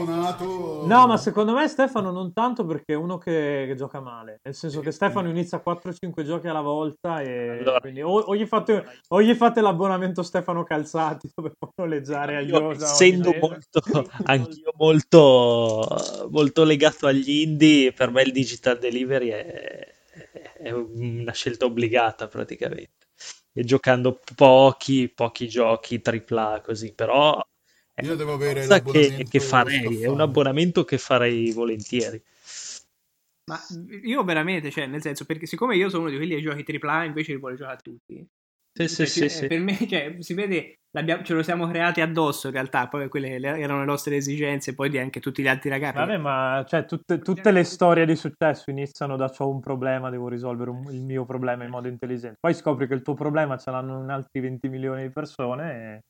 No, 0.89 1.07
ma 1.07 1.17
secondo 1.17 1.53
me 1.53 1.67
Stefano 1.67 2.11
non 2.11 2.33
tanto 2.33 2.65
perché 2.65 2.93
è 2.93 2.95
uno 2.95 3.17
che, 3.17 3.65
che 3.67 3.75
gioca 3.75 3.99
male. 3.99 4.39
Nel 4.43 4.55
senso 4.55 4.81
che 4.81 4.91
Stefano 4.91 5.29
inizia 5.29 5.61
4-5 5.65 6.23
giochi 6.23 6.47
alla 6.47 6.61
volta 6.61 7.21
e 7.21 7.59
allora. 7.59 7.79
quindi 7.79 8.01
o, 8.01 8.09
o, 8.09 8.35
gli 8.35 8.45
fate, 8.45 8.85
o, 9.07 9.21
gli 9.21 9.33
fate, 9.35 9.61
l'abbonamento 9.61 10.23
Stefano 10.23 10.63
Calzati 10.63 11.29
dove 11.35 11.51
può 11.57 11.69
noleggiare 11.75 12.37
a 12.37 12.41
Iosa. 12.41 12.85
Essendo 12.85 13.33
molto, 13.39 13.81
anch'io 14.23 14.73
molto, 14.77 16.27
molto 16.31 16.63
legato 16.63 17.07
agli 17.07 17.41
indie, 17.41 17.93
per 17.93 18.11
me 18.11 18.23
il 18.23 18.31
digital 18.31 18.77
delivery 18.79 19.29
è, 19.29 19.87
è 20.57 20.71
una 20.71 21.31
scelta 21.33 21.65
obbligata 21.65 22.27
praticamente. 22.27 23.07
E 23.51 23.63
giocando 23.63 24.19
pochi, 24.35 25.09
pochi 25.09 25.47
giochi 25.47 26.01
AAA 26.03 26.61
così, 26.61 26.93
però 26.93 27.41
io 28.01 28.15
devo 28.15 28.33
avere 28.33 28.67
che, 28.83 29.25
che 29.29 29.39
farei, 29.39 30.01
è 30.01 30.07
un 30.07 30.21
abbonamento 30.21 30.83
che 30.85 30.97
farei 30.97 31.51
volentieri. 31.51 32.21
Ma 33.49 33.59
io 34.03 34.23
veramente, 34.23 34.69
cioè, 34.69 34.85
nel 34.85 35.01
senso, 35.01 35.25
perché 35.25 35.47
siccome 35.47 35.75
io 35.75 35.89
sono 35.89 36.03
uno 36.03 36.11
di 36.11 36.17
quelli 36.17 36.35
che 36.35 36.41
giochi 36.41 36.77
AAA, 36.79 37.05
invece 37.05 37.33
li 37.33 37.39
vuole 37.39 37.55
giocare 37.55 37.77
a 37.77 37.81
tutti. 37.81 38.27
Sì, 38.71 38.87
sì, 38.87 39.05
sì, 39.07 39.29
sì, 39.29 39.47
Per 39.47 39.59
me, 39.59 39.75
cioè, 39.87 40.15
si 40.19 40.33
vede, 40.33 40.75
ce 41.23 41.33
lo 41.33 41.43
siamo 41.43 41.67
creati 41.67 41.99
addosso 41.99 42.47
in 42.47 42.53
realtà, 42.53 42.87
poi 42.87 43.09
quelle 43.09 43.29
erano 43.39 43.79
le 43.79 43.85
nostre 43.85 44.15
esigenze, 44.15 44.73
poi 44.73 44.89
di 44.89 44.99
anche 44.99 45.19
tutti 45.19 45.41
gli 45.41 45.47
altri 45.47 45.69
ragazzi. 45.69 45.97
Vabbè, 45.97 46.17
ma 46.17 46.63
cioè, 46.67 46.85
tutte, 46.85 47.19
tutte, 47.19 47.51
le 47.51 47.63
storie 47.63 48.05
di 48.05 48.15
successo 48.15 48.69
iniziano 48.69 49.17
da 49.17 49.33
ho 49.35 49.49
un 49.49 49.59
problema, 49.59 50.09
devo 50.09 50.29
risolvere 50.29 50.69
un, 50.69 50.83
il 50.91 51.03
mio 51.03 51.25
problema 51.25 51.63
in 51.63 51.71
modo 51.71 51.87
intelligente. 51.87 52.37
Poi 52.39 52.53
scopri 52.53 52.87
che 52.87 52.93
il 52.93 53.01
tuo 53.01 53.15
problema 53.15 53.57
ce 53.57 53.71
l'hanno 53.71 54.03
in 54.03 54.09
altri 54.09 54.39
20 54.39 54.69
milioni 54.69 55.01
di 55.01 55.09
persone 55.09 55.73
e 55.73 56.01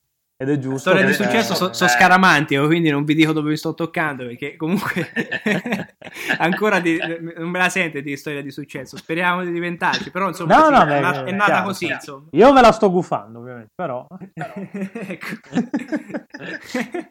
ed 0.41 0.51
è 0.51 0.57
giusto. 0.57 0.91
Storie 0.91 1.05
di 1.05 1.11
successo 1.11 1.53
sono 1.53 1.73
so 1.73 1.85
scaramanti, 1.85 2.55
quindi 2.55 2.89
non 2.89 3.03
vi 3.03 3.13
dico 3.13 3.33
dove 3.33 3.49
vi 3.49 3.57
sto 3.57 3.73
toccando, 3.73 4.25
perché 4.25 4.55
comunque 4.55 5.11
ancora 6.39 6.79
di, 6.79 6.97
non 7.35 7.49
me 7.49 7.59
la 7.59 7.67
sente 7.67 8.01
di 8.01 8.15
storia 8.15 8.41
di 8.41 8.49
successo. 8.49 8.95
Speriamo 8.95 9.43
di 9.43 9.51
diventarci, 9.51 10.11
però 10.11 10.29
insomma 10.29 10.57
no, 10.57 10.67
sì, 10.67 10.71
no, 10.71 10.81
è, 10.81 10.85
beh, 10.85 10.99
nata, 11.01 11.23
è 11.25 11.31
nata 11.31 11.51
chiaro, 11.51 11.65
così. 11.65 11.87
Insomma. 11.87 12.27
Io 12.31 12.53
me 12.53 12.61
la 12.61 12.71
sto 12.71 12.89
gufando, 12.89 13.39
ovviamente, 13.39 13.71
però. 13.75 14.07
ecco. 14.33 15.27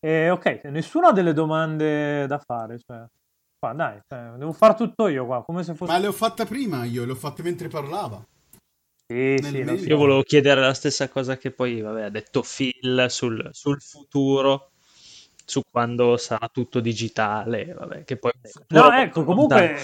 e, 0.00 0.30
ok, 0.30 0.60
nessuno 0.64 1.08
ha 1.08 1.12
delle 1.12 1.34
domande 1.34 2.26
da 2.26 2.38
fare, 2.38 2.78
cioè. 2.78 3.04
qua, 3.58 3.74
dai, 3.74 4.00
cioè, 4.08 4.30
devo 4.38 4.52
fare 4.52 4.76
tutto 4.76 5.08
io 5.08 5.26
qua, 5.26 5.44
come 5.44 5.62
se 5.62 5.74
fosse... 5.74 5.92
Ma 5.92 5.98
le 5.98 6.06
ho 6.06 6.12
fatte 6.12 6.46
prima 6.46 6.84
io, 6.84 7.04
le 7.04 7.12
ho 7.12 7.16
fatte 7.16 7.42
mentre 7.42 7.68
parlava. 7.68 8.24
Sì, 9.12 9.40
sì. 9.42 9.56
Io 9.82 9.96
volevo 9.96 10.22
chiedere 10.22 10.60
la 10.60 10.72
stessa 10.72 11.08
cosa 11.08 11.36
che 11.36 11.50
poi 11.50 11.80
vabbè, 11.80 12.02
ha 12.02 12.08
detto 12.10 12.42
Phil 12.42 13.06
sul, 13.08 13.48
sul 13.52 13.80
futuro, 13.80 14.69
su 15.50 15.62
quando 15.68 16.16
sarà 16.16 16.48
tutto 16.48 16.78
digitale, 16.78 17.74
vabbè, 17.74 18.04
che 18.04 18.16
poi 18.16 18.30
No, 18.68 18.82
molto 18.82 18.96
ecco, 18.96 19.24
comunque, 19.24 19.76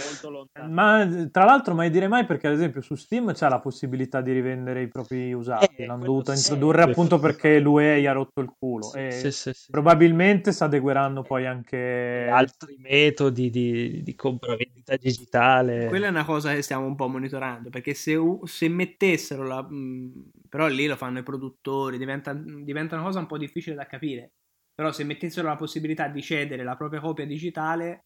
ma 0.69 1.29
tra 1.31 1.45
l'altro 1.45 1.75
mai 1.75 1.91
dire 1.91 2.07
mai 2.07 2.25
perché 2.25 2.47
ad 2.47 2.53
esempio 2.55 2.81
su 2.81 2.95
Steam 2.95 3.33
c'è 3.33 3.49
la 3.49 3.59
possibilità 3.59 4.21
di 4.21 4.33
rivendere 4.33 4.83
i 4.83 4.89
propri 4.89 5.33
usati, 5.33 5.83
Eh, 5.83 5.87
l'hanno 5.87 6.05
dovuto 6.05 6.33
sì. 6.33 6.39
introdurre 6.39 6.85
Sì. 6.85 6.91
appunto 6.91 7.19
perché 7.19 7.59
l'UE 7.59 8.01
gli 8.01 8.07
ha 8.07 8.13
rotto 8.13 8.41
il 8.41 8.53
culo 8.57 8.85
Sì, 8.85 8.99
e 8.99 9.11
sì, 9.11 9.31
sì, 9.33 9.53
sì. 9.53 9.71
probabilmente 9.73 10.53
si 10.53 10.63
adegueranno 10.63 11.23
poi 11.23 11.47
anche... 11.47 12.29
altri 12.31 12.77
metodi 12.79 13.51
di, 13.51 14.03
di 14.03 14.15
compravendita 14.15 14.97
digitale. 14.97 15.87
Quella 15.89 16.07
è 16.07 16.11
una 16.11 16.25
cosa 16.25 16.55
che 16.55 16.63
stiamo 16.63 16.87
un 16.87 16.95
po' 16.95 17.09
monitorando, 17.09 17.71
perché 17.71 17.93
se, 17.95 18.17
se 18.45 18.69
mettessero 18.69 19.43
la... 19.45 19.63
mh, 19.63 20.31
però 20.49 20.69
lì 20.69 20.87
lo 20.87 20.97
fanno 20.97 21.19
i 21.19 21.23
produttori, 21.25 21.99
diventa, 21.99 22.33
diventa 22.33 22.95
una 22.95 23.05
cosa 23.05 23.19
un 23.19 23.27
po' 23.27 23.37
difficile 23.37 23.75
da 23.75 23.87
capire. 23.87 24.31
Però 24.77 24.93
se 24.93 25.05
mettessero 25.05 25.49
la 25.49 25.57
possibilità 25.57 26.07
di 26.09 26.21
cedere 26.21 26.63
la 26.63 26.77
propria 26.77 27.01
copia 27.01 27.25
digitale, 27.25 28.05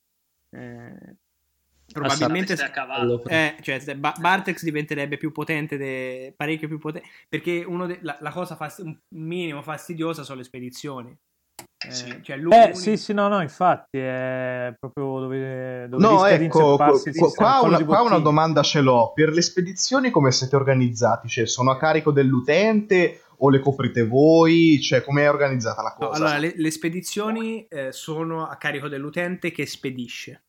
eh, 0.51 1.17
probabilmente... 1.93 2.53
A 2.53 2.71
cavallo. 2.71 3.25
Eh, 3.25 3.57
cioè, 3.61 3.97
Ba- 3.97 4.15
Bartex 4.17 4.63
diventerebbe 4.63 5.17
più 5.17 5.33
potente, 5.33 5.77
de- 5.77 6.33
parecchio 6.37 6.69
più 6.69 6.79
potente, 6.79 7.09
perché 7.29 7.65
uno 7.65 7.87
de- 7.87 7.99
la, 8.03 8.17
la 8.21 8.31
cosa 8.31 8.55
fast- 8.55 8.79
un 8.85 8.97
minimo 9.09 9.63
fastidiosa 9.63 10.23
sono 10.23 10.39
le 10.39 10.45
spedizioni. 10.45 11.19
Eh, 11.87 11.91
Sì. 11.91 12.23
cioè, 12.23 12.39
Eh 12.39 12.75
sì 12.75 12.97
sì 12.99 13.15
no 13.15 13.29
no 13.29 13.41
infatti 13.41 13.97
è 13.99 14.75
proprio 14.79 15.21
dove, 15.21 15.87
dove 15.89 16.03
No, 16.03 16.27
ecco, 16.27 16.77
qua, 16.77 16.93
qua 17.35 17.61
una, 17.63 17.85
qua 17.85 18.03
una 18.03 18.19
domanda 18.19 18.63
ce 18.63 18.81
l'ho. 18.83 19.13
Per 19.15 19.31
le 19.31 19.41
spedizioni 19.41 20.11
come 20.11 20.31
siete 20.31 20.57
organizzati? 20.57 21.27
Cioè, 21.29 21.47
sono 21.47 21.71
a 21.71 21.79
carico 21.79 22.13
dell'utente 22.13 23.23
o 23.39 23.49
le 23.49 23.61
coprite 23.61 24.07
voi? 24.07 24.79
Cioè, 24.83 25.03
com'è 25.03 25.29
organizzata 25.31 25.81
la 25.81 25.97
No, 25.99 26.09
cosa? 26.09 26.17
allora, 26.19 26.39
le, 26.39 26.53
le 26.55 26.71
spedizioni 26.71 27.65
eh, 27.67 27.93
sono 27.93 28.47
a 28.47 28.57
carico 28.57 28.89
dell'utente 28.89 29.51
che 29.51 29.65
spedisce. 29.65 30.43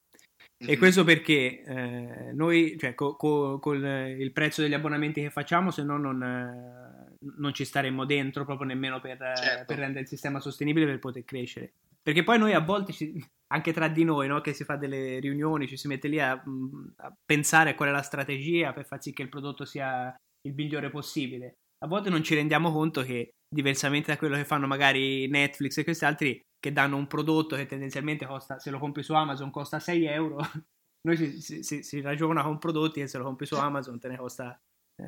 E 0.64 0.74
Mhm. 0.74 0.78
questo 0.78 1.04
perché 1.04 1.64
eh, 1.64 2.32
noi, 2.34 2.76
cioè, 2.78 2.94
co- 2.94 3.16
co- 3.16 3.58
con 3.60 3.84
il 3.84 4.32
prezzo 4.32 4.62
degli 4.62 4.74
abbonamenti 4.76 5.22
che 5.22 5.30
facciamo, 5.32 5.72
se 5.72 5.82
no 5.84 5.98
non, 5.98 6.22
eh, 6.22 6.91
non 7.38 7.54
ci 7.54 7.66
staremmo 7.66 8.06
dentro 8.06 8.46
proprio 8.46 8.68
nemmeno 8.68 9.00
per, 9.00 9.22
eh, 9.22 9.36
Certo. 9.36 9.66
per 9.66 9.78
rendere 9.78 10.02
il 10.02 10.08
sistema 10.08 10.40
sostenibile 10.40 10.86
per 10.86 11.00
poter 11.00 11.24
crescere. 11.24 11.74
Perché 12.02 12.24
poi 12.24 12.40
noi 12.40 12.54
a 12.54 12.60
volte, 12.62 12.94
ci- 12.94 13.24
anche 13.54 13.74
tra 13.74 13.88
di 13.88 14.04
noi, 14.04 14.28
no, 14.28 14.42
che 14.42 14.54
si 14.54 14.64
fa 14.64 14.76
delle 14.76 15.20
riunioni, 15.20 15.68
ci 15.68 15.78
si 15.78 15.88
mette 15.88 16.08
lì 16.08 16.20
a, 16.20 16.36
mh, 16.44 16.94
a 16.98 17.14
pensare 17.24 17.72
a 17.72 17.76
qual 17.76 17.90
è 17.90 17.92
la 17.92 18.02
strategia 18.02 18.74
per 18.74 18.86
far 18.86 19.02
sì 19.02 19.14
che 19.14 19.22
il 19.22 19.30
prodotto 19.30 19.66
sia 19.66 20.14
il 20.48 20.54
migliore 20.56 20.90
possibile. 20.90 21.54
A 21.84 21.88
volte 21.88 22.10
non 22.10 22.24
ci 22.24 22.34
rendiamo 22.36 22.72
conto 22.72 23.02
che, 23.04 23.30
diversamente 23.54 24.12
da 24.12 24.18
quello 24.18 24.36
che 24.36 24.46
fanno 24.46 24.66
magari 24.68 25.28
Netflix 25.28 25.78
e 25.78 25.84
questi 25.84 26.06
altri, 26.06 26.40
che 26.60 26.72
danno 26.72 26.96
un 26.96 27.08
prodotto 27.08 27.56
che 27.56 27.66
tendenzialmente 27.66 28.26
costa, 28.26 28.58
se 28.60 28.70
lo 28.72 28.80
compri 28.80 29.04
su 29.04 29.14
Amazon 29.14 29.52
costa 29.52 29.80
6 29.80 30.06
euro, 30.06 30.38
noi 31.08 31.18
si, 31.18 31.42
si- 31.42 31.64
si- 31.64 31.84
si 31.84 32.02
ragiona 32.02 32.42
con 32.44 32.58
prodotti 32.58 33.00
che 33.02 33.08
se 33.08 33.18
lo 33.18 33.24
compri 33.26 33.46
su 33.46 33.56
Amazon 33.56 34.00
te 34.00 34.08
ne 34.08 34.18
costa 34.18 34.60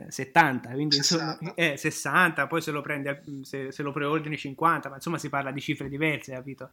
70, 0.09 0.71
quindi 0.71 0.97
insomma 0.97 1.37
60. 1.39 1.53
eh, 1.55 1.77
60, 1.77 2.47
poi 2.47 2.61
se 2.61 2.71
lo 2.71 2.81
prendi 2.81 3.07
a- 3.07 3.21
se, 3.41 3.71
se 3.71 3.83
lo 3.83 3.91
preordini 3.91 4.37
50, 4.37 4.89
ma 4.89 4.95
insomma 4.95 5.17
si 5.17 5.29
parla 5.29 5.51
di 5.51 5.61
cifre 5.61 5.89
diverse, 5.89 6.33
capito? 6.33 6.71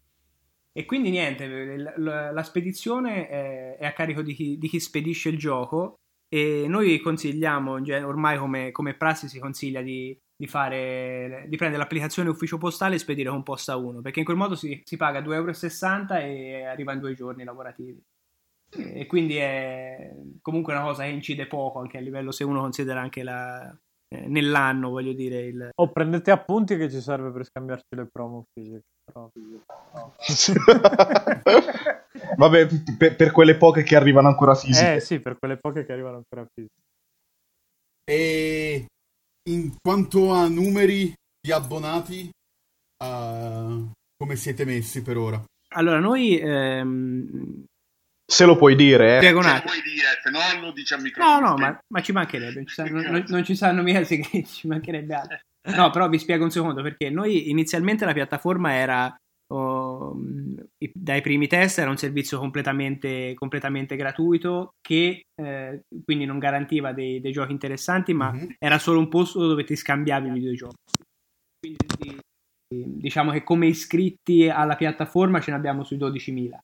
E 0.73 0.85
quindi 0.85 1.11
niente, 1.11 1.77
la, 1.97 2.43
spedizione 2.45 3.29
è, 3.29 3.77
è 3.77 3.87
a 3.87 3.93
carico 3.93 4.23
di 4.23 4.35
chi, 4.35 4.57
di 4.57 4.69
chi 4.69 4.79
spedisce 4.79 5.29
il 5.29 5.37
gioco 5.37 5.97
e 6.29 6.67
noi 6.69 7.01
consigliamo, 7.01 7.73
ormai 8.07 8.39
come, 8.39 8.71
come 8.71 8.95
prassi 8.95 9.29
si 9.29 9.41
consiglia 9.41 9.83
di, 9.83 10.17
di 10.37 10.47
fare, 10.47 11.45
di 11.49 11.57
prendere 11.57 11.83
l'applicazione 11.83 12.29
ufficio 12.29 12.57
postale 12.57 12.95
e 12.95 12.99
spedire 12.99 13.31
con 13.31 13.43
posta 13.43 13.75
1, 13.75 14.01
perché 14.01 14.21
in 14.21 14.25
quel 14.25 14.37
modo 14.37 14.55
si, 14.55 14.81
si 14.85 14.97
paga 14.97 15.21
2,60 15.21 15.33
euro 15.33 16.25
e 16.25 16.65
arriva 16.65 16.93
in 16.93 17.01
due 17.01 17.15
giorni 17.15 17.43
lavorativi. 17.43 18.01
E 18.73 19.07
quindi 19.07 19.37
è 19.37 20.15
comunque 20.41 20.73
una 20.73 20.83
cosa 20.83 21.03
che 21.03 21.11
incide 21.11 21.47
poco 21.47 21.81
anche 21.81 21.99
a 21.99 22.01
livello 22.01 22.31
se 22.31 22.45
uno 22.45 22.61
considera 22.61 23.01
anche 23.01 23.23
la, 23.25 23.69
eh, 24.09 24.27
nell'anno, 24.29 24.91
voglio 24.91 25.13
dire, 25.13 25.41
il, 25.41 25.71
o 25.75 25.89
prendete 25.91 26.31
appunti 26.31 26.77
che 26.77 26.89
ci 26.91 27.01
serve 27.01 27.33
per 27.33 27.45
scambiarci 27.45 27.97
le 27.97 28.07
promo 28.11 28.45
fisiche 28.53 28.83
però- 29.05 29.29
no. 29.95 30.15
Vabbè, 32.37 32.67
per, 32.97 33.17
per 33.17 33.31
quelle 33.33 33.57
poche 33.57 33.83
che 33.83 33.97
arrivano 33.97 34.29
ancora 34.29 34.55
fisiche. 34.55 34.95
eh 34.95 35.01
sì 35.01 35.21
per 35.21 35.37
quelle 35.39 35.57
poche 35.57 35.85
che 35.85 35.93
arrivano 35.93 36.17
ancora 36.17 36.47
fisiche 36.53 36.75
E 38.11 38.87
in 39.49 39.75
quanto 39.81 40.33
a 40.33 40.49
numeri 40.49 41.13
di 41.41 41.53
abbonati, 41.53 42.31
eh, 43.03 43.85
come 44.17 44.37
siete 44.37 44.65
messi 44.65 45.03
per 45.03 45.17
ora? 45.17 45.43
Allora, 45.75 46.01
noi 46.01 46.37
ehm, 46.39 47.65
Se 48.31 48.45
lo 48.45 48.57
puoi 48.57 48.77
dire, 48.77 49.15
eh. 49.15 49.19
spiego 49.19 49.39
un 49.39 49.45
Se 49.45 49.51
lo 49.51 49.57
attimo. 49.57 49.73
vuoi 49.73 49.83
dire, 49.83 50.07
se 50.23 50.31
no 50.31 50.61
lo 50.67 50.73
dici 50.73 50.93
al 50.95 51.01
No, 51.01 51.05
microfono. 51.07 51.49
no, 51.49 51.57
ma, 51.57 51.81
ma 51.89 52.01
ci 52.01 52.13
mancherebbe, 52.13 52.55
non 52.55 52.67
ci, 52.67 52.75
sanno, 52.75 53.03
non, 53.03 53.25
non 53.27 53.45
ci 53.45 53.57
sanno 53.57 53.83
mica 53.83 54.05
segreti, 54.05 54.47
ci 54.47 54.67
mancherebbe 54.69 55.15
altro. 55.15 55.39
No, 55.75 55.91
però 55.91 56.09
vi 56.09 56.19
spiego 56.19 56.45
un 56.45 56.51
secondo 56.51 56.81
perché 56.81 57.11
noi 57.11 57.51
inizialmente 57.51 58.05
la 58.05 58.13
piattaforma 58.15 58.73
era 58.73 59.15
oh, 59.53 60.17
dai 60.95 61.21
primi 61.21 61.49
test 61.49 61.79
era 61.81 61.91
un 61.91 61.97
servizio 61.99 62.39
completamente, 62.39 63.35
completamente 63.35 63.97
gratuito 63.97 64.75
che 64.81 65.23
eh, 65.35 65.83
quindi 66.05 66.25
non 66.25 66.39
garantiva 66.39 66.93
dei, 66.93 67.21
dei 67.21 67.33
giochi 67.33 67.51
interessanti, 67.53 68.15
ma 68.15 68.31
Mhm. 68.33 68.55
era 68.59 68.79
solo 68.79 69.01
un 69.01 69.09
posto 69.09 69.45
dove 69.47 69.65
ti 69.65 69.75
scambiavi 69.77 70.29
i 70.29 70.33
videogiochi. 70.33 70.77
Quindi 71.59 71.87
di- 71.99 72.99
diciamo 73.01 73.33
che 73.33 73.43
come 73.43 73.67
iscritti 73.67 74.49
alla 74.49 74.77
piattaforma 74.77 75.41
ce 75.41 75.51
ne 75.51 75.57
abbiamo 75.57 75.83
sui 75.83 75.97
12.000. 75.99 76.59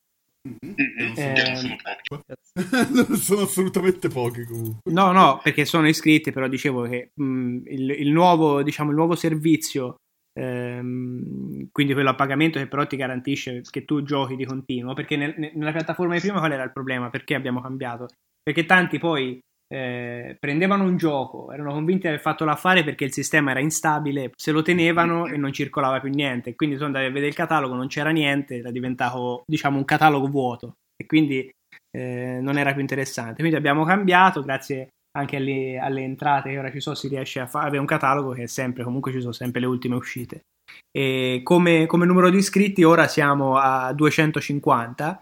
Mhm. 0.46 0.74
Eh, 0.78 0.94
non 0.98 1.16
sono 1.16 1.76
pochi. 2.08 2.92
non 2.92 3.16
sono 3.16 3.40
assolutamente 3.42 4.08
pochi 4.08 4.44
comunque. 4.44 4.92
No, 4.92 5.12
no, 5.12 5.40
perché 5.42 5.64
sono 5.64 5.88
iscritti, 5.88 6.30
però 6.32 6.48
dicevo 6.48 6.82
che 6.82 7.10
mh, 7.14 7.58
il, 7.66 7.90
il 7.90 8.10
nuovo, 8.12 8.62
diciamo, 8.62 8.90
il 8.90 8.96
nuovo 8.96 9.14
servizio, 9.14 9.96
ehm, 10.38 11.68
quindi 11.72 11.92
quello 11.94 12.10
a 12.10 12.14
pagamento 12.14 12.58
che 12.58 12.66
però 12.66 12.86
ti 12.86 12.96
garantisce 12.96 13.62
che 13.68 13.84
tu 13.84 14.02
giochi 14.02 14.36
di 14.36 14.44
continuo, 14.44 14.94
perché 14.94 15.16
nel- 15.16 15.34
ne- 15.36 15.52
nella 15.54 15.72
piattaforma 15.72 16.14
di 16.14 16.20
prima 16.20 16.38
qual 16.38 16.52
era 16.52 16.62
il 16.62 16.72
problema? 16.72 17.10
Perché 17.10 17.34
abbiamo 17.34 17.60
cambiato? 17.60 18.06
Perché 18.42 18.64
tanti 18.64 18.98
poi 18.98 19.38
eh, 19.68 20.36
prendevano 20.38 20.84
un 20.84 20.96
gioco, 20.96 21.50
erano 21.52 21.72
convinti 21.72 22.02
di 22.02 22.08
aver 22.08 22.20
fatto 22.20 22.44
l'affare 22.44 22.84
perché 22.84 23.04
il 23.04 23.12
sistema 23.12 23.50
era 23.50 23.60
instabile, 23.60 24.30
se 24.36 24.52
lo 24.52 24.62
tenevano 24.62 25.26
e 25.26 25.36
non 25.36 25.52
circolava 25.52 26.00
più 26.00 26.10
niente, 26.10 26.54
quindi 26.54 26.76
tu 26.76 26.84
andavi 26.84 27.06
a 27.06 27.10
vedere 27.10 27.28
il 27.28 27.34
catalogo, 27.34 27.74
non 27.74 27.88
c'era 27.88 28.10
niente, 28.10 28.56
era 28.56 28.70
diventato, 28.70 29.42
diciamo, 29.44 29.78
un 29.78 29.84
catalogo 29.84 30.28
vuoto 30.28 30.74
e 30.96 31.06
quindi 31.06 31.50
eh, 31.90 32.38
non 32.40 32.58
era 32.58 32.72
più 32.72 32.80
interessante. 32.80 33.36
Quindi 33.40 33.56
abbiamo 33.56 33.84
cambiato, 33.84 34.42
grazie 34.42 34.88
anche 35.16 35.36
alle, 35.36 35.78
alle 35.78 36.02
entrate 36.02 36.50
che 36.50 36.58
ora 36.58 36.70
ci 36.70 36.80
sono, 36.80 36.94
si 36.94 37.08
riesce 37.08 37.40
a 37.40 37.48
avere 37.52 37.78
un 37.78 37.86
catalogo 37.86 38.32
che 38.32 38.44
è 38.44 38.46
sempre, 38.46 38.84
comunque 38.84 39.12
ci 39.12 39.20
sono 39.20 39.32
sempre 39.32 39.60
le 39.60 39.66
ultime 39.66 39.96
uscite. 39.96 40.42
E 40.90 41.40
come, 41.42 41.86
come 41.86 42.06
numero 42.06 42.28
di 42.28 42.36
iscritti 42.36 42.84
ora 42.84 43.06
siamo 43.08 43.56
a 43.56 43.92
250, 43.92 45.20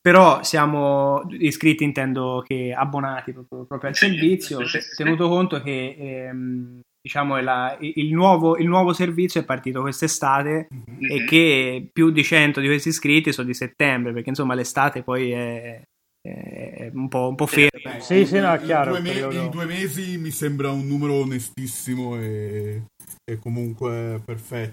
però 0.00 0.42
siamo 0.42 1.22
iscritti 1.38 1.84
intendo 1.84 2.42
che 2.46 2.72
abbonati 2.76 3.32
proprio, 3.32 3.64
proprio 3.66 3.90
al 3.90 3.96
Sì, 3.96 4.06
servizio, 4.06 4.58
sì, 4.60 4.66
sì, 4.66 4.72
te- 4.78 4.80
sì. 4.82 4.94
tenuto 5.02 5.28
conto 5.28 5.60
che 5.62 5.96
ehm, 5.98 6.80
diciamo 7.00 7.36
è 7.36 7.42
la- 7.42 7.76
il, 7.80 8.12
nuovo, 8.12 8.56
il 8.56 8.66
nuovo 8.68 8.92
servizio 8.92 9.40
è 9.40 9.44
partito 9.44 9.80
quest'estate 9.80 10.68
Mhm. 10.70 11.10
e 11.10 11.24
che 11.24 11.88
più 11.92 12.10
di 12.10 12.22
100 12.24 12.60
di 12.60 12.66
questi 12.66 12.88
iscritti 12.88 13.32
sono 13.32 13.46
di 13.46 13.54
settembre, 13.54 14.12
perché 14.12 14.28
insomma 14.30 14.54
l'estate 14.54 15.02
poi 15.02 15.30
è, 15.32 15.80
è 16.20 16.90
un 16.92 17.08
po', 17.08 17.28
un 17.28 17.34
po' 17.36 17.46
ferma. 17.46 18.00
Sì, 18.00 18.24
sì, 18.26 18.38
no, 18.40 18.52
è 18.52 18.58
in 18.58 18.64
chiaro, 18.64 18.90
due 18.90 18.98
il 18.98 19.04
me- 19.30 19.36
in 19.44 19.50
due 19.50 19.64
mesi 19.66 20.18
mi 20.18 20.30
sembra 20.30 20.70
un 20.70 20.86
numero 20.86 21.14
onestissimo 21.14 22.16
e, 22.18 22.82
e 23.24 23.38
comunque 23.38 24.20
perfetto. 24.24 24.72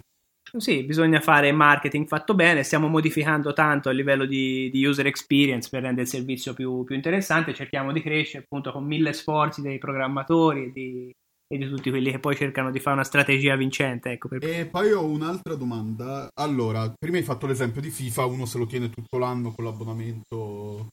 Sì, 0.58 0.84
bisogna 0.84 1.20
fare 1.20 1.52
marketing 1.52 2.08
fatto 2.08 2.34
bene, 2.34 2.64
stiamo 2.64 2.88
modificando 2.88 3.52
tanto 3.52 3.90
a 3.90 3.92
livello 3.92 4.26
di, 4.26 4.70
di 4.72 4.86
user 4.86 5.06
experience 5.06 5.68
per 5.70 5.82
rendere 5.82 6.04
il 6.04 6.08
servizio 6.08 6.54
più, 6.54 6.84
più 6.86 6.96
interessante, 6.96 7.54
cerchiamo 7.54 7.92
di 7.92 8.02
crescere 8.02 8.44
appunto 8.44 8.72
con 8.72 8.86
mille 8.86 9.12
sforzi 9.12 9.62
dei 9.62 9.78
programmatori 9.80 10.66
e 10.66 10.72
di, 10.72 11.12
e 11.48 11.58
di 11.58 11.68
tutti 11.68 11.90
quelli 11.90 12.10
che 12.10 12.20
poi 12.20 12.36
cercano 12.38 12.72
di 12.72 12.80
fare 12.80 12.96
una 12.96 13.04
strategia 13.04 13.56
vincente. 13.58 14.12
Ecco, 14.12 14.30
per- 14.30 14.46
E 14.46 14.66
poi 14.66 14.92
ho 14.94 15.04
un'altra 15.04 15.56
domanda. 15.56 16.30
Allora, 16.40 16.90
prima 16.98 17.18
hai 17.18 17.24
fatto 17.24 17.48
l'esempio 17.48 17.82
di 17.82 17.90
FIFA, 17.90 18.26
uno 18.26 18.46
se 18.46 18.58
lo 18.58 18.66
tiene 18.66 18.90
tutto 18.90 19.18
l'anno 19.18 19.52
con 19.52 19.66
l'abbonamento 19.66 20.88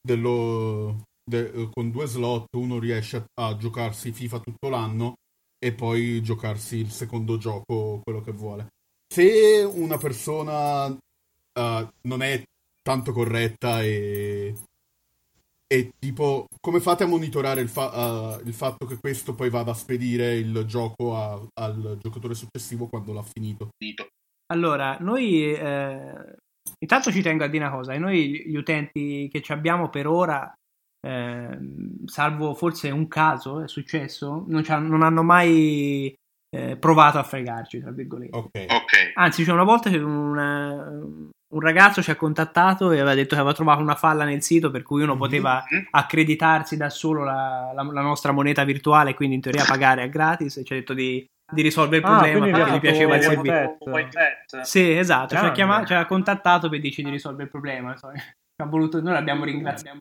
dello, 0.00 1.04
de- 1.22 1.68
con 1.70 1.92
due 1.92 2.06
slot, 2.06 2.46
uno 2.56 2.80
riesce 2.80 3.18
a, 3.18 3.46
a 3.46 3.56
giocarsi 3.56 4.10
FIFA 4.10 4.40
tutto 4.40 4.68
l'anno 4.68 5.14
e 5.62 5.72
poi 5.74 6.20
giocarsi 6.22 6.76
il 6.78 6.90
secondo 6.90 7.36
gioco, 7.36 8.00
quello 8.02 8.20
che 8.22 8.32
vuole. 8.32 8.66
Se 9.12 9.68
una 9.74 9.98
persona 9.98 10.86
eh, 10.86 11.88
non 12.02 12.22
è 12.22 12.42
tanto 12.82 13.12
corretta 13.12 13.82
e 13.82 14.54
e 15.72 15.92
tipo, 16.00 16.48
come 16.60 16.80
fate 16.80 17.04
a 17.04 17.06
monitorare 17.06 17.60
il, 17.60 17.68
fa- 17.68 18.38
uh, 18.40 18.40
il, 18.44 18.52
fatto 18.52 18.86
che 18.86 18.98
questo 18.98 19.36
poi 19.36 19.50
vada 19.50 19.70
a 19.70 19.74
spedire 19.74 20.34
il 20.34 20.64
gioco 20.66 21.14
a- 21.16 21.40
al 21.60 21.96
giocatore 22.02 22.34
successivo 22.34 22.88
quando 22.88 23.12
l'ha 23.12 23.22
finito? 23.22 23.68
Allora, 24.46 24.96
noi 24.98 25.54
eh, 25.54 26.34
intanto 26.76 27.12
ci 27.12 27.22
tengo 27.22 27.44
a 27.44 27.46
dire 27.46 27.64
una 27.64 27.72
cosa, 27.72 27.96
noi 27.98 28.42
gli 28.48 28.56
utenti 28.56 29.28
che 29.30 29.40
ci 29.42 29.52
abbiamo 29.52 29.90
per 29.90 30.08
ora, 30.08 30.52
eh, 31.06 31.58
salvo 32.06 32.54
forse 32.54 32.90
un 32.90 33.06
caso 33.06 33.62
è 33.62 33.68
successo, 33.68 34.44
non, 34.48 34.64
non 34.66 35.02
hanno 35.02 35.22
mai 35.22 36.12
eh, 36.50 36.76
provato 36.76 37.18
a 37.18 37.22
fregarci, 37.22 37.80
tra 37.80 37.90
virgolette. 37.92 38.36
Okay. 38.36 38.64
ok. 38.64 39.12
Anzi, 39.14 39.44
c'è 39.44 39.52
una 39.52 39.64
volta 39.64 39.88
che 39.88 39.98
una, 39.98 40.74
un 41.52 41.60
ragazzo 41.60 42.02
ci 42.02 42.10
ha 42.10 42.16
contattato 42.16 42.90
e 42.90 42.98
aveva 42.98 43.14
detto 43.14 43.34
che 43.34 43.40
aveva 43.40 43.54
trovato 43.54 43.80
una 43.80 43.94
falla 43.94 44.24
nel 44.24 44.42
sito 44.42 44.70
per 44.70 44.82
cui 44.82 45.02
uno 45.02 45.12
mm-hmm. 45.12 45.20
poteva 45.20 45.64
accreditarsi 45.90 46.76
da 46.76 46.90
solo 46.90 47.24
la, 47.24 47.72
la, 47.74 47.82
la, 47.82 48.00
nostra 48.00 48.32
moneta 48.32 48.64
virtuale 48.64 49.10
e 49.10 49.14
quindi 49.14 49.36
in 49.36 49.40
teoria 49.40 49.64
pagare 49.64 50.02
a 50.02 50.06
gratis 50.06 50.56
e 50.56 50.64
ci 50.64 50.72
ha 50.72 50.76
detto 50.76 50.94
di, 50.94 51.24
di 51.52 51.62
risolvere 51.62 51.98
il 51.98 52.04
ah, 52.04 52.18
problema 52.18 52.46
ah, 52.46 52.50
perché 52.50 52.72
gli 52.72 52.80
piaceva 52.80 53.16
il 53.16 53.22
servizio. 53.22 53.78
Sì, 54.62 54.96
esatto, 54.96 55.36
ci 55.36 55.44
ha, 55.44 55.52
chiamato, 55.52 55.86
ci 55.86 55.94
ha, 55.94 56.06
contattato 56.06 56.68
per 56.68 56.80
dirci 56.80 57.02
di 57.02 57.10
risolvere 57.10 57.44
il 57.44 57.50
problema. 57.50 57.96
Voluto, 58.68 59.00
noi 59.00 59.12
l'abbiamo 59.12 59.44
ringraziato. 59.44 59.98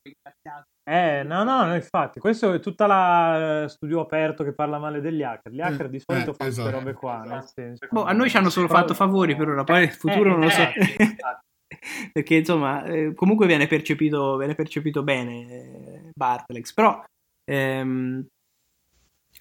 Eh, 0.84 1.24
no, 1.24 1.44
no, 1.44 1.66
no, 1.66 1.76
infatti, 1.76 2.20
questo 2.20 2.54
è 2.54 2.60
tutta 2.60 2.88
la 2.88 3.68
studio 3.68 4.02
aperto 4.02 4.44
che 4.44 4.54
parla 4.54 4.80
male 4.80 5.02
degli 5.02 5.22
hacker. 5.22 5.52
Gli 5.52 5.62
hacker 5.62 5.86
eh, 5.86 5.90
di 5.90 6.02
solito 6.04 6.32
eh, 6.32 6.34
fanno 6.34 6.50
esatto. 6.50 6.70
queste 6.70 6.72
robe 6.72 6.94
qua, 6.94 7.24
nel 7.24 7.44
senso. 7.46 7.88
Boh, 7.92 8.04
a 8.04 8.12
noi 8.12 8.30
ci 8.30 8.38
hanno 8.38 8.50
solo 8.50 8.68
fatto 8.68 8.94
favori 8.94 9.36
per 9.36 9.50
ora, 9.50 9.64
poi 9.64 9.84
il 9.84 9.92
futuro 9.92 10.30
eh, 10.30 10.32
non 10.32 10.40
lo 10.40 10.50
so. 10.50 10.64
Perché 12.12 12.36
insomma, 12.36 12.84
eh, 12.86 13.14
comunque 13.14 13.46
viene 13.46 13.68
percepito, 13.68 14.36
viene 14.38 14.56
percepito 14.56 15.04
bene 15.04 15.48
eh, 15.48 16.10
Bartlex, 16.14 16.74
però 16.74 17.04
ehm, 17.46 18.26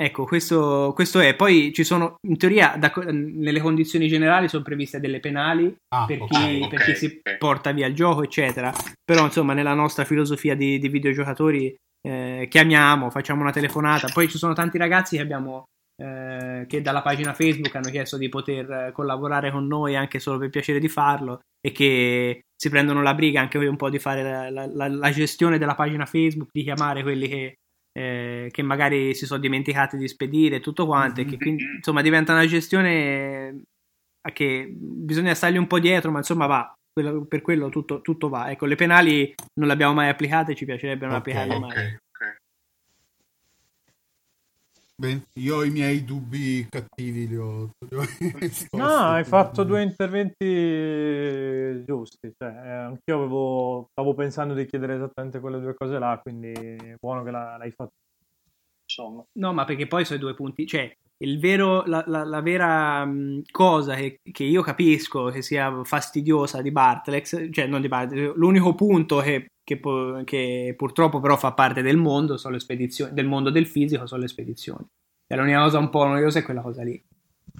Ecco, 0.01 0.25
questo, 0.27 0.93
questo, 0.95 1.19
è. 1.19 1.35
Poi 1.35 1.73
ci 1.73 1.83
sono, 1.83 2.19
in 2.29 2.37
teoria, 2.37 2.77
da, 2.79 2.93
nelle 3.11 3.61
condizioni 3.61 4.07
generali 4.07 4.49
sono 4.49 4.63
previste 4.63 5.01
delle 5.01 5.19
penali 5.19 5.75
ah, 5.93 6.05
per, 6.07 6.19
chi, 6.19 6.25
okay, 6.37 6.69
per 6.69 6.83
chi 6.85 6.95
si 6.95 7.21
porta 7.37 7.73
via 7.73 7.89
il 7.89 7.95
gioco, 7.95 8.23
eccetera. 8.23 8.73
Però, 9.05 9.25
insomma, 9.25 9.55
nella 9.55 9.75
nostra 9.75 10.05
filosofia 10.05 10.55
di, 10.55 10.79
di 10.79 10.89
videogiocatori 10.89 11.75
eh, 12.07 12.47
chiamiamo, 12.49 13.11
facciamo 13.11 13.43
una 13.43 13.51
telefonata. 13.51 14.09
Poi 14.13 14.29
ci 14.29 14.39
sono 14.39 14.53
tanti 14.53 14.79
ragazzi 14.79 15.17
che 15.17 15.23
abbiamo 15.23 15.65
eh, 16.01 16.65
che 16.69 16.81
dalla 16.81 17.03
pagina 17.03 17.35
Facebook 17.35 17.75
hanno 17.75 17.91
chiesto 17.91 18.17
di 18.17 18.29
poter 18.29 18.93
collaborare 18.93 19.51
con 19.51 19.67
noi 19.67 19.97
anche 19.97 20.21
solo 20.21 20.39
per 20.39 20.49
piacere 20.49 20.79
di 20.79 20.89
farlo 20.89 21.41
e 21.61 21.73
che 21.73 22.43
si 22.55 22.71
prendono 22.71 23.03
la 23.03 23.15
briga 23.15 23.41
anche 23.41 23.59
un 23.59 23.77
po' 23.77 23.91
di 23.91 23.99
fare 23.99 24.51
la, 24.51 24.67
la, 24.67 24.87
la 24.87 25.11
gestione 25.11 25.59
della 25.59 25.75
pagina 25.75 26.07
Facebook, 26.07 26.51
di 26.53 26.63
chiamare 26.63 27.03
quelli 27.03 27.27
che 27.27 27.55
eh, 27.93 28.49
che 28.51 28.63
magari 28.63 29.15
si 29.15 29.27
sono 29.27 29.41
dimenticati 29.41 29.97
di 29.97 30.09
spedire 30.09 30.61
tutto 30.61 30.87
quanto, 30.87 31.21
mm-hmm. 31.21 31.29
e 31.29 31.33
che 31.33 31.39
quindi 31.39 31.65
insomma 31.77 32.03
diventa 32.03 32.33
una 32.33 32.47
gestione 32.47 33.63
che 34.33 34.69
bisogna 34.77 35.35
stargli 35.35 35.57
un 35.57 35.67
po' 35.67 35.79
dietro, 35.79 36.11
ma 36.11 36.19
insomma 36.19 36.47
va, 36.47 36.75
per 37.27 37.41
quello 37.41 37.69
tutto, 37.69 38.01
tutto, 38.01 38.29
va. 38.29 38.51
Ecco, 38.51 38.67
le 38.67 38.75
penali 38.75 39.35
non 39.55 39.69
le 39.69 39.73
abbiamo 39.73 39.95
mai 39.95 40.09
applicate, 40.09 40.55
ci 40.55 40.65
piacerebbe 40.65 41.07
non 41.07 41.17
okay, 41.17 41.33
applicarle 41.33 41.67
okay. 41.67 41.83
mai. 41.85 41.99
Beh, 45.01 45.29
io 45.35 45.59
ho 45.59 45.65
i 45.65 45.71
miei 45.71 46.05
dubbi 46.05 46.67
cattivi, 46.69 47.29
li 47.29 47.37
ho... 47.37 47.71
no, 48.77 48.85
hai 48.85 49.23
fatto 49.23 49.63
due 49.63 49.83
interventi 49.83 51.85
giusti. 51.85 52.33
Cioè, 52.37 52.49
eh, 52.49 52.69
anch'io 52.69 53.17
avevo... 53.17 53.87
stavo 53.93 54.15
pensando 54.15 54.55
di 54.55 54.67
chiedere 54.67 54.97
esattamente 54.97 55.39
quelle 55.39 55.61
due 55.61 55.75
cose 55.75 56.01
là, 56.01 56.19
quindi 56.21 56.51
è 56.51 56.97
buono 56.99 57.23
che 57.23 57.31
l'hai 57.31 57.71
fatto. 57.71 57.93
Insomma. 58.99 59.25
No, 59.39 59.53
ma 59.53 59.65
perché 59.65 59.87
poi 59.87 60.05
sono 60.05 60.19
i 60.19 60.21
due 60.23 60.35
punti. 60.35 60.67
Cioè, 60.67 60.93
vero, 61.39 61.85
la, 61.87 62.03
la, 62.07 62.25
la 62.25 62.41
vera 62.41 63.09
cosa 63.51 63.95
che, 63.95 64.21
che, 64.31 64.45
io 64.45 64.63
capisco 64.63 65.27
che 65.27 65.43
sia 65.43 65.85
fastidiosa 65.85 66.61
di 66.61 66.73
Bartlex, 66.73 67.49
cioè 67.51 67.67
non 67.67 67.81
di 67.81 67.89
Bartlex, 67.89 68.35
l'unico 68.35 68.75
punto 68.75 69.19
che, 69.19 69.47
che, 69.63 69.81
che, 70.25 70.75
purtroppo 70.77 71.21
però 71.21 71.37
fa 71.37 71.53
parte 71.53 71.83
del 71.83 71.97
mondo, 71.97 72.37
sono 72.37 72.55
le 72.55 72.61
spedizioni, 72.61 73.15
del 73.15 73.27
mondo 73.27 73.51
del 73.51 73.67
fisico, 73.67 74.07
sono 74.07 74.23
le 74.23 74.29
spedizioni. 74.29 74.85
E 75.27 75.37
l'unica 75.37 75.63
cosa 75.63 75.79
un 75.79 75.91
po' 75.91 76.05
noiosa 76.05 76.41
è 76.41 76.43
quella 76.43 76.63
cosa 76.63 76.83
lì. 76.83 77.01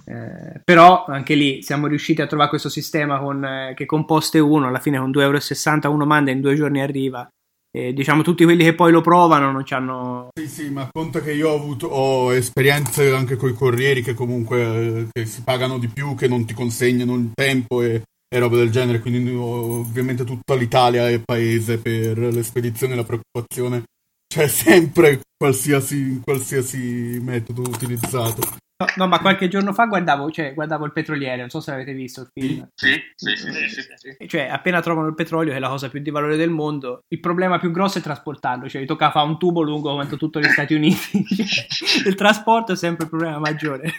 Eh, 0.05 0.61
però 0.63 1.05
anche 1.05 1.35
lì 1.35 1.61
siamo 1.61 1.87
riusciti 1.87 2.21
a 2.21 2.27
trovare 2.27 2.49
questo 2.49 2.69
sistema 2.69 3.19
con, 3.19 3.43
eh, 3.43 3.73
che 3.75 3.85
con 3.85 4.05
Poste 4.05 4.39
1 4.39 4.67
alla 4.67 4.79
fine 4.79 4.97
con 4.97 5.11
2,60 5.11 5.83
euro 5.83 5.91
uno 5.91 6.05
manda 6.05 6.31
in 6.31 6.41
due 6.41 6.55
giorni 6.55 6.81
arriva 6.81 7.29
e 7.71 7.93
diciamo 7.93 8.23
tutti 8.23 8.43
quelli 8.43 8.63
che 8.63 8.73
poi 8.73 8.91
lo 8.91 9.01
provano 9.01 9.51
non 9.51 9.63
ci 9.63 9.75
hanno 9.75 10.29
sì 10.33 10.47
sì 10.47 10.69
ma 10.71 10.89
conta 10.91 11.21
che 11.21 11.33
io 11.33 11.49
ho 11.49 11.55
avuto 11.55 11.85
ho 11.87 12.33
esperienze 12.33 13.13
anche 13.13 13.35
con 13.35 13.49
i 13.49 13.53
corrieri 13.53 14.01
che 14.01 14.15
comunque 14.15 14.61
eh, 14.61 15.07
che 15.11 15.25
si 15.25 15.43
pagano 15.43 15.77
di 15.77 15.87
più 15.87 16.15
che 16.15 16.27
non 16.27 16.45
ti 16.45 16.53
consegnano 16.53 17.15
il 17.15 17.31
tempo 17.33 17.81
e, 17.81 18.01
e 18.27 18.39
robe 18.39 18.57
del 18.57 18.71
genere. 18.71 18.99
Quindi 18.99 19.33
ovviamente 19.33 20.23
tutta 20.23 20.55
l'Italia 20.55 21.09
è 21.09 21.19
paese 21.19 21.77
per 21.79 22.17
le 22.17 22.43
spedizioni 22.43 22.95
la 22.95 23.03
preoccupazione. 23.03 23.83
C'è 24.27 24.47
sempre 24.49 25.21
qualsiasi, 25.35 26.21
qualsiasi 26.23 27.19
metodo 27.21 27.61
utilizzato 27.61 28.57
No, 28.81 28.85
no, 28.95 29.07
ma 29.07 29.19
qualche 29.19 29.49
giorno 29.49 29.73
fa 29.73 29.87
guardavo, 29.87 30.31
cioè, 30.31 30.53
guardavo 30.53 30.85
il 30.85 30.93
petroliere, 30.93 31.41
non 31.41 31.49
so 31.49 31.59
se 31.59 31.73
avete 31.73 31.91
visto 31.91 32.21
il 32.21 32.29
film. 32.31 32.65
Sì, 32.73 32.93
sì, 33.13 33.35
sì, 33.35 33.51
sì, 33.67 33.81
sì, 34.17 34.27
Cioè, 34.27 34.47
appena 34.49 34.79
trovano 34.79 35.09
il 35.09 35.15
petrolio, 35.15 35.51
che 35.51 35.57
è 35.57 35.59
la 35.59 35.67
cosa 35.67 35.89
più 35.89 35.99
di 35.99 36.09
valore 36.09 36.37
del 36.37 36.49
mondo, 36.49 37.01
il 37.09 37.19
problema 37.19 37.59
più 37.59 37.71
grosso 37.71 37.97
è 37.97 38.01
trasportarlo, 38.01 38.69
cioè, 38.69 38.81
gli 38.81 38.85
tocca 38.85 39.11
fare 39.11 39.27
un 39.27 39.37
tubo 39.37 39.63
lungo 39.63 39.93
quanto 39.93 40.15
tutto 40.15 40.39
gli 40.39 40.45
Stati 40.45 40.75
Uniti. 40.75 41.25
il 42.07 42.15
trasporto 42.15 42.71
è 42.71 42.75
sempre 42.77 43.03
il 43.03 43.09
problema 43.09 43.37
maggiore. 43.37 43.91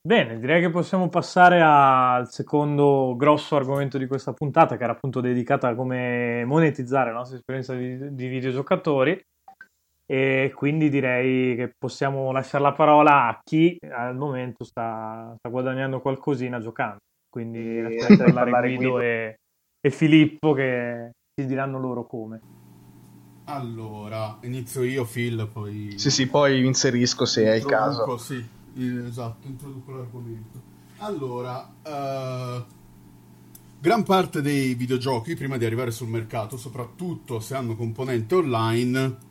Bene, 0.00 0.38
direi 0.38 0.60
che 0.60 0.70
possiamo 0.70 1.08
passare 1.08 1.60
al 1.60 2.30
secondo 2.30 3.16
grosso 3.16 3.56
argomento 3.56 3.98
di 3.98 4.06
questa 4.06 4.32
puntata, 4.32 4.76
che 4.76 4.84
era 4.84 4.92
appunto 4.92 5.20
dedicata 5.20 5.68
a 5.68 5.74
come 5.74 6.44
monetizzare 6.44 7.10
la 7.10 7.18
nostra 7.18 7.36
esperienza 7.36 7.74
di, 7.74 8.14
di 8.14 8.28
videogiocatori 8.28 9.20
e 10.12 10.52
quindi 10.54 10.90
direi 10.90 11.56
che 11.56 11.72
possiamo 11.74 12.32
lasciare 12.32 12.62
la 12.62 12.72
parola 12.72 13.28
a 13.28 13.40
chi 13.42 13.78
al 13.90 14.14
momento 14.14 14.62
sta, 14.62 15.34
sta 15.38 15.48
guadagnando 15.48 16.02
qualcosina 16.02 16.60
giocando. 16.60 16.98
Quindi 17.30 17.80
lasciate 17.80 18.30
parlare 18.30 18.68
Guido 18.76 19.00
e, 19.00 19.36
e 19.80 19.90
Filippo 19.90 20.52
che 20.52 21.12
ci 21.34 21.46
diranno 21.46 21.78
loro 21.78 22.04
come. 22.04 22.40
Allora, 23.44 24.36
inizio 24.42 24.82
io, 24.82 25.06
Phil, 25.06 25.48
poi... 25.50 25.94
Sì, 25.96 26.10
sì, 26.10 26.26
poi 26.26 26.62
inserisco 26.62 27.24
se 27.24 27.44
è 27.44 27.54
il 27.54 27.64
caso. 27.64 28.18
Sì, 28.18 28.44
esatto, 29.06 29.46
introduco 29.46 29.92
l'argomento. 29.92 30.60
Allora, 30.98 31.72
uh, 31.84 32.62
gran 33.80 34.02
parte 34.02 34.42
dei 34.42 34.74
videogiochi, 34.74 35.36
prima 35.36 35.56
di 35.56 35.64
arrivare 35.64 35.90
sul 35.90 36.08
mercato, 36.08 36.58
soprattutto 36.58 37.40
se 37.40 37.54
hanno 37.54 37.76
componente 37.76 38.34
online, 38.34 39.30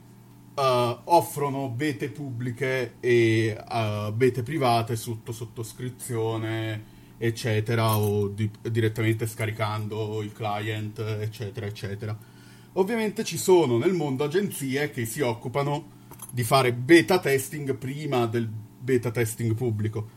uh, 0.56 0.98
offrono 1.06 1.70
bete 1.70 2.10
pubbliche 2.10 2.96
e 3.00 3.58
uh, 3.70 4.12
bete 4.12 4.44
private 4.44 4.96
sotto 4.96 5.32
sottoscrizione, 5.32 6.84
eccetera, 7.18 7.98
o 7.98 8.28
di- 8.28 8.50
direttamente 8.70 9.28
scaricando 9.28 10.22
il 10.22 10.34
client, 10.34 11.00
eccetera, 11.00 11.66
eccetera. 11.66 12.18
Ovviamente 12.74 13.24
ci 13.24 13.38
sono 13.38 13.78
nel 13.78 13.94
mondo 13.94 14.24
agenzie 14.24 14.92
che 14.92 15.06
si 15.06 15.22
occupano 15.22 16.00
di 16.32 16.44
fare 16.44 16.74
beta 16.74 17.20
testing 17.20 17.76
prima 17.76 18.26
del 18.26 18.48
beta 18.48 19.12
testing 19.12 19.54
pubblico 19.54 20.10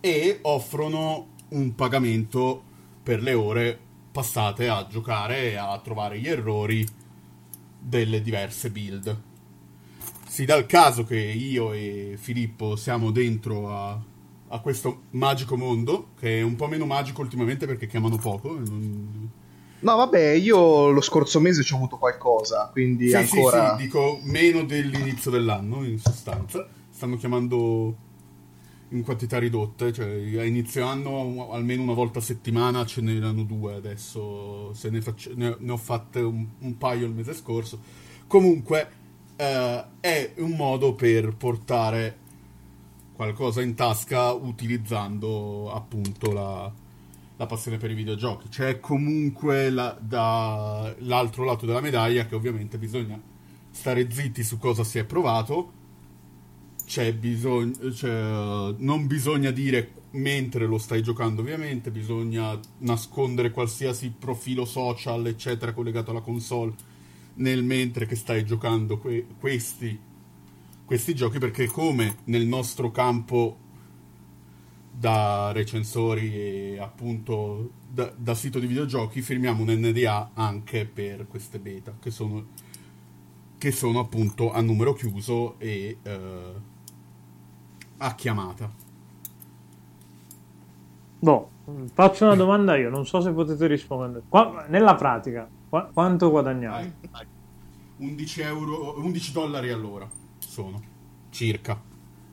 e 0.00 0.38
offrono 0.42 1.34
un 1.50 1.74
pagamento 1.74 2.62
per 3.02 3.22
le 3.22 3.34
ore 3.34 3.78
passate 4.10 4.68
a 4.68 4.86
giocare 4.88 5.50
e 5.50 5.56
a 5.56 5.78
trovare 5.80 6.18
gli 6.18 6.28
errori 6.28 6.86
delle 7.78 8.22
diverse 8.22 8.70
build 8.70 9.26
si 10.28 10.44
dà 10.44 10.56
il 10.56 10.66
caso 10.66 11.04
che 11.04 11.18
io 11.18 11.72
e 11.72 12.16
Filippo 12.18 12.76
siamo 12.76 13.10
dentro 13.10 13.74
a, 13.74 14.00
a, 14.48 14.60
questo 14.60 15.02
magico 15.10 15.56
mondo, 15.56 16.08
che 16.18 16.38
è 16.38 16.42
un 16.42 16.54
po' 16.54 16.68
meno 16.68 16.86
magico 16.86 17.22
ultimamente 17.22 17.66
perché 17.66 17.86
chiamano 17.86 18.16
poco. 18.16 18.52
Non... 18.52 19.30
No, 19.80 19.96
vabbè, 19.96 20.30
io 20.32 20.90
lo 20.90 21.00
scorso 21.00 21.40
mese 21.40 21.62
ci 21.62 21.72
ho 21.72 21.76
avuto 21.76 21.98
qualcosa, 21.98 22.68
quindi 22.72 23.08
sì, 23.08 23.16
ancora... 23.16 23.70
Sì, 23.70 23.76
sì, 23.76 23.82
dico 23.84 24.20
meno 24.24 24.64
dell'inizio 24.64 25.30
dell'anno, 25.30 25.84
in 25.84 25.98
sostanza. 25.98 26.68
Stanno 26.90 27.16
chiamando 27.16 27.96
in 28.90 29.02
quantità 29.02 29.38
ridotte, 29.38 29.92
cioè 29.92 30.06
a 30.38 30.44
inizio 30.44 30.84
anno 30.84 31.52
almeno 31.52 31.82
una 31.82 31.92
volta 31.92 32.18
a 32.18 32.22
settimana 32.22 32.84
ce 32.86 33.00
n'erano 33.02 33.42
due, 33.42 33.74
adesso 33.74 34.72
se 34.72 34.90
ne, 34.90 35.00
faccio, 35.00 35.30
ne, 35.34 35.56
ho 35.68 35.76
fatte 35.76 36.20
un, 36.20 36.46
un 36.60 36.76
paio 36.76 37.06
il 37.06 37.12
mese 37.12 37.34
scorso. 37.34 37.78
Comunque 38.26 38.97
eh, 39.40 39.84
è 40.00 40.32
un 40.38 40.50
modo 40.50 40.94
per 40.94 41.34
portare 41.36 42.26
qualcosa 43.12 43.62
in 43.62 43.74
tasca 43.74 44.32
utilizzando 44.32 45.72
appunto 45.72 46.32
la, 46.32 46.72
la 47.36 47.46
passione 47.46 47.76
per 47.76 47.92
i 47.92 47.94
videogiochi. 47.94 48.48
C'è 48.48 48.80
comunque 48.80 49.70
la, 49.70 49.96
da, 50.00 50.92
l'altro 50.98 51.44
lato 51.44 51.66
della 51.66 51.80
medaglia 51.80 52.26
che 52.26 52.34
ovviamente 52.34 52.78
bisogna 52.78 53.20
stare 53.70 54.10
zitti 54.10 54.42
su 54.42 54.58
cosa 54.58 54.82
si 54.82 54.98
è 54.98 55.04
provato. 55.04 55.72
C'è 56.84 57.14
bisogno, 57.14 57.74
c'è, 57.90 58.74
non 58.78 59.06
bisogna 59.06 59.52
dire 59.52 59.92
mentre 60.12 60.66
lo 60.66 60.78
stai 60.78 61.02
giocando, 61.02 61.42
ovviamente, 61.42 61.90
bisogna 61.90 62.58
nascondere 62.78 63.50
qualsiasi 63.50 64.12
profilo 64.18 64.64
social, 64.64 65.26
eccetera, 65.26 65.72
collegato 65.72 66.10
alla 66.10 66.22
console 66.22 66.87
nel 67.38 67.62
mentre 67.62 68.06
che 68.06 68.16
stai 68.16 68.44
giocando 68.44 68.98
que- 68.98 69.26
questi, 69.38 69.98
questi 70.84 71.14
giochi, 71.14 71.38
perché 71.38 71.66
come 71.66 72.18
nel 72.24 72.46
nostro 72.46 72.90
campo 72.90 73.66
da 74.90 75.52
recensori 75.52 76.34
e 76.34 76.78
appunto 76.80 77.70
da, 77.88 78.12
da, 78.16 78.34
sito 78.34 78.58
di 78.58 78.66
videogiochi 78.66 79.22
firmiamo 79.22 79.62
un 79.62 79.70
NDA 79.70 80.30
anche 80.34 80.86
per 80.86 81.28
queste 81.28 81.60
beta 81.60 81.94
che 82.00 82.10
sono, 82.10 82.46
che 83.58 83.70
sono 83.70 84.00
appunto 84.00 84.50
a 84.52 84.60
numero 84.60 84.94
chiuso 84.94 85.54
e 85.58 85.98
uh, 86.02 86.60
a 87.98 88.14
chiamata. 88.16 88.86
Boh, 91.20 91.50
faccio 91.92 92.24
una 92.24 92.34
domanda 92.34 92.76
io, 92.76 92.90
non 92.90 93.06
so 93.06 93.20
se 93.20 93.30
potete 93.30 93.68
rispondere. 93.68 94.24
Qua, 94.28 94.66
nella 94.68 94.96
pratica, 94.96 95.48
qua, 95.68 95.88
quanto 95.92 96.30
guadagnate? 96.30 96.92
11 97.98 98.40
euro, 98.42 98.98
11 99.00 99.32
dollari 99.32 99.70
all'ora 99.70 100.08
sono 100.38 100.80
circa 101.30 101.88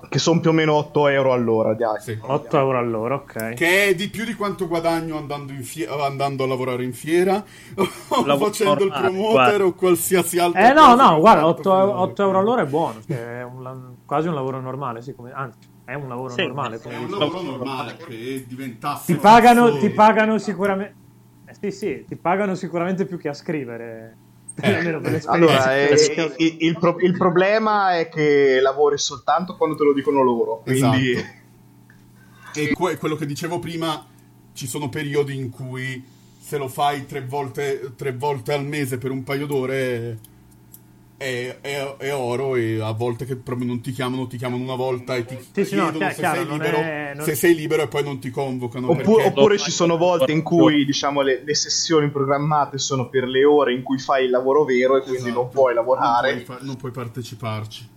che 0.09 0.19
sono 0.19 0.39
più 0.39 0.49
o 0.49 0.53
meno 0.53 0.73
8 0.73 1.07
euro 1.07 1.33
all'ora. 1.33 1.73
Dai. 1.73 1.99
Sì. 1.99 2.17
8 2.19 2.57
euro 2.57 2.77
all'ora, 2.77 3.15
ok. 3.15 3.53
Che 3.53 3.87
è 3.87 3.95
di 3.95 4.09
più 4.09 4.25
di 4.25 4.33
quanto 4.33 4.67
guadagno 4.67 5.17
andando, 5.17 5.53
fie- 5.61 5.87
andando 5.87 6.43
a 6.43 6.47
lavorare 6.47 6.83
in 6.83 6.93
fiera 6.93 7.43
o 7.75 8.37
facendo 8.37 8.83
il 8.83 8.91
promoter 8.91 9.31
guarda. 9.31 9.65
o 9.65 9.73
qualsiasi 9.73 10.39
altro. 10.39 10.61
Eh 10.61 10.73
no, 10.73 10.95
no, 10.95 11.19
guarda, 11.19 11.47
8, 11.47 11.71
8 11.71 12.23
euro 12.23 12.39
all'ora 12.39 12.61
è 12.61 12.65
buono, 12.65 12.99
è 13.07 13.41
un, 13.41 13.95
quasi 14.05 14.27
un 14.27 14.35
lavoro 14.35 14.59
normale, 14.59 15.01
sì, 15.01 15.13
come, 15.13 15.31
anzi. 15.31 15.73
È 15.85 15.93
un 15.93 16.07
lavoro 16.07 16.33
sì, 16.33 16.41
normale. 16.41 16.79
È 16.81 16.97
un 16.97 17.11
lavoro 17.11 17.41
normale 17.41 17.95
che 17.95 18.43
diventasse. 18.47 19.13
Ti 19.13 19.19
pagano, 19.19 19.77
ti 19.77 19.89
pagano 19.91 20.39
sicuramente. 20.39 21.03
Sì, 21.59 21.71
sì, 21.71 22.05
ti 22.07 22.15
pagano 22.15 22.55
sicuramente 22.55 23.05
più 23.05 23.17
che 23.17 23.29
a 23.29 23.33
scrivere. 23.33 24.17
Eh, 24.61 24.87
allora, 25.25 25.75
eh, 25.75 25.93
il, 26.37 26.55
il, 26.59 26.77
pro- 26.79 26.99
il, 26.99 27.17
problema 27.17 27.97
è 27.97 28.07
che 28.07 28.59
lavori 28.61 28.97
soltanto 28.97 29.57
quando 29.57 29.75
te 29.75 29.83
lo 29.83 29.93
dicono 29.93 30.21
loro. 30.21 30.61
Quindi... 30.63 31.11
Esatto. 31.11 31.43
E 32.57 32.71
que- 32.71 32.95
quello 32.95 33.15
che 33.17 33.25
dicevo 33.25 33.59
prima, 33.59 34.07
ci 34.53 34.65
sono 34.65 34.87
periodi 34.87 35.35
in 35.35 35.49
cui 35.49 36.01
se 36.39 36.57
lo 36.57 36.69
fai 36.69 37.05
tre 37.05 37.19
volte, 37.21 37.91
tre 37.97 38.13
volte 38.13 38.53
al 38.53 38.63
mese 38.63 38.97
per 38.97 39.11
un 39.11 39.23
paio 39.23 39.45
d'ore 39.45 40.19
è, 41.17 41.59
è, 41.61 41.95
è, 41.97 42.13
oro 42.13 42.55
e 42.55 42.81
a 42.81 42.91
volte 42.91 43.25
che 43.25 43.37
proprio 43.37 43.67
non 43.67 43.79
ti 43.79 43.91
chiamano, 43.91 44.27
ti 44.27 44.37
chiamano 44.37 44.61
una 44.61 44.75
volta 44.75 45.15
e 45.15 45.23
ti 45.23 45.37
sì, 45.39 45.63
chiedono 45.63 45.91
sì, 45.93 45.97
no, 45.99 46.09
se, 46.09 46.15
chiaro, 46.15 46.35
sei 46.41 46.51
libero, 46.51 46.77
è, 46.77 47.11
non... 47.15 47.25
se 47.25 47.35
sei 47.35 47.55
libero 47.55 47.83
e 47.83 47.87
poi 47.87 48.03
non 48.03 48.19
ti 48.19 48.29
convocano. 48.29 48.89
Oppure, 48.89 49.23
perché... 49.23 49.39
oppure 49.39 49.57
ci 49.57 49.71
sono 49.71 49.95
volte 49.97 50.31
in 50.33 50.43
cui 50.43 50.83
diciamo, 50.83 51.21
le, 51.21 51.41
le, 51.43 51.55
sessioni 51.55 52.09
programmate 52.09 52.77
sono 52.77 53.09
per 53.09 53.27
le 53.27 53.45
ore 53.45 53.73
in 53.73 53.81
cui 53.81 53.97
fai 53.97 54.25
il 54.25 54.29
lavoro 54.29 54.65
vero 54.65 54.97
e 54.97 55.01
quindi 55.01 55.29
esatto. 55.29 55.41
non 55.41 55.49
puoi 55.49 55.73
lavorare. 55.73 56.35
Non 56.35 56.43
puoi, 56.43 56.57
fa- 56.57 56.65
non 56.65 56.75
puoi 56.75 56.91
parteciparci. 56.91 57.89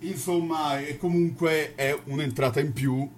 Insomma, 0.00 0.78
è 0.78 0.96
comunque 0.98 1.74
è 1.74 1.96
un'entrata 2.04 2.60
in 2.60 2.72
più 2.72 3.08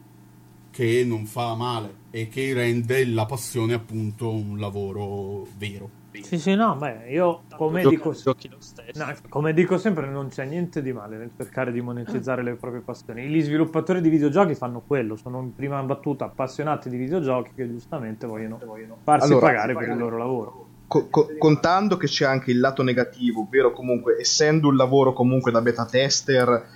che 0.71 1.05
non 1.05 1.27
fa 1.27 1.55
male 1.55 1.95
e 2.11 2.29
che 2.29 2.55
rende 2.55 3.05
la 3.07 3.27
passione 3.27 3.75
appunto 3.75 4.31
un 4.31 4.59
lavoro 4.59 5.47
vero. 5.57 6.01
Sì, 6.21 6.39
sì, 6.39 6.55
no, 6.55 6.77
beh, 6.77 7.11
io 7.11 7.45
come 7.57 7.83
dico, 7.87 8.15
no, 8.95 9.15
come 9.31 9.55
dico, 9.55 9.79
sempre 9.79 10.07
non 10.09 10.29
c'è 10.29 10.45
niente 10.45 10.83
di 10.83 10.93
male 10.93 11.17
nel 11.17 11.33
cercare 11.35 11.73
di 11.73 11.81
monetizzare 11.81 12.43
le 12.43 12.57
proprie 12.57 12.83
passioni. 12.83 13.27
Gli 13.29 13.41
sviluppatori 13.41 14.03
di 14.03 14.11
videogiochi 14.11 14.55
fanno 14.55 14.83
quello, 14.87 15.17
sono 15.17 15.41
in 15.41 15.55
prima 15.55 15.83
battuta 15.83 16.27
appassionati 16.27 16.91
di 16.91 16.99
videogiochi 16.99 17.53
che 17.55 17.67
giustamente 17.71 18.27
vogliono, 18.27 18.61
vogliono 18.63 18.99
farsi 19.03 19.33
allora, 19.33 19.47
pagare 19.47 19.75
per 19.75 19.89
il 19.89 19.97
loro 19.97 20.19
lavoro. 20.19 20.67
Co- 20.87 21.09
co- 21.09 21.29
contando 21.39 21.97
che 21.97 22.07
c'è 22.07 22.27
anche 22.27 22.51
il 22.51 22.61
lato 22.61 22.83
negativo, 22.83 23.41
ovvero 23.41 23.73
comunque 23.73 24.19
essendo 24.21 24.69
un 24.69 24.77
lavoro 24.77 25.15
comunque 25.15 25.51
da 25.51 25.63
beta 25.63 25.87
tester 25.87 26.69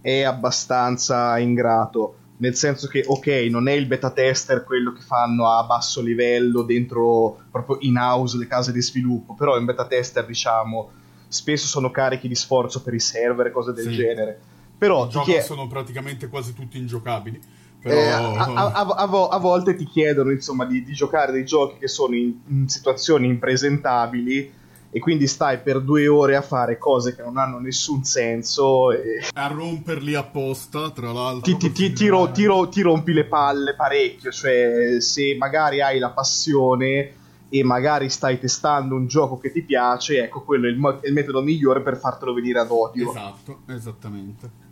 è 0.00 0.22
abbastanza 0.22 1.36
ingrato 1.38 2.18
nel 2.44 2.56
senso 2.56 2.88
che 2.88 3.02
ok 3.06 3.26
non 3.48 3.68
è 3.68 3.72
il 3.72 3.86
beta 3.86 4.10
tester 4.10 4.64
quello 4.64 4.92
che 4.92 5.00
fanno 5.00 5.50
a 5.50 5.64
basso 5.64 6.02
livello 6.02 6.60
dentro 6.60 7.38
proprio 7.50 7.78
in 7.80 7.96
house 7.96 8.36
le 8.36 8.46
case 8.46 8.70
di 8.70 8.82
sviluppo 8.82 9.34
però 9.34 9.56
in 9.56 9.64
beta 9.64 9.86
tester 9.86 10.26
diciamo 10.26 10.90
spesso 11.26 11.66
sono 11.66 11.90
carichi 11.90 12.28
di 12.28 12.34
sforzo 12.34 12.82
per 12.82 12.92
i 12.92 13.00
server 13.00 13.46
e 13.46 13.50
cose 13.50 13.72
del 13.72 13.86
sì. 13.86 13.94
genere 13.94 14.38
però 14.76 15.06
I 15.06 15.20
chied- 15.20 15.42
sono 15.42 15.66
praticamente 15.66 16.28
quasi 16.28 16.52
tutti 16.52 16.76
ingiocabili 16.76 17.40
però... 17.80 17.96
eh, 17.96 18.08
a, 18.08 18.44
a, 18.44 18.72
a, 18.72 19.28
a, 19.30 19.38
volte 19.38 19.74
ti 19.74 19.86
chiedono 19.86 20.30
insomma 20.30 20.66
di, 20.66 20.84
di, 20.84 20.92
giocare 20.92 21.32
dei 21.32 21.46
giochi 21.46 21.78
che 21.78 21.88
sono 21.88 22.14
in, 22.14 22.34
in 22.48 22.68
situazioni 22.68 23.26
impresentabili 23.26 24.52
e 24.94 25.00
quindi 25.00 25.26
stai 25.26 25.58
per 25.58 25.80
due 25.80 26.06
ore 26.06 26.36
a 26.36 26.40
fare 26.40 26.78
cose 26.78 27.16
che 27.16 27.22
non 27.22 27.36
hanno 27.36 27.58
nessun 27.58 28.04
senso 28.04 28.92
e... 28.92 29.26
a 29.34 29.48
romperli 29.48 30.14
apposta 30.14 30.92
tra 30.92 31.10
l'altro 31.10 31.40
ti, 31.40 31.56
ti, 31.56 31.72
ti, 31.72 31.92
ti, 31.92 32.06
ro, 32.06 32.30
ro, 32.32 32.68
ti 32.68 32.80
rompi 32.80 33.12
le 33.12 33.24
palle 33.24 33.74
parecchio 33.74 34.30
cioè 34.30 35.00
se 35.00 35.34
magari 35.36 35.80
hai 35.80 35.98
la 35.98 36.10
passione 36.10 37.12
e 37.48 37.64
magari 37.64 38.08
stai 38.08 38.38
testando 38.38 38.94
un 38.94 39.08
gioco 39.08 39.36
che 39.36 39.50
ti 39.50 39.62
piace 39.62 40.22
ecco 40.22 40.42
quello 40.44 40.68
è 40.68 40.70
il, 40.70 40.78
mo- 40.78 41.00
è 41.00 41.08
il 41.08 41.12
metodo 41.12 41.42
migliore 41.42 41.82
per 41.82 41.96
fartelo 41.96 42.32
venire 42.32 42.60
ad 42.60 42.70
odio. 42.70 43.10
Esatto 43.10 43.62
esattamente. 43.66 44.62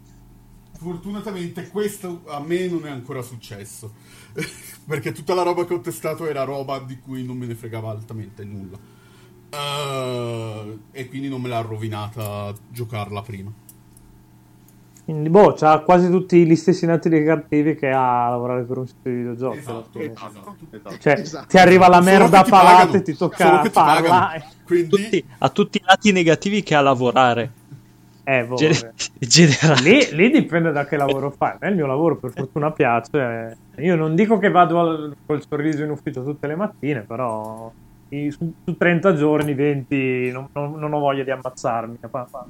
Fortunatamente 0.78 1.66
questo 1.66 2.22
a 2.26 2.38
me 2.38 2.68
non 2.68 2.86
è 2.86 2.90
ancora 2.90 3.22
successo 3.22 3.92
perché 4.86 5.10
tutta 5.10 5.34
la 5.34 5.42
roba 5.42 5.64
che 5.64 5.74
ho 5.74 5.80
testato 5.80 6.28
era 6.28 6.44
roba 6.44 6.78
di 6.78 7.00
cui 7.00 7.24
non 7.24 7.36
me 7.36 7.46
ne 7.46 7.56
fregava 7.56 7.90
altamente 7.90 8.44
nulla 8.44 9.00
Uh, 9.52 10.78
e 10.92 11.08
quindi 11.08 11.28
non 11.28 11.42
me 11.42 11.48
l'ha 11.48 11.60
rovinata 11.60 12.52
giocarla 12.70 13.20
prima. 13.20 13.52
Quindi, 15.04 15.28
boh, 15.28 15.52
c'ha 15.52 15.80
quasi 15.80 16.08
tutti 16.08 16.46
gli 16.46 16.56
stessi 16.56 16.86
nati 16.86 17.08
negativi 17.08 17.74
che 17.74 17.90
ha 17.90 18.26
a 18.26 18.30
lavorare 18.30 18.62
per 18.62 18.78
un 18.78 18.86
sito 18.86 19.08
di 19.08 19.16
videogiochi. 19.16 19.58
Esatto, 19.58 19.98
esatto, 19.98 20.56
esatto. 20.70 20.98
Cioè, 20.98 21.12
esatto. 21.18 21.46
ti 21.48 21.58
arriva 21.58 21.88
la 21.88 22.00
merda 22.00 22.38
a 22.38 22.44
palate 22.44 22.98
e 22.98 23.02
ti 23.02 23.14
tocca 23.14 23.64
farla. 23.64 24.32
Ti 24.38 24.44
Quindi... 24.64 24.88
tutti, 24.88 25.24
ha 25.38 25.48
tutti 25.50 25.78
i 25.78 25.82
lati 25.84 26.12
negativi 26.12 26.62
che 26.62 26.74
ha 26.74 26.78
a 26.78 26.82
lavorare. 26.82 27.50
Eh, 28.24 28.44
boh, 28.44 28.54
Gen- 28.54 28.92
lì, 29.82 30.08
lì, 30.12 30.30
dipende 30.30 30.70
da 30.70 30.86
che 30.86 30.96
lavoro 30.96 31.30
fai. 31.36 31.56
A 31.58 31.66
il 31.66 31.74
mio 31.74 31.86
lavoro 31.86 32.16
per 32.16 32.30
fortuna 32.30 32.70
piace. 32.70 33.58
Io 33.78 33.96
non 33.96 34.14
dico 34.14 34.38
che 34.38 34.50
vado 34.50 34.80
al, 34.80 35.16
col 35.26 35.44
sorriso 35.46 35.82
in 35.82 35.90
ufficio 35.90 36.22
tutte 36.22 36.46
le 36.46 36.54
mattine, 36.54 37.00
però 37.00 37.72
su, 38.30 38.52
su 38.64 38.76
30 38.76 39.14
giorni, 39.14 39.54
20, 39.54 40.30
non, 40.30 40.48
non, 40.52 40.74
non, 40.78 40.92
ho 40.92 40.98
voglia 40.98 41.24
di 41.24 41.30
ammazzarmi. 41.30 41.98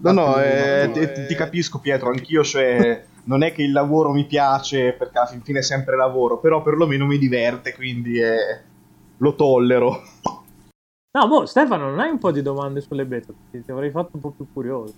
No, 0.00 0.12
no, 0.12 0.40
eh, 0.40 0.90
ti, 0.92 1.26
ti, 1.28 1.34
capisco 1.34 1.78
Pietro, 1.78 2.10
anch'io, 2.10 2.42
cioè, 2.42 3.04
non 3.24 3.42
è 3.42 3.52
che 3.52 3.62
il 3.62 3.70
lavoro 3.70 4.12
mi 4.12 4.24
piace, 4.24 4.92
perché 4.92 5.18
alla 5.18 5.40
fine 5.42 5.60
è 5.60 5.62
sempre 5.62 5.96
lavoro, 5.96 6.38
però 6.38 6.62
perlomeno 6.62 7.06
mi 7.06 7.18
diverte, 7.18 7.74
quindi 7.74 8.18
eh, 8.18 8.60
lo 9.18 9.34
tollero. 9.34 10.02
No, 11.14 11.28
boh, 11.28 11.46
Stefano, 11.46 11.90
non 11.90 12.00
hai 12.00 12.10
un 12.10 12.18
po' 12.18 12.32
di 12.32 12.42
domande 12.42 12.80
sulle 12.80 13.04
beta? 13.04 13.32
Ti, 13.50 13.64
ti 13.64 13.70
avrei 13.70 13.90
fatto 13.90 14.10
un 14.14 14.20
po' 14.20 14.30
più 14.30 14.46
curioso. 14.52 14.94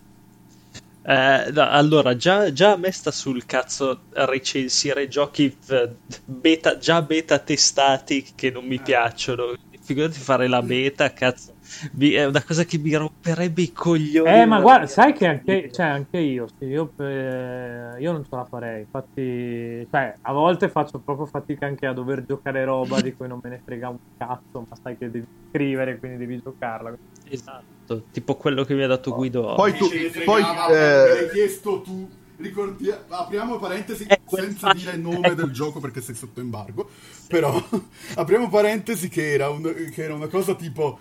Eh, 1.06 1.50
no, 1.52 1.68
allora, 1.68 2.16
già, 2.16 2.50
già, 2.50 2.72
a 2.72 2.76
me 2.76 2.90
sta 2.90 3.10
sul 3.10 3.44
cazzo 3.44 4.04
recensire 4.12 5.06
giochi 5.08 5.54
eh, 5.68 5.90
beta, 6.24 6.78
già 6.78 7.02
beta 7.02 7.38
testati 7.38 8.24
che 8.34 8.50
non 8.50 8.64
mi 8.64 8.80
piacciono 8.80 9.52
figurati 9.84 10.18
fare 10.18 10.48
la 10.48 10.62
beta, 10.62 11.12
cazzo. 11.12 11.52
È 11.98 12.24
una 12.24 12.42
cosa 12.42 12.64
che 12.64 12.78
mi 12.78 12.94
romperebbe 12.94 13.62
i 13.62 13.72
coglioni. 13.72 14.30
Eh, 14.30 14.46
ma 14.46 14.60
guarda, 14.60 14.86
sai 14.86 15.12
che 15.12 15.26
anche, 15.26 15.70
cioè, 15.70 15.86
anche 15.86 16.18
io, 16.18 16.46
sì, 16.58 16.64
io, 16.64 16.90
eh, 16.98 18.00
io, 18.00 18.12
non 18.12 18.24
ce 18.24 18.34
la 18.34 18.46
farei. 18.46 18.80
Infatti, 18.80 19.86
cioè, 19.90 20.14
a 20.22 20.32
volte 20.32 20.70
faccio 20.70 20.98
proprio 20.98 21.26
fatica 21.26 21.66
anche 21.66 21.86
a 21.86 21.92
dover 21.92 22.24
giocare 22.24 22.64
roba 22.64 23.00
di 23.02 23.14
cui 23.14 23.28
non 23.28 23.40
me 23.42 23.50
ne 23.50 23.60
frega 23.62 23.90
un 23.90 23.98
cazzo, 24.16 24.64
ma 24.66 24.76
sai 24.82 24.96
che 24.96 25.10
devi 25.10 25.26
scrivere, 25.50 25.98
quindi 25.98 26.16
devi 26.16 26.40
giocarla. 26.42 26.96
Esatto, 27.28 28.04
tipo 28.10 28.36
quello 28.36 28.64
che 28.64 28.74
mi 28.74 28.82
ha 28.82 28.88
dato 28.88 29.14
Guido. 29.14 29.54
Poi 29.54 29.74
tu, 29.74 29.86
poi, 30.24 30.40
eh... 30.40 30.74
me 30.74 31.08
l'hai 31.08 31.30
chiesto 31.30 31.82
tu 31.82 32.08
Ricordi- 32.36 32.92
apriamo 33.08 33.58
parentesi 33.58 34.04
eh, 34.08 34.20
senza 34.26 34.72
dire 34.72 34.92
il 34.92 35.00
nome 35.00 35.34
del 35.34 35.50
gioco 35.52 35.78
perché 35.78 36.00
sei 36.00 36.14
sotto 36.14 36.40
embargo. 36.40 36.90
Però 37.28 37.62
apriamo 38.16 38.48
parentesi 38.48 39.08
che 39.08 39.32
era, 39.32 39.50
un, 39.50 39.62
che 39.62 40.02
era 40.02 40.14
una 40.14 40.26
cosa 40.28 40.54
tipo. 40.54 40.98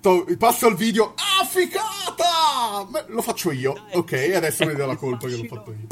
To- 0.00 0.26
passo 0.38 0.66
al 0.66 0.74
video. 0.74 1.14
Ah, 1.14 1.44
ficata! 1.44 2.84
Beh, 2.88 3.04
lo 3.08 3.22
faccio 3.22 3.52
io. 3.52 3.74
ok, 3.92 4.32
adesso 4.34 4.64
mi 4.66 4.74
dà 4.74 4.86
la 4.86 4.96
colpa 4.96 5.28
che 5.28 5.36
l'ho 5.36 5.44
fatto 5.44 5.70
io. 5.70 5.86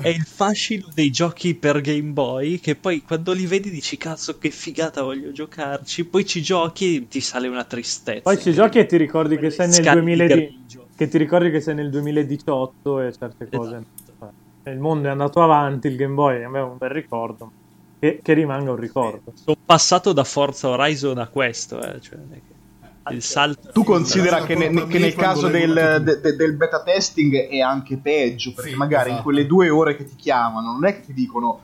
è 0.00 0.08
il 0.08 0.24
fascino 0.24 0.88
dei 0.94 1.10
giochi 1.10 1.54
per 1.54 1.80
Game 1.80 2.12
Boy 2.12 2.58
che 2.60 2.76
poi 2.76 3.02
quando 3.02 3.32
li 3.32 3.44
vedi 3.46 3.68
dici 3.68 3.98
cazzo 3.98 4.38
che 4.38 4.50
figata 4.50 5.02
voglio 5.02 5.32
giocarci, 5.32 6.04
poi 6.04 6.24
ci 6.24 6.40
giochi 6.40 6.96
e 6.96 7.08
ti 7.08 7.20
sale 7.20 7.48
una 7.48 7.64
tristezza. 7.64 8.22
Poi 8.22 8.38
ci 8.40 8.52
giochi 8.52 8.78
e 8.78 8.86
ti 8.86 8.96
ricordi 8.96 9.36
che 9.36 9.50
sei 9.50 9.68
nel, 9.68 9.82
2000 9.82 10.26
che 10.96 11.08
ti 11.08 11.18
ricordi 11.18 11.50
che 11.50 11.60
sei 11.60 11.74
nel 11.74 11.90
2018 11.90 13.00
e 13.00 13.12
certe 13.12 13.48
cose. 13.50 13.68
Esatto. 13.68 13.99
Il 14.64 14.78
mondo 14.78 15.08
è 15.08 15.10
andato 15.10 15.42
avanti, 15.42 15.88
il 15.88 15.96
Game 15.96 16.14
Boy 16.14 16.40
è 16.40 16.44
un 16.44 16.76
bel 16.76 16.90
ricordo. 16.90 17.50
Che, 17.98 18.20
che 18.22 18.32
rimanga 18.32 18.70
un 18.70 18.76
ricordo. 18.76 19.32
Sono 19.34 19.56
passato 19.62 20.12
da 20.12 20.24
Forza 20.24 20.68
Horizon 20.68 21.18
a 21.18 21.28
questo, 21.28 21.82
eh, 21.82 22.00
cioè, 22.00 22.18
il 23.10 23.22
salto. 23.22 23.70
Tu 23.72 23.84
considera 23.84 24.42
che, 24.42 24.54
ne, 24.54 24.86
che 24.86 24.98
nel 24.98 25.14
caso 25.14 25.48
del, 25.48 26.02
de, 26.02 26.36
del, 26.36 26.54
beta 26.54 26.82
testing 26.82 27.48
è 27.48 27.60
anche 27.60 27.98
peggio, 27.98 28.52
perché 28.54 28.70
sì, 28.70 28.76
magari 28.76 29.08
esatto. 29.08 29.16
in 29.16 29.22
quelle 29.22 29.46
due 29.46 29.68
ore 29.68 29.96
che 29.96 30.04
ti 30.04 30.16
chiamano, 30.16 30.72
non 30.72 30.86
è 30.86 30.94
che 30.94 31.06
ti 31.06 31.12
dicono 31.12 31.60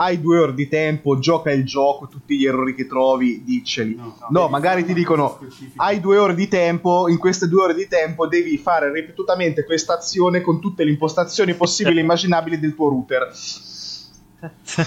hai 0.00 0.18
due 0.18 0.38
ore 0.38 0.54
di 0.54 0.66
tempo, 0.66 1.18
gioca 1.18 1.50
il 1.50 1.64
gioco, 1.64 2.08
tutti 2.08 2.38
gli 2.38 2.46
errori 2.46 2.74
che 2.74 2.86
trovi, 2.86 3.44
dicceli. 3.44 3.94
No, 3.94 4.16
no, 4.18 4.26
no 4.30 4.48
magari 4.48 4.84
ti 4.84 4.94
dicono 4.94 5.38
hai 5.76 6.00
due 6.00 6.16
ore 6.16 6.34
di 6.34 6.48
tempo, 6.48 7.08
in 7.08 7.18
queste 7.18 7.48
due 7.48 7.64
ore 7.64 7.74
di 7.74 7.86
tempo 7.86 8.26
devi 8.26 8.56
fare 8.56 8.90
ripetutamente 8.90 9.64
questa 9.64 9.94
azione 9.94 10.40
con 10.40 10.58
tutte 10.58 10.84
le 10.84 10.90
impostazioni 10.90 11.54
possibili 11.54 11.98
e 11.98 12.02
immaginabili 12.02 12.58
del 12.58 12.74
tuo 12.74 12.88
router 12.88 13.30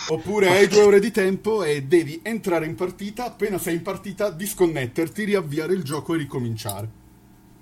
Oppure 0.10 0.50
hai 0.50 0.68
due 0.68 0.82
ore 0.82 1.00
di 1.00 1.12
tempo 1.12 1.64
e 1.64 1.84
devi 1.84 2.20
entrare 2.24 2.66
in 2.66 2.74
partita, 2.74 3.26
appena 3.26 3.60
sei 3.60 3.76
in 3.76 3.82
partita 3.84 4.32
disconnetterti, 4.32 5.26
riavviare 5.26 5.74
il 5.74 5.84
gioco 5.84 6.16
e 6.16 6.18
ricominciare. 6.18 6.90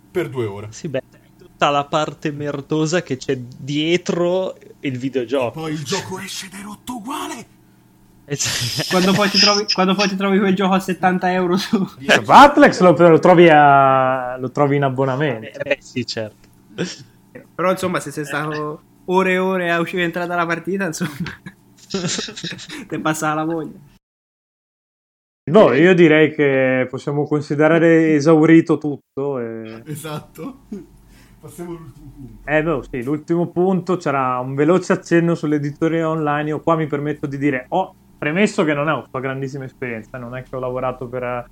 Per 0.09 0.29
due 0.29 0.45
ore. 0.45 0.67
Sì, 0.71 0.87
beh, 0.87 1.01
tutta 1.37 1.69
la 1.69 1.83
parte 1.83 2.31
merdosa 2.31 3.01
che 3.01 3.17
c'è 3.17 3.37
dietro 3.37 4.55
il 4.81 4.97
videogioco. 4.97 5.59
E 5.59 5.61
poi 5.61 5.73
il 5.73 5.83
gioco 5.83 6.19
esce 6.19 6.47
ed 6.47 6.53
è 6.53 6.61
rotto 6.63 6.95
uguale. 6.95 7.59
quando, 8.89 9.11
poi 9.13 9.29
trovi, 9.29 9.65
quando, 9.73 9.93
poi 9.93 10.07
ti 10.07 10.15
trovi, 10.15 10.39
quel 10.39 10.55
gioco 10.55 10.73
a 10.73 10.79
70 10.79 11.33
euro 11.33 11.57
su 11.57 11.85
Batlex 12.23 12.79
lo, 12.79 12.95
lo, 12.95 13.19
trovi 13.19 13.49
a, 13.49 14.37
lo 14.37 14.51
trovi 14.51 14.77
in 14.77 14.83
abbonamento. 14.83 15.59
Eh, 15.59 15.63
beh, 15.63 15.77
sì, 15.81 16.05
certo. 16.05 16.47
Però 17.55 17.71
insomma, 17.71 17.99
se 17.99 18.11
sei 18.11 18.25
stato 18.25 18.81
ore 19.05 19.33
e 19.33 19.37
ore 19.37 19.71
a 19.71 19.79
uscire 19.79 20.03
e 20.03 20.05
entrare 20.05 20.27
dalla 20.27 20.45
partita, 20.45 20.85
insomma. 20.85 21.11
Ti 22.87 22.99
passa 22.99 23.33
la 23.33 23.43
voglia. 23.43 23.89
No, 25.51 25.73
io 25.73 25.93
direi 25.93 26.33
che 26.33 26.87
possiamo 26.89 27.25
considerare 27.25 28.13
esaurito 28.13 28.77
tutto. 28.77 29.39
E... 29.39 29.81
Esatto. 29.85 30.61
Passiamo 31.41 31.71
all'ultimo 31.71 32.11
punto. 32.15 32.49
Eh, 32.51 32.61
no, 32.61 32.81
sì, 32.87 33.03
l'ultimo 33.03 33.47
punto 33.49 33.97
c'era 33.97 34.37
un 34.37 34.53
veloce 34.53 34.93
accenno 34.93 35.33
sull'editoria 35.33 36.07
online. 36.07 36.49
Io 36.49 36.59
qua 36.59 36.75
mi 36.75 36.85
permetto 36.85 37.25
di 37.25 37.39
dire, 37.39 37.65
ho 37.69 37.89
premesso 38.15 38.63
che 38.63 38.75
non 38.75 38.87
è 38.89 38.91
una 38.91 39.05
grandissima 39.19 39.65
esperienza, 39.65 40.19
non 40.19 40.35
è 40.35 40.43
che 40.43 40.55
ho 40.55 40.59
lavorato 40.59 41.09
per 41.09 41.45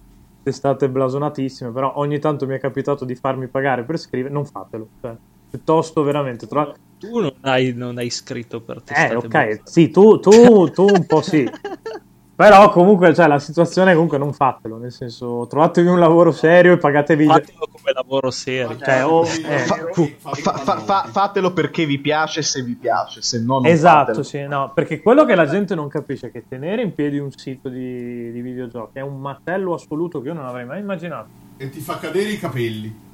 testate 0.44 0.90
blasonatissime, 0.90 1.72
però 1.72 1.94
ogni 1.96 2.20
tanto 2.20 2.46
mi 2.46 2.56
è 2.56 2.60
capitato 2.60 3.04
di 3.04 3.16
farmi 3.16 3.48
pagare 3.48 3.84
per 3.84 3.98
scrivere, 3.98 4.32
non 4.32 4.46
fatelo. 4.46 4.90
Cioè, 5.02 5.16
piuttosto 5.50 6.04
veramente 6.04 6.46
trovate 6.46 6.78
tu 7.00 7.20
non 7.20 7.34
hai, 7.42 7.74
non 7.74 7.98
hai 7.98 8.12
scritto 8.12 8.62
per 8.62 8.84
testate 8.84 9.14
Eh, 9.14 9.16
ok, 9.16 9.28
basta. 9.30 9.62
sì, 9.72 9.90
tu, 9.90 10.20
tu, 10.20 10.70
tu 10.70 10.84
un 10.86 11.06
po' 11.08 11.22
sì. 11.22 11.50
Però 12.40 12.70
comunque, 12.70 13.14
cioè, 13.14 13.28
la 13.28 13.38
situazione 13.38 13.92
comunque 13.92 14.18
non 14.18 14.32
fatelo, 14.32 14.78
nel 14.78 14.94
senso, 14.94 15.46
trovatevi 15.50 15.90
un 15.90 16.00
lavoro 16.00 16.32
serio 16.32 16.72
e 16.72 16.78
pagatevi... 16.78 17.26
Fatelo 17.26 17.68
come 17.70 17.92
lavoro 17.94 18.32
serio. 18.32 18.78
Cioè, 18.78 19.06
oh, 19.06 19.26
eh, 19.26 19.58
fa, 19.58 20.54
fa, 20.54 20.78
fa, 20.78 21.04
fatelo 21.12 21.52
perché 21.52 21.86
vi 21.86 22.00
piace 22.00 22.42
se 22.42 22.62
vi 22.62 22.76
piace, 22.76 23.22
se 23.22 23.42
no 23.42 23.56
non 23.56 23.66
Esatto, 23.66 24.06
fatelo. 24.06 24.24
sì, 24.24 24.48
no, 24.48 24.72
perché 24.74 25.02
quello 25.02 25.26
che 25.26 25.36
la 25.36 25.48
gente 25.48 25.76
non 25.76 25.90
capisce 25.90 26.28
è 26.28 26.32
che 26.32 26.46
tenere 26.48 26.82
in 26.82 26.94
piedi 26.94 27.18
un 27.18 27.30
sito 27.30 27.68
di, 27.68 28.32
di 28.32 28.40
videogiochi 28.40 29.00
è 29.00 29.02
un 29.02 29.20
martello 29.20 29.74
assoluto 29.74 30.22
che 30.22 30.30
io 30.30 30.34
non 30.34 30.46
avrei 30.46 30.64
mai 30.64 30.80
immaginato. 30.80 31.28
E 31.58 31.70
ti 31.70 31.82
fa 31.82 31.98
cadere 31.98 32.30
i 32.30 32.40
capelli 32.40 33.08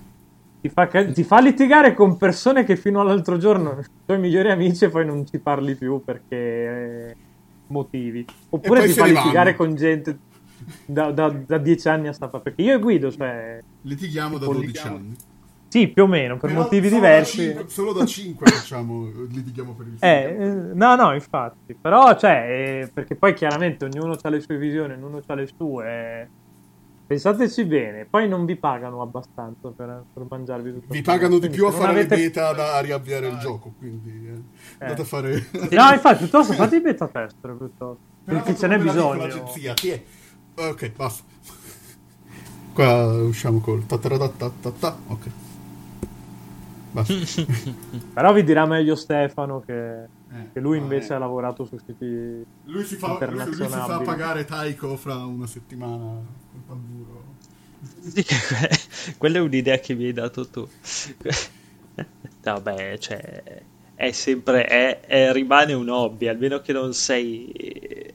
ti 0.61 0.69
fa, 0.69 0.85
ti 0.87 1.23
fa, 1.23 1.41
litigare 1.41 1.95
con 1.95 2.17
persone 2.17 2.63
che 2.63 2.75
fino 2.75 3.01
all'altro 3.01 3.37
giorno 3.37 3.69
sono 3.81 3.81
i 3.81 4.05
tuoi 4.05 4.19
migliori 4.19 4.51
amici 4.51 4.85
e 4.85 4.89
poi 4.89 5.05
non 5.05 5.25
ci 5.25 5.39
parli 5.39 5.73
più 5.73 6.03
perché 6.03 6.35
eh, 6.35 7.15
motivi. 7.67 8.25
Oppure 8.49 8.85
ti 8.85 8.93
fa 8.93 9.05
litigare 9.05 9.55
con 9.55 9.75
gente 9.75 10.17
da, 10.85 11.11
da, 11.11 11.29
da, 11.29 11.57
dieci 11.57 11.87
anni 11.87 12.07
a 12.07 12.13
sta 12.13 12.27
perché 12.27 12.61
io 12.61 12.75
e 12.75 12.79
Guido, 12.79 13.11
cioè... 13.11 13.59
Litighiamo 13.81 14.37
da 14.37 14.45
12 14.45 14.65
litighiamo. 14.65 14.95
anni. 14.95 15.15
Sì, 15.67 15.89
più 15.89 16.03
o 16.03 16.07
meno, 16.07 16.37
per 16.37 16.51
Però 16.51 16.61
motivi 16.61 16.89
diversi. 16.89 17.47
Da 17.47 17.53
5, 17.53 17.69
solo 17.69 17.91
da 17.91 18.05
5 18.05 18.47
facciamo, 18.47 19.11
litighiamo 19.29 19.73
per 19.73 19.87
il 19.87 19.97
eh, 19.99 20.07
eh, 20.07 20.73
no, 20.73 20.95
no, 20.95 21.13
infatti. 21.13 21.75
Però, 21.79 22.17
cioè, 22.17 22.83
eh, 22.83 22.91
perché 22.93 23.15
poi 23.15 23.33
chiaramente 23.33 23.83
ognuno 23.83 24.17
ha 24.19 24.29
le 24.29 24.39
sue 24.39 24.57
visioni, 24.57 24.93
ognuno 24.93 25.21
ha 25.25 25.33
le 25.33 25.47
sue 25.47 26.29
Pensateci 27.07 27.65
bene, 27.65 28.05
poi 28.09 28.27
non 28.27 28.45
vi 28.45 28.55
pagano 28.55 29.01
abbastanza 29.03 29.69
per, 29.69 30.05
per 30.11 30.25
mangiarvi 30.27 30.73
tutto. 30.73 30.93
Vi 30.93 31.03
pagano 31.03 31.37
di 31.37 31.49
più 31.49 31.67
a 31.67 31.71
fare 31.71 31.91
avete... 31.91 32.15
le 32.15 32.21
beta 32.23 32.51
da 32.51 32.79
riavviare 32.79 33.27
il 33.27 33.37
gioco, 33.37 33.73
quindi 33.77 34.27
eh, 34.27 34.41
andate 34.79 35.03
a 35.03 35.05
fare... 35.05 35.45
no, 35.51 35.91
infatti, 35.91 36.17
piuttosto 36.17 36.53
fate 36.53 36.77
i 36.77 36.81
beta 36.81 37.07
tester, 37.07 37.53
piuttosto, 37.55 37.97
perché 38.23 38.55
ce 38.55 38.65
n'è 38.67 38.79
bisogno. 38.79 39.19
L'agenzia, 39.19 39.73
chi 39.75 39.89
è? 39.89 40.03
Ok, 40.55 40.91
basta. 40.95 41.23
Qua 42.73 43.21
usciamo 43.21 43.59
col 43.59 43.83
ok. 43.87 45.29
Basta. 46.89 47.13
Però 48.13 48.33
vi 48.33 48.43
dirà 48.43 48.65
meglio 48.65 48.95
Stefano 48.95 49.61
che, 49.63 50.07
eh, 50.31 50.51
che 50.53 50.59
lui 50.59 50.77
invece 50.77 51.13
eh. 51.13 51.15
ha 51.15 51.19
lavorato 51.19 51.65
su 51.65 51.77
siti 51.85 52.45
lui 52.63 52.83
si 52.83 52.95
fa, 52.95 53.17
lui, 53.29 53.45
lui 53.45 53.53
si 53.53 53.67
fa 53.67 53.99
pagare 53.99 54.45
Taiko 54.45 54.97
fra 54.97 55.23
una 55.25 55.47
settimana 55.47 56.21
col 56.51 56.65
tamburo. 56.67 57.33
quella 59.17 59.37
è 59.37 59.41
un'idea 59.41 59.77
che 59.79 59.93
mi 59.93 60.05
hai 60.05 60.13
dato 60.13 60.47
tu. 60.47 60.67
Vabbè, 62.41 62.97
cioè, 62.97 63.63
è 63.95 64.11
sempre, 64.11 64.65
è, 64.65 64.99
è, 65.01 65.31
rimane 65.31 65.73
un 65.73 65.89
hobby, 65.89 66.27
almeno 66.27 66.59
che 66.61 66.73
non 66.73 66.93
sei, 66.93 68.13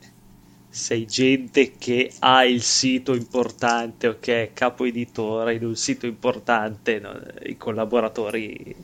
sei 0.68 1.06
gente 1.06 1.72
che 1.78 2.12
ha 2.20 2.44
il 2.44 2.62
sito 2.62 3.14
importante, 3.14 4.08
ok, 4.08 4.52
capo 4.52 4.84
editore 4.84 5.54
in 5.54 5.64
un 5.64 5.76
sito 5.76 6.06
importante, 6.06 6.98
no? 7.00 7.18
i 7.44 7.56
collaboratori 7.56 8.76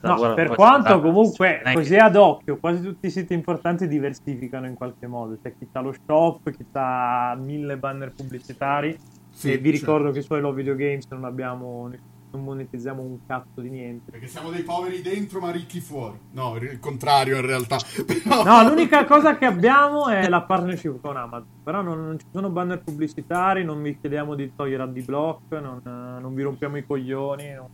No, 0.00 0.34
per 0.34 0.54
quanto 0.54 1.00
comunque 1.00 1.62
così 1.72 1.96
ad 1.96 2.16
occhio 2.16 2.58
quasi 2.58 2.82
tutti 2.82 3.06
i 3.06 3.10
siti 3.10 3.34
importanti 3.34 3.88
diversificano 3.88 4.66
in 4.66 4.74
qualche 4.74 5.06
modo, 5.06 5.38
c'è 5.42 5.54
chi 5.56 5.66
ha 5.72 5.80
lo 5.80 5.92
shop, 5.92 6.50
chi 6.50 6.64
ha 6.72 7.36
mille 7.38 7.76
banner 7.76 8.12
pubblicitari 8.12 8.96
sì, 9.30 9.52
e 9.52 9.58
vi 9.58 9.70
ricordo 9.70 10.12
certo. 10.12 10.20
che 10.20 10.24
su 10.24 10.34
I 10.34 10.40
Love 10.40 10.56
Video 10.56 10.76
Games 10.76 11.06
non 11.10 11.24
abbiamo 11.24 11.90
non 12.36 12.44
monetizziamo 12.44 13.02
un 13.02 13.18
cazzo 13.26 13.60
di 13.60 13.70
niente. 13.70 14.10
Perché 14.10 14.26
siamo 14.26 14.50
dei 14.50 14.62
poveri 14.62 15.00
dentro 15.00 15.40
ma 15.40 15.50
ricchi 15.50 15.80
fuori. 15.80 16.18
No, 16.32 16.56
il 16.56 16.78
contrario 16.78 17.36
in 17.36 17.46
realtà. 17.46 17.78
No, 18.44 18.68
l'unica 18.68 19.04
cosa 19.04 19.36
che 19.36 19.46
abbiamo 19.46 20.08
è 20.08 20.28
la 20.28 20.42
partnership 20.42 21.00
con 21.00 21.16
Amazon. 21.16 21.46
Però 21.62 21.80
non, 21.80 22.04
non 22.04 22.18
ci 22.18 22.26
sono 22.30 22.50
banner 22.50 22.82
pubblicitari, 22.82 23.64
non 23.64 23.80
vi 23.82 23.98
chiediamo 23.98 24.34
di 24.34 24.52
togliere 24.54 24.82
AdBlock, 24.82 25.52
non, 25.52 25.80
non 26.20 26.34
vi 26.34 26.42
rompiamo 26.42 26.76
i 26.76 26.84
coglioni. 26.84 27.52
Non 27.52 27.68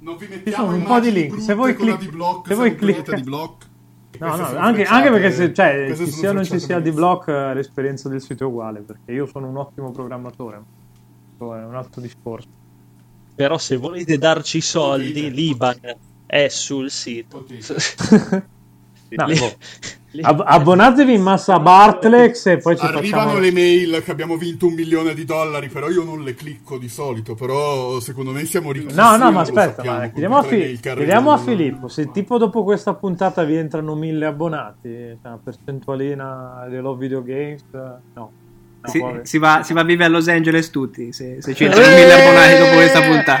non 0.00 0.16
vi 0.16 0.26
mettiamo 0.28 0.74
un 0.74 0.82
po' 0.82 1.00
di 1.00 1.12
link. 1.12 1.40
Se 1.40 1.54
voi, 1.54 1.74
clic- 1.74 1.98
di 1.98 2.08
block, 2.08 2.46
se 2.48 2.54
voi 2.54 2.74
cliccate 2.74 3.14
di 3.16 3.22
block. 3.22 3.66
No, 4.18 4.34
no, 4.36 4.44
anche, 4.56 4.84
anche, 4.84 5.10
perché 5.10 5.30
se 5.30 5.52
cioè, 5.52 5.92
ci 5.94 6.10
sia 6.10 6.30
o 6.30 6.32
non 6.32 6.44
ci 6.44 6.58
sia 6.58 6.80
di 6.80 6.90
block 6.90 7.26
l'esperienza 7.26 8.08
del 8.08 8.22
sito 8.22 8.44
è 8.44 8.46
uguale, 8.46 8.80
perché 8.80 9.12
io 9.12 9.26
sono 9.26 9.48
un 9.48 9.56
ottimo 9.56 9.90
programmatore. 9.90 10.62
È 11.38 11.42
un 11.42 11.74
altro 11.74 12.00
discorso. 12.00 12.48
Però 13.34 13.58
se 13.58 13.76
volete 13.76 14.16
darci 14.16 14.62
soldi, 14.62 15.30
l'Iban 15.30 15.78
è 16.24 16.48
sul 16.48 16.90
sito. 16.90 17.44
no, 19.10 19.26
boh. 19.26 19.56
Ab- 20.22 20.42
abbonatevi 20.44 21.14
in 21.14 21.22
massa 21.22 21.54
a 21.54 21.60
Bartlex 21.60 22.46
e 22.46 22.56
poi 22.58 22.76
ci 22.76 22.84
Arrivano 22.84 23.24
facciamo... 23.24 23.38
le 23.38 23.52
mail 23.52 24.02
che 24.02 24.10
abbiamo 24.10 24.36
vinto 24.36 24.66
un 24.66 24.74
milione 24.74 25.14
di 25.14 25.24
dollari, 25.24 25.68
però 25.68 25.88
io 25.88 26.04
non 26.04 26.22
le 26.22 26.34
clicco 26.34 26.78
di 26.78 26.88
solito, 26.88 27.34
però 27.34 27.98
secondo 28.00 28.30
me 28.32 28.44
siamo 28.44 28.72
ricchi. 28.72 28.94
No, 28.94 29.16
no, 29.16 29.30
ma 29.32 29.40
aspetta, 29.40 29.82
ma 29.84 30.00
chiediamo, 30.08 30.36
a, 30.36 30.42
Fi- 30.42 30.78
chiediamo 30.80 31.32
a 31.32 31.38
Filippo, 31.38 31.88
se 31.88 32.10
tipo 32.10 32.38
dopo 32.38 32.64
questa 32.64 32.94
puntata 32.94 33.44
vi 33.44 33.56
entrano 33.56 33.94
mille 33.94 34.26
abbonati, 34.26 34.88
cioè 34.90 35.18
una 35.22 35.40
percentualina 35.42 36.66
dei 36.68 36.80
Love 36.80 36.98
Video 36.98 37.22
Games, 37.22 37.64
no. 38.14 38.44
Si, 38.86 39.02
si, 39.22 39.38
va, 39.38 39.64
si, 39.64 39.72
va, 39.72 39.80
a 39.80 39.84
vivere 39.84 40.04
a 40.04 40.08
Los 40.08 40.28
Angeles 40.28 40.70
tutti 40.70 41.12
se, 41.12 41.42
se 41.42 41.54
ci 41.54 41.64
entrano 41.64 41.88
mille 41.88 42.12
abbonati 42.12 42.58
dopo 42.58 42.74
questa 42.74 43.00
puntata. 43.00 43.40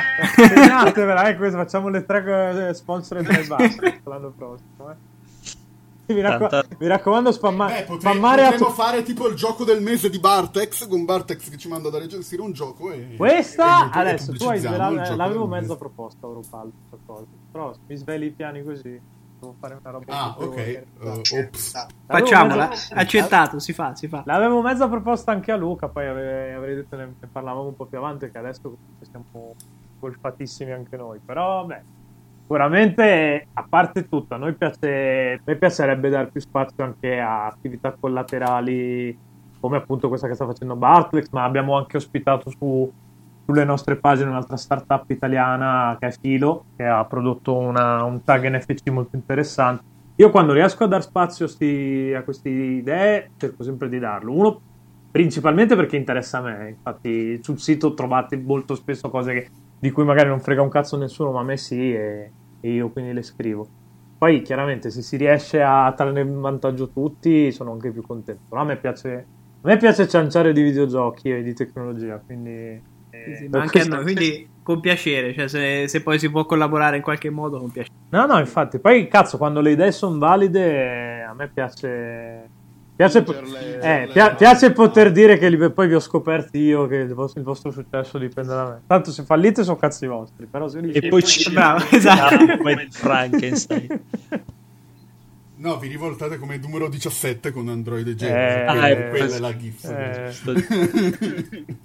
Esatto, 0.62 1.04
veramente, 1.04 1.50
facciamo 1.50 1.88
le 1.88 2.04
tre 2.04 2.74
sponsor 2.74 3.22
del 3.22 3.46
l'anno 4.04 4.32
prossimo. 4.36 4.90
Eh. 4.90 5.14
Mi, 6.14 6.20
racco- 6.20 6.46
Tanta... 6.48 6.76
mi, 6.78 6.86
raccomando, 6.86 7.32
spamma- 7.32 7.66
Beh, 7.66 7.82
potrei, 7.84 8.00
spammare 8.00 8.42
potremmo 8.42 8.64
a 8.64 8.68
tu- 8.68 8.74
fare 8.74 9.02
tipo 9.02 9.28
il 9.28 9.34
gioco 9.34 9.64
del 9.64 9.82
mese 9.82 10.08
di 10.08 10.18
Bartex 10.20 10.86
con 10.88 11.04
Bartex 11.04 11.50
che 11.50 11.56
ci 11.56 11.68
manda 11.68 11.90
da 11.90 11.98
recensire 11.98 12.40
un 12.42 12.52
gioco. 12.52 12.92
E, 12.92 13.14
Questa 13.16 13.86
e 13.86 13.98
adesso 13.98 14.32
tu 14.32 14.44
hai 14.44 14.58
svelato, 14.58 15.16
l'avevo 15.16 15.46
mezzo 15.46 15.76
proposta, 15.76 16.26
Europal. 16.26 16.70
Però 17.52 17.72
mi 17.86 17.96
sveli 17.96 18.26
i 18.26 18.30
piani 18.30 18.62
così. 18.62 19.00
devo 19.38 19.54
fare 19.58 19.78
una 19.80 19.90
roba 19.90 20.04
Ah, 20.12 20.34
più 20.36 20.46
ok. 20.46 20.82
Uh, 21.00 21.08
ops. 21.08 21.86
Facciamola, 22.06 22.54
L'avevo 22.68 22.80
accettato, 22.94 23.58
si 23.58 23.72
fa, 23.72 23.94
si 23.94 24.08
fa. 24.08 24.22
L'avevo 24.26 24.62
mezza 24.62 24.88
proposta 24.88 25.32
anche 25.32 25.52
a 25.52 25.56
Luca, 25.56 25.88
poi 25.88 26.06
avrei, 26.06 26.54
avrei 26.54 26.74
detto 26.76 26.96
ne, 26.96 27.14
ne 27.20 27.28
parlavamo 27.30 27.66
un 27.68 27.76
po' 27.76 27.84
più 27.84 27.98
avanti, 27.98 28.30
che 28.30 28.38
adesso 28.38 28.76
siamo 29.10 29.54
golfatissimi 29.98 30.72
anche 30.72 30.96
noi. 30.96 31.18
Però, 31.24 31.64
beh, 31.64 31.82
sicuramente, 32.46 33.48
a 33.52 33.66
parte 33.68 34.04
tutto, 34.06 34.34
a 34.34 34.38
noi, 34.38 34.56
piace, 34.56 35.34
a 35.38 35.42
noi 35.44 35.58
piacerebbe 35.58 36.08
dare 36.08 36.28
più 36.30 36.40
spazio 36.40 36.84
anche 36.84 37.18
a 37.18 37.46
attività 37.46 37.94
collaterali, 37.98 39.14
come 39.58 39.78
appunto 39.78 40.08
questa 40.08 40.28
che 40.28 40.34
sta 40.34 40.46
facendo 40.46 40.76
Bartlex, 40.76 41.28
ma 41.32 41.44
abbiamo 41.44 41.76
anche 41.76 41.96
ospitato 41.96 42.50
su, 42.50 42.88
sulle 43.44 43.64
nostre 43.64 43.98
pagine 43.98 44.28
un'altra 44.30 44.56
startup 44.56 45.08
italiana 45.10 45.96
che 45.98 46.08
è 46.08 46.12
Filo, 46.20 46.66
che 46.76 46.84
ha 46.84 47.04
prodotto 47.06 47.56
una- 47.56 48.02
un 48.04 48.22
tag 48.22 48.48
NFC 48.48 48.88
molto 48.90 49.16
interessante. 49.16 49.82
Io 50.20 50.30
quando 50.30 50.52
riesco 50.52 50.84
a 50.84 50.86
dar 50.88 51.02
spazio 51.02 51.46
sti- 51.46 52.12
a 52.14 52.22
queste 52.24 52.48
idee 52.48 53.30
cerco 53.36 53.62
sempre 53.64 53.88
di 53.88 53.98
darlo. 53.98 54.32
Uno, 54.32 54.58
principalmente 55.10 55.76
perché 55.76 55.96
interessa 55.96 56.38
a 56.38 56.40
me, 56.42 56.68
infatti 56.70 57.38
sul 57.42 57.58
sito 57.60 57.94
trovate 57.94 58.36
molto 58.38 58.74
spesso 58.74 59.10
cose 59.10 59.32
che- 59.32 59.48
di 59.78 59.90
cui 59.90 60.04
magari 60.04 60.28
non 60.28 60.40
frega 60.40 60.62
un 60.62 60.68
cazzo 60.70 60.96
nessuno, 60.96 61.32
ma 61.32 61.40
a 61.40 61.44
me 61.44 61.56
sì 61.56 61.92
e, 61.94 62.32
e 62.58 62.70
io 62.72 62.90
quindi 62.90 63.12
le 63.12 63.22
scrivo. 63.22 63.70
Poi 64.16 64.40
chiaramente 64.42 64.90
se 64.90 65.02
si 65.02 65.16
riesce 65.16 65.60
a 65.62 65.92
trarne 65.94 66.24
vantaggio 66.24 66.90
tutti 66.90 67.52
sono 67.52 67.72
anche 67.72 67.92
più 67.92 68.02
contento. 68.02 68.42
Però 68.48 68.62
a 68.62 68.64
me 68.64 68.78
piace, 68.78 69.08
a 69.60 69.68
me 69.68 69.76
piace 69.76 70.08
cianciare 70.08 70.52
di 70.52 70.62
videogiochi 70.62 71.30
e 71.30 71.42
di 71.42 71.52
tecnologia, 71.52 72.20
quindi... 72.24 72.50
eh, 72.50 72.82
Sì, 73.10 73.34
sì, 73.36 73.48
per 73.48 73.58
ma 73.58 73.62
anche 73.64 73.80
a 73.80 73.84
noi, 73.84 74.02
quindi 74.02 74.48
con 74.62 74.80
piacere, 74.80 75.34
cioè 75.34 75.48
se, 75.48 75.86
se 75.88 76.02
poi 76.02 76.18
si 76.18 76.30
può 76.30 76.44
collaborare 76.46 76.96
in 76.96 77.02
qualche 77.02 77.30
modo, 77.30 77.58
con 77.58 77.70
piacere. 77.70 77.94
No, 78.08 78.24
no, 78.26 78.38
infatti, 78.38 78.80
poi 78.80 79.06
cazzo, 79.08 79.36
quando 79.36 79.60
le 79.60 79.72
idee 79.72 79.92
sono 79.92 80.18
valide, 80.18 81.22
a 81.22 81.34
me 81.34 81.50
piace. 81.52 82.52
Piace, 82.96 83.24
eh, 83.82 84.08
pia- 84.10 84.34
piace 84.34 84.72
poter 84.72 85.12
dire 85.12 85.36
che 85.36 85.50
li- 85.50 85.70
poi 85.70 85.86
vi 85.86 85.94
ho 85.94 86.00
scoperti 86.00 86.58
io 86.60 86.86
che 86.86 86.96
il 86.96 87.12
vostro, 87.12 87.40
il 87.40 87.46
vostro 87.46 87.70
successo 87.70 88.16
dipende 88.16 88.54
da 88.54 88.64
me. 88.64 88.80
Tanto 88.86 89.10
se 89.12 89.22
fallite 89.22 89.64
sono 89.64 89.76
cazzi 89.76 90.06
vostri, 90.06 90.46
però 90.46 90.66
se 90.66 90.78
E 90.78 90.80
riuscite... 90.80 91.08
poi 91.08 91.22
ci 91.22 91.52
Bravo, 91.52 91.84
esatto. 91.92 92.56
come 92.56 92.72
il 92.72 92.88
Frankenstein. 92.90 94.00
No, 95.58 95.78
vi 95.78 95.88
rivoltate 95.88 96.38
come 96.38 96.56
numero 96.56 96.88
17 96.88 97.50
con 97.50 97.68
Android 97.68 98.06
e 98.08 98.26
Eh, 98.26 98.64
ah, 98.66 98.88
è- 98.88 99.08
quella 99.10 99.34
è 99.36 99.38
la 99.40 99.56
GIF. 99.56 99.84
Eh, 99.84 101.64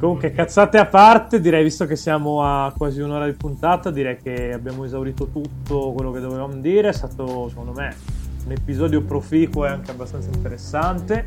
Comunque, 0.00 0.32
cazzate 0.32 0.78
a 0.78 0.86
parte, 0.86 1.40
direi, 1.40 1.62
visto 1.62 1.86
che 1.86 1.96
siamo 1.96 2.42
a 2.42 2.72
quasi 2.76 3.00
un'ora 3.00 3.26
di 3.26 3.32
puntata, 3.32 3.90
direi 3.90 4.16
che 4.22 4.52
abbiamo 4.52 4.84
esaurito 4.84 5.26
tutto 5.28 5.92
quello 5.92 6.10
che 6.10 6.20
dovevamo 6.20 6.54
dire. 6.56 6.88
È 6.88 6.92
stato, 6.92 7.48
secondo 7.48 7.72
me, 7.72 7.94
un 8.44 8.52
episodio 8.52 9.02
proficuo 9.02 9.66
e 9.66 9.68
anche 9.68 9.90
abbastanza 9.90 10.28
interessante. 10.32 11.26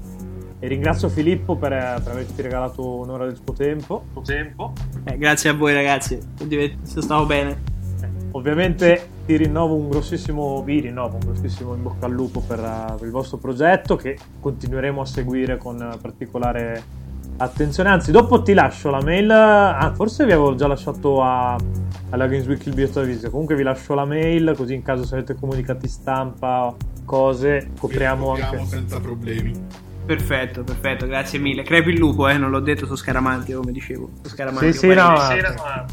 E 0.60 0.68
ringrazio 0.68 1.08
Filippo 1.10 1.56
per, 1.56 1.70
per 2.04 2.14
averci 2.14 2.42
regalato 2.42 2.98
un'ora 2.98 3.26
del 3.26 3.40
suo 3.44 3.54
tempo. 3.54 4.06
Suo 4.12 4.22
tempo. 4.22 4.74
Eh, 5.04 5.18
grazie 5.18 5.52
a 5.52 5.54
voi 5.54 5.74
ragazzi, 5.74 6.20
Div- 6.44 6.82
stavo 6.84 7.26
bene. 7.26 7.76
Eh, 8.02 8.08
Ovviamente 8.32 9.10
ti 9.26 9.36
rinnovo 9.36 9.76
un 9.76 9.90
grossissimo, 9.90 10.64
vi 10.64 10.80
rinnovo 10.80 11.16
un 11.16 11.32
grossissimo 11.32 11.76
in 11.76 11.84
bocca 11.84 12.08
al 12.08 12.12
lupo 12.12 12.40
per, 12.40 12.60
eh, 12.60 12.96
per 12.98 13.06
il 13.06 13.12
vostro 13.12 13.38
progetto 13.38 13.96
che 13.96 14.18
continueremo 14.40 15.02
a 15.02 15.06
seguire 15.06 15.58
con 15.58 15.96
particolare 16.02 17.06
attenzione. 17.38 17.90
Anzi, 17.90 18.12
dopo 18.12 18.42
ti 18.42 18.54
lascio 18.54 18.90
la 18.90 19.02
mail. 19.02 19.30
Ah, 19.30 19.92
forse 19.96 20.26
vi 20.26 20.32
avevo 20.32 20.56
già 20.56 20.66
lasciato 20.66 21.22
a, 21.22 21.56
alla 22.10 22.28
Games 22.28 22.48
Week 22.48 22.66
il 22.66 22.74
biglietto 22.74 23.00
da 23.00 23.06
visita. 23.06 23.30
Comunque 23.30 23.56
vi 23.56 23.64
lascio 23.64 23.94
la 23.94 24.06
mail, 24.06 24.54
così 24.56 24.74
in 24.74 24.82
caso 24.82 25.04
se 25.06 25.16
avete 25.16 25.36
comunicati 25.36 25.88
stampa, 25.88 26.76
cose, 27.08 27.70
copriamo 27.80 28.26
Copriamo 28.28 28.52
anche. 28.60 28.68
senza 28.68 29.00
problemi. 29.00 29.54
Perfetto, 30.06 30.64
perfetto, 30.64 31.06
grazie 31.08 31.40
mille. 31.40 31.64
Crepi 31.64 31.90
il 31.90 31.98
lupo, 31.98 32.28
eh, 32.28 32.38
non 32.38 32.50
l'ho 32.52 32.60
detto, 32.60 32.84
sono 32.86 32.98
scaramanti, 32.98 33.54
come 33.54 33.72
dicevo. 33.72 34.10
Sono 34.22 34.28
scaramanti. 34.36 34.72
Sì, 34.74 34.78
sì, 34.80 34.88
no, 34.88 35.18
Sera, 35.18 35.54
ma- 35.58 35.86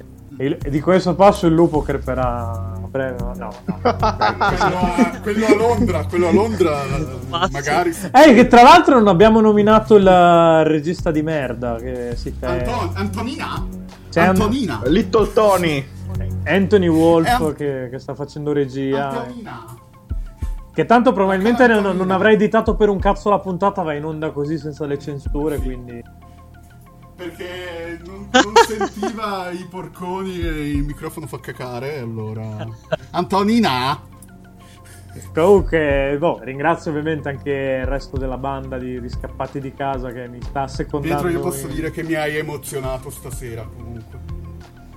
E 0.36 0.56
di 0.70 0.80
questo 0.80 1.14
passo 1.14 1.46
il 1.46 1.52
lupo 1.52 1.82
creperà 1.82 2.50
a 2.50 2.78
breve. 2.88 3.16
No, 3.20 3.34
no. 3.36 3.54
quello, 3.82 4.78
a, 4.78 5.18
quello 5.22 5.46
a 5.46 5.54
Londra, 5.54 6.04
quello 6.06 6.28
a 6.28 6.32
Londra, 6.32 6.78
magari. 7.28 7.90
Eh, 8.10 8.32
che 8.34 8.46
tra 8.48 8.62
l'altro 8.62 8.94
non 8.94 9.08
abbiamo 9.08 9.40
nominato 9.42 9.96
il 9.96 10.06
eh, 10.06 10.64
regista 10.64 11.10
di 11.10 11.20
merda. 11.22 11.76
Che 11.76 12.12
si 12.16 12.34
fa. 12.38 12.48
Anton- 12.52 12.90
Antonina? 12.94 13.66
C'è 14.10 14.22
un- 14.22 14.28
Antonina? 14.28 14.80
Little 14.86 15.30
Tony. 15.32 15.86
Anthony 16.44 16.88
Wolf 16.88 17.38
un- 17.40 17.52
che, 17.54 17.88
che 17.90 17.98
sta 17.98 18.14
facendo 18.14 18.52
regia. 18.52 19.10
Antonina. 19.10 19.64
Che 20.80 20.86
tanto 20.86 21.12
probabilmente 21.12 21.66
non, 21.66 21.94
non 21.94 22.10
avrà 22.10 22.30
editato 22.30 22.74
per 22.74 22.88
un 22.88 22.98
cazzo 22.98 23.28
la 23.28 23.38
puntata, 23.38 23.82
va 23.82 23.92
in 23.92 24.02
onda 24.02 24.30
così 24.30 24.56
senza 24.56 24.86
le 24.86 24.98
censure. 24.98 25.58
Quindi. 25.58 26.02
Perché 27.14 28.00
non, 28.06 28.30
non 28.32 28.54
sentiva 28.66 29.50
i 29.52 29.66
porconi 29.68 30.40
e 30.40 30.70
il 30.70 30.82
microfono 30.82 31.26
fa 31.26 31.38
cacare, 31.38 31.98
allora... 31.98 32.66
Antonina? 33.10 34.00
Comunque, 35.34 36.16
boh, 36.18 36.40
ringrazio 36.44 36.92
ovviamente 36.92 37.28
anche 37.28 37.80
il 37.82 37.86
resto 37.86 38.16
della 38.16 38.38
banda 38.38 38.78
di, 38.78 39.02
di 39.02 39.08
scappati 39.10 39.60
di 39.60 39.74
casa 39.74 40.10
che 40.12 40.28
mi 40.28 40.40
sta 40.40 40.62
assecondando. 40.62 41.24
Pietro, 41.24 41.38
io 41.38 41.44
posso 41.44 41.66
in- 41.66 41.74
dire 41.74 41.90
che 41.90 42.02
mi 42.02 42.14
hai 42.14 42.38
emozionato 42.38 43.10
stasera, 43.10 43.64
comunque. 43.64 44.29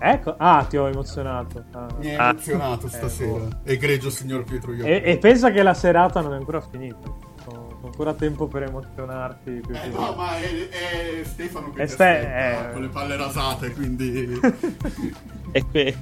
Ecco, 0.06 0.36
ah, 0.38 0.66
ti 0.68 0.76
ho 0.76 0.88
emozionato. 0.88 1.64
Ah. 1.72 1.88
Mi 2.00 2.10
hai 2.10 2.16
Ah. 2.16 2.30
emozionato 2.32 2.90
stasera. 2.90 3.48
Egregio 3.64 4.10
signor 4.10 4.44
Pietro 4.44 4.74
io. 4.74 4.84
E, 4.84 5.02
e 5.06 5.18
pensa 5.18 5.50
che 5.52 5.64
la 5.64 5.74
serata 5.74 6.20
non 6.20 6.34
è 6.34 6.36
ancora 6.36 6.60
finita. 6.60 6.98
Ho 7.46 7.72
ho 7.84 7.88
ancora 7.88 8.14
tempo 8.14 8.48
per 8.48 8.64
emozionarti. 8.64 9.62
Più 9.66 9.76
Eh, 9.76 9.88
no, 9.90 10.14
ma 10.16 10.38
è, 10.38 10.70
è 10.70 11.24
Stefano 11.24 11.72
che 11.72 11.84
È 11.84 11.86
ti 11.86 11.92
Ste- 11.94 12.04
aspetta, 12.18 12.70
eh. 12.70 12.74
con 12.74 12.82
le 12.82 12.88
palle 12.90 13.16
rasate, 13.18 13.72
quindi... 13.74 14.40
E 15.56 15.64
que- 15.70 15.96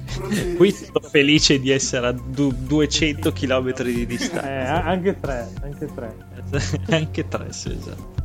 qui 0.56 0.70
sono 0.72 1.00
felice 1.10 1.60
di 1.60 1.70
essere 1.70 2.06
a 2.06 2.12
du- 2.12 2.54
200 2.56 3.32
km 3.32 3.82
di 3.82 4.02
Eh, 4.02 4.06
distanza. 4.06 4.82
anche 4.84 5.20
tre, 5.20 5.48
anche 5.62 5.86
tre. 5.94 6.16
Anche 6.90 7.28
tre, 7.28 7.52
sì, 7.52 7.70
esatto. 7.72 8.20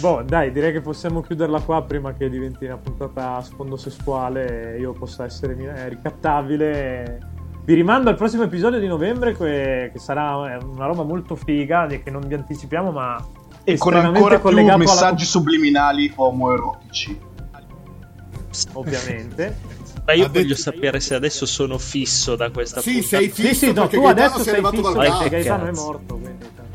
Boh, 0.00 0.22
dai, 0.22 0.52
direi 0.52 0.72
che 0.72 0.80
possiamo 0.80 1.20
chiuderla 1.22 1.60
qua 1.60 1.82
prima 1.82 2.12
che 2.12 2.28
diventi 2.28 2.64
una 2.66 2.76
puntata 2.76 3.36
a 3.36 3.42
sfondo 3.42 3.76
sessuale 3.76 4.74
e 4.74 4.80
io 4.80 4.92
possa 4.92 5.24
essere 5.24 5.56
eh, 5.56 5.88
ricattabile. 5.88 7.34
Vi 7.64 7.74
rimando 7.74 8.10
al 8.10 8.16
prossimo 8.16 8.42
episodio 8.44 8.78
di 8.78 8.86
novembre 8.86 9.34
che, 9.36 9.90
che 9.92 9.98
sarà 9.98 10.52
eh, 10.54 10.64
una 10.64 10.86
roba 10.86 11.02
molto 11.02 11.34
figa 11.34 11.86
e 11.86 12.02
che 12.02 12.10
non 12.10 12.22
vi 12.26 12.34
anticipiamo 12.34 12.90
ma 12.92 13.16
E 13.64 13.76
con 13.78 13.94
estremamente 13.94 14.34
ancora 14.34 14.38
più 14.38 14.76
messaggi 14.76 15.24
subliminali 15.24 16.12
omoerotici. 16.14 17.18
alla... 17.52 17.66
ovviamente. 18.74 19.56
Ma 20.04 20.12
io 20.12 20.28
voglio 20.30 20.54
sapere 20.54 21.00
se 21.00 21.14
adesso 21.16 21.46
sono 21.46 21.78
fisso 21.78 22.36
da 22.36 22.50
questa 22.50 22.80
Sì, 22.80 23.00
puntata. 23.00 23.16
sei 23.16 23.30
Sì, 23.30 23.42
fisso 23.42 23.54
sì, 23.54 23.66
no, 23.72 23.80
perché 23.82 23.96
tu 23.96 24.06
adesso 24.06 24.38
sei 24.40 24.64
fisso 24.64 24.80
dal 24.82 24.94
Vai, 24.94 25.10
perché. 25.10 25.28
Gaetano 25.30 25.66
è 25.66 25.72
morto, 25.72 26.14
quindi 26.16 26.44
cioè. 26.54 26.65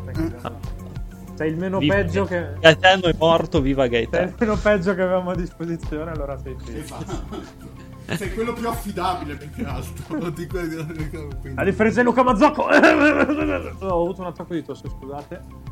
Sei 1.36 1.50
il 1.52 1.58
meno 1.58 1.78
Viva- 1.80 1.96
peggio 1.96 2.26
che... 2.26 2.54
Gaetano 2.60 3.06
è 3.06 3.16
morto, 3.18 3.62
viva 3.62 3.88
Sei 3.88 4.02
il 4.04 4.10
Gaetano. 4.10 4.36
meno 4.40 4.56
peggio 4.58 4.94
che 4.96 5.02
avevamo 5.02 5.32
a 5.32 5.36
disposizione, 5.36 6.12
allora 6.12 6.38
sei. 6.38 6.56
Esatto. 6.74 7.70
Sei 8.16 8.34
quello 8.34 8.54
più 8.54 8.68
affidabile 8.68 9.36
più 9.36 9.50
che 9.52 9.64
altro. 9.66 10.30
Di 10.32 10.48
quelli- 10.48 10.86
quindi- 10.86 11.54
A 11.56 11.64
differenza 11.64 12.00
di 12.02 12.06
Luca 12.06 12.24
Mazzocco, 12.24 12.64
ho 12.68 14.02
avuto 14.02 14.22
un 14.22 14.28
attacco 14.28 14.54
di 14.54 14.64
tosse, 14.64 14.90
scusate. 14.90 15.70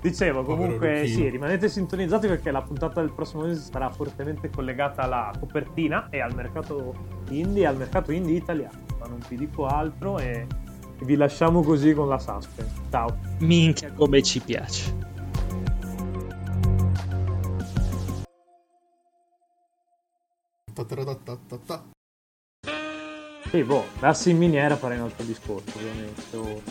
Dicevo, 0.00 0.42
comunque, 0.42 1.06
sì, 1.06 1.28
rimanete 1.28 1.68
sintonizzati 1.68 2.26
perché 2.26 2.50
la 2.50 2.62
puntata 2.62 3.00
del 3.00 3.12
prossimo 3.12 3.42
mese 3.44 3.60
sarà 3.70 3.88
fortemente 3.90 4.50
collegata 4.50 5.02
alla 5.02 5.30
copertina 5.38 6.08
e 6.10 6.20
al 6.20 6.34
mercato 6.34 6.92
indie, 7.30 7.66
al 7.66 7.76
mercato 7.76 8.10
indie 8.10 8.34
italiano. 8.36 8.80
Ma 8.98 9.06
non 9.06 9.20
vi 9.28 9.36
dico 9.36 9.66
altro 9.66 10.18
e 10.18 10.24
e 10.24 10.61
vi 11.04 11.16
lasciamo 11.16 11.62
così 11.62 11.92
con 11.94 12.08
la 12.08 12.18
suspense. 12.18 12.72
Ciao. 12.90 13.16
Minchia 13.38 13.92
come 13.92 14.22
ci 14.22 14.40
piace. 14.40 15.10
Sì, 23.50 23.62
boh, 23.64 23.84
dassi 23.98 24.30
in 24.30 24.38
miniera 24.38 24.76
farei 24.76 24.96
un 24.98 25.04
altro 25.04 25.24
discorso, 25.24 25.76
ovviamente. 25.76 26.36
O, 26.36 26.62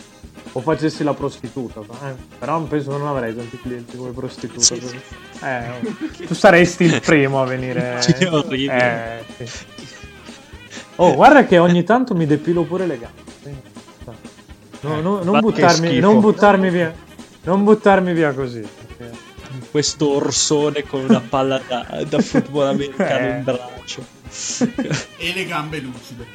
o 0.52 0.60
facessi 0.60 1.04
la 1.04 1.14
prostituta. 1.14 1.80
eh, 1.80 2.14
però 2.38 2.60
penso 2.62 2.90
che 2.90 2.96
non 2.98 3.06
avrei 3.06 3.34
tanti 3.36 3.58
clienti 3.60 3.96
come 3.96 4.10
prostituta. 4.10 4.60
Sì, 4.60 4.78
quindi- 4.80 5.00
sì. 5.32 5.44
Eh, 5.44 6.26
tu 6.26 6.34
saresti 6.34 6.84
il 6.84 7.00
primo 7.00 7.40
a 7.40 7.44
venire. 7.46 8.00
Orribile. 8.30 9.24
Eh, 9.36 9.46
sì. 9.46 9.66
Oh, 10.96 11.14
guarda 11.14 11.44
che 11.46 11.58
ogni 11.58 11.84
tanto 11.84 12.14
mi 12.14 12.26
depilo 12.26 12.64
pure 12.64 12.86
le 12.86 12.98
gambe. 12.98 13.30
No, 14.82 15.00
no, 15.00 15.00
no, 15.00 15.22
non, 15.24 15.40
buttarmi, 15.40 15.98
non 15.98 16.20
buttarmi 16.20 16.70
via. 16.70 16.94
Non 17.44 17.64
buttarmi 17.64 18.12
via 18.12 18.32
così. 18.32 18.64
Questo 19.70 20.10
orsone 20.14 20.82
con 20.84 21.04
una 21.04 21.20
palla 21.20 21.60
da, 21.66 22.04
da 22.06 22.20
football 22.20 22.68
americano 22.68 23.26
Eh. 23.26 23.30
in 23.36 23.44
braccio. 23.44 24.04
E 25.16 25.32
le 25.34 25.44
gambe 25.46 25.80
lucide. 25.80 26.26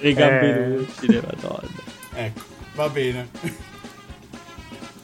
Le 0.00 0.12
gambe 0.12 0.54
Eh. 0.54 0.68
lucide, 0.76 1.22
madonna. 1.24 1.68
Ecco, 2.14 2.40
va 2.74 2.88
bene. 2.88 3.28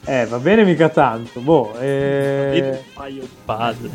Eh, 0.05 0.27
va 0.27 0.39
bene 0.39 0.64
mica 0.64 0.89
tanto. 0.89 1.41
Boh, 1.41 1.79
eh... 1.79 2.61
un 2.62 2.79
paio 2.95 3.23
di 3.23 3.29
puzzle. 3.45 3.91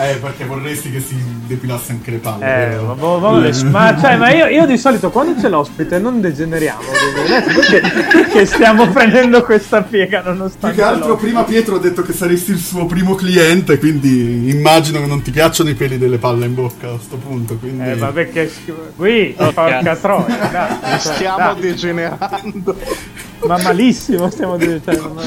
Eh, 0.00 0.14
perché 0.16 0.44
vorresti 0.46 0.90
che 0.90 1.00
si 1.00 1.14
depilasse 1.46 1.92
anche 1.92 2.10
le 2.12 2.16
palle. 2.18 2.44
Eh, 2.44 2.68
vero? 2.70 2.94
ma, 2.94 3.18
ma- 3.18 3.30
ma- 3.32 3.38
le- 3.38 3.62
ma- 3.64 4.00
cioè, 4.00 4.16
ma 4.16 4.32
io, 4.32 4.46
io 4.46 4.64
di 4.66 4.78
solito 4.78 5.10
quando 5.10 5.38
c'è 5.40 5.48
l'ospite 5.50 5.98
non 5.98 6.20
degeneriamo. 6.20 6.80
Perché, 7.30 7.80
perché 8.10 8.46
stiamo 8.46 8.88
prendendo 8.88 9.42
questa 9.44 9.82
piega 9.82 10.20
Più 10.20 10.30
nonostante 10.30 10.76
che 10.76 10.82
altro 10.82 11.08
l'ospite? 11.08 11.26
prima 11.30 11.44
Pietro 11.44 11.76
ha 11.76 11.78
detto 11.78 12.02
che 12.02 12.12
saresti 12.12 12.50
il 12.52 12.58
suo 12.58 12.86
primo 12.86 13.14
cliente, 13.14 13.78
quindi 13.78 14.48
immagino 14.50 15.00
che 15.00 15.06
non 15.06 15.20
ti 15.22 15.30
piacciono 15.30 15.68
i 15.70 15.74
peli 15.74 15.98
delle 15.98 16.18
palle 16.18 16.46
in 16.46 16.54
bocca 16.54 16.88
a 16.88 16.98
sto 16.98 17.16
punto. 17.16 17.56
Quindi... 17.56 17.90
Eh, 17.90 17.94
vabbè 17.96 18.30
che 18.30 18.48
schifo. 18.48 18.92
Qui, 18.96 19.34
Oh, 19.38 19.52
porca 19.52 19.96
troia, 19.96 20.48
dai, 20.50 20.78
cioè, 21.00 21.14
Stiamo 21.14 21.52
dai. 21.52 21.60
degenerando. 21.60 22.76
ma 23.46 23.58
malissimo 23.62 24.30
stiamo 24.30 24.56
dicendo. 24.56 25.22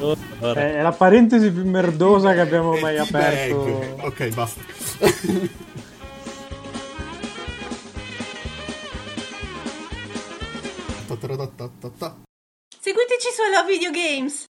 È 0.00 0.80
la 0.80 0.92
parentesi 0.92 1.50
più 1.50 1.68
merdosa 1.68 2.32
che 2.32 2.40
abbiamo 2.40 2.74
mai 2.78 2.96
aperto. 2.96 3.96
Ok, 4.00 4.28
basta. 4.34 4.60
Seguiteci 12.80 13.28
su 13.34 13.42
Hello 13.42 13.66
Video 13.66 13.90
Games. 13.90 14.38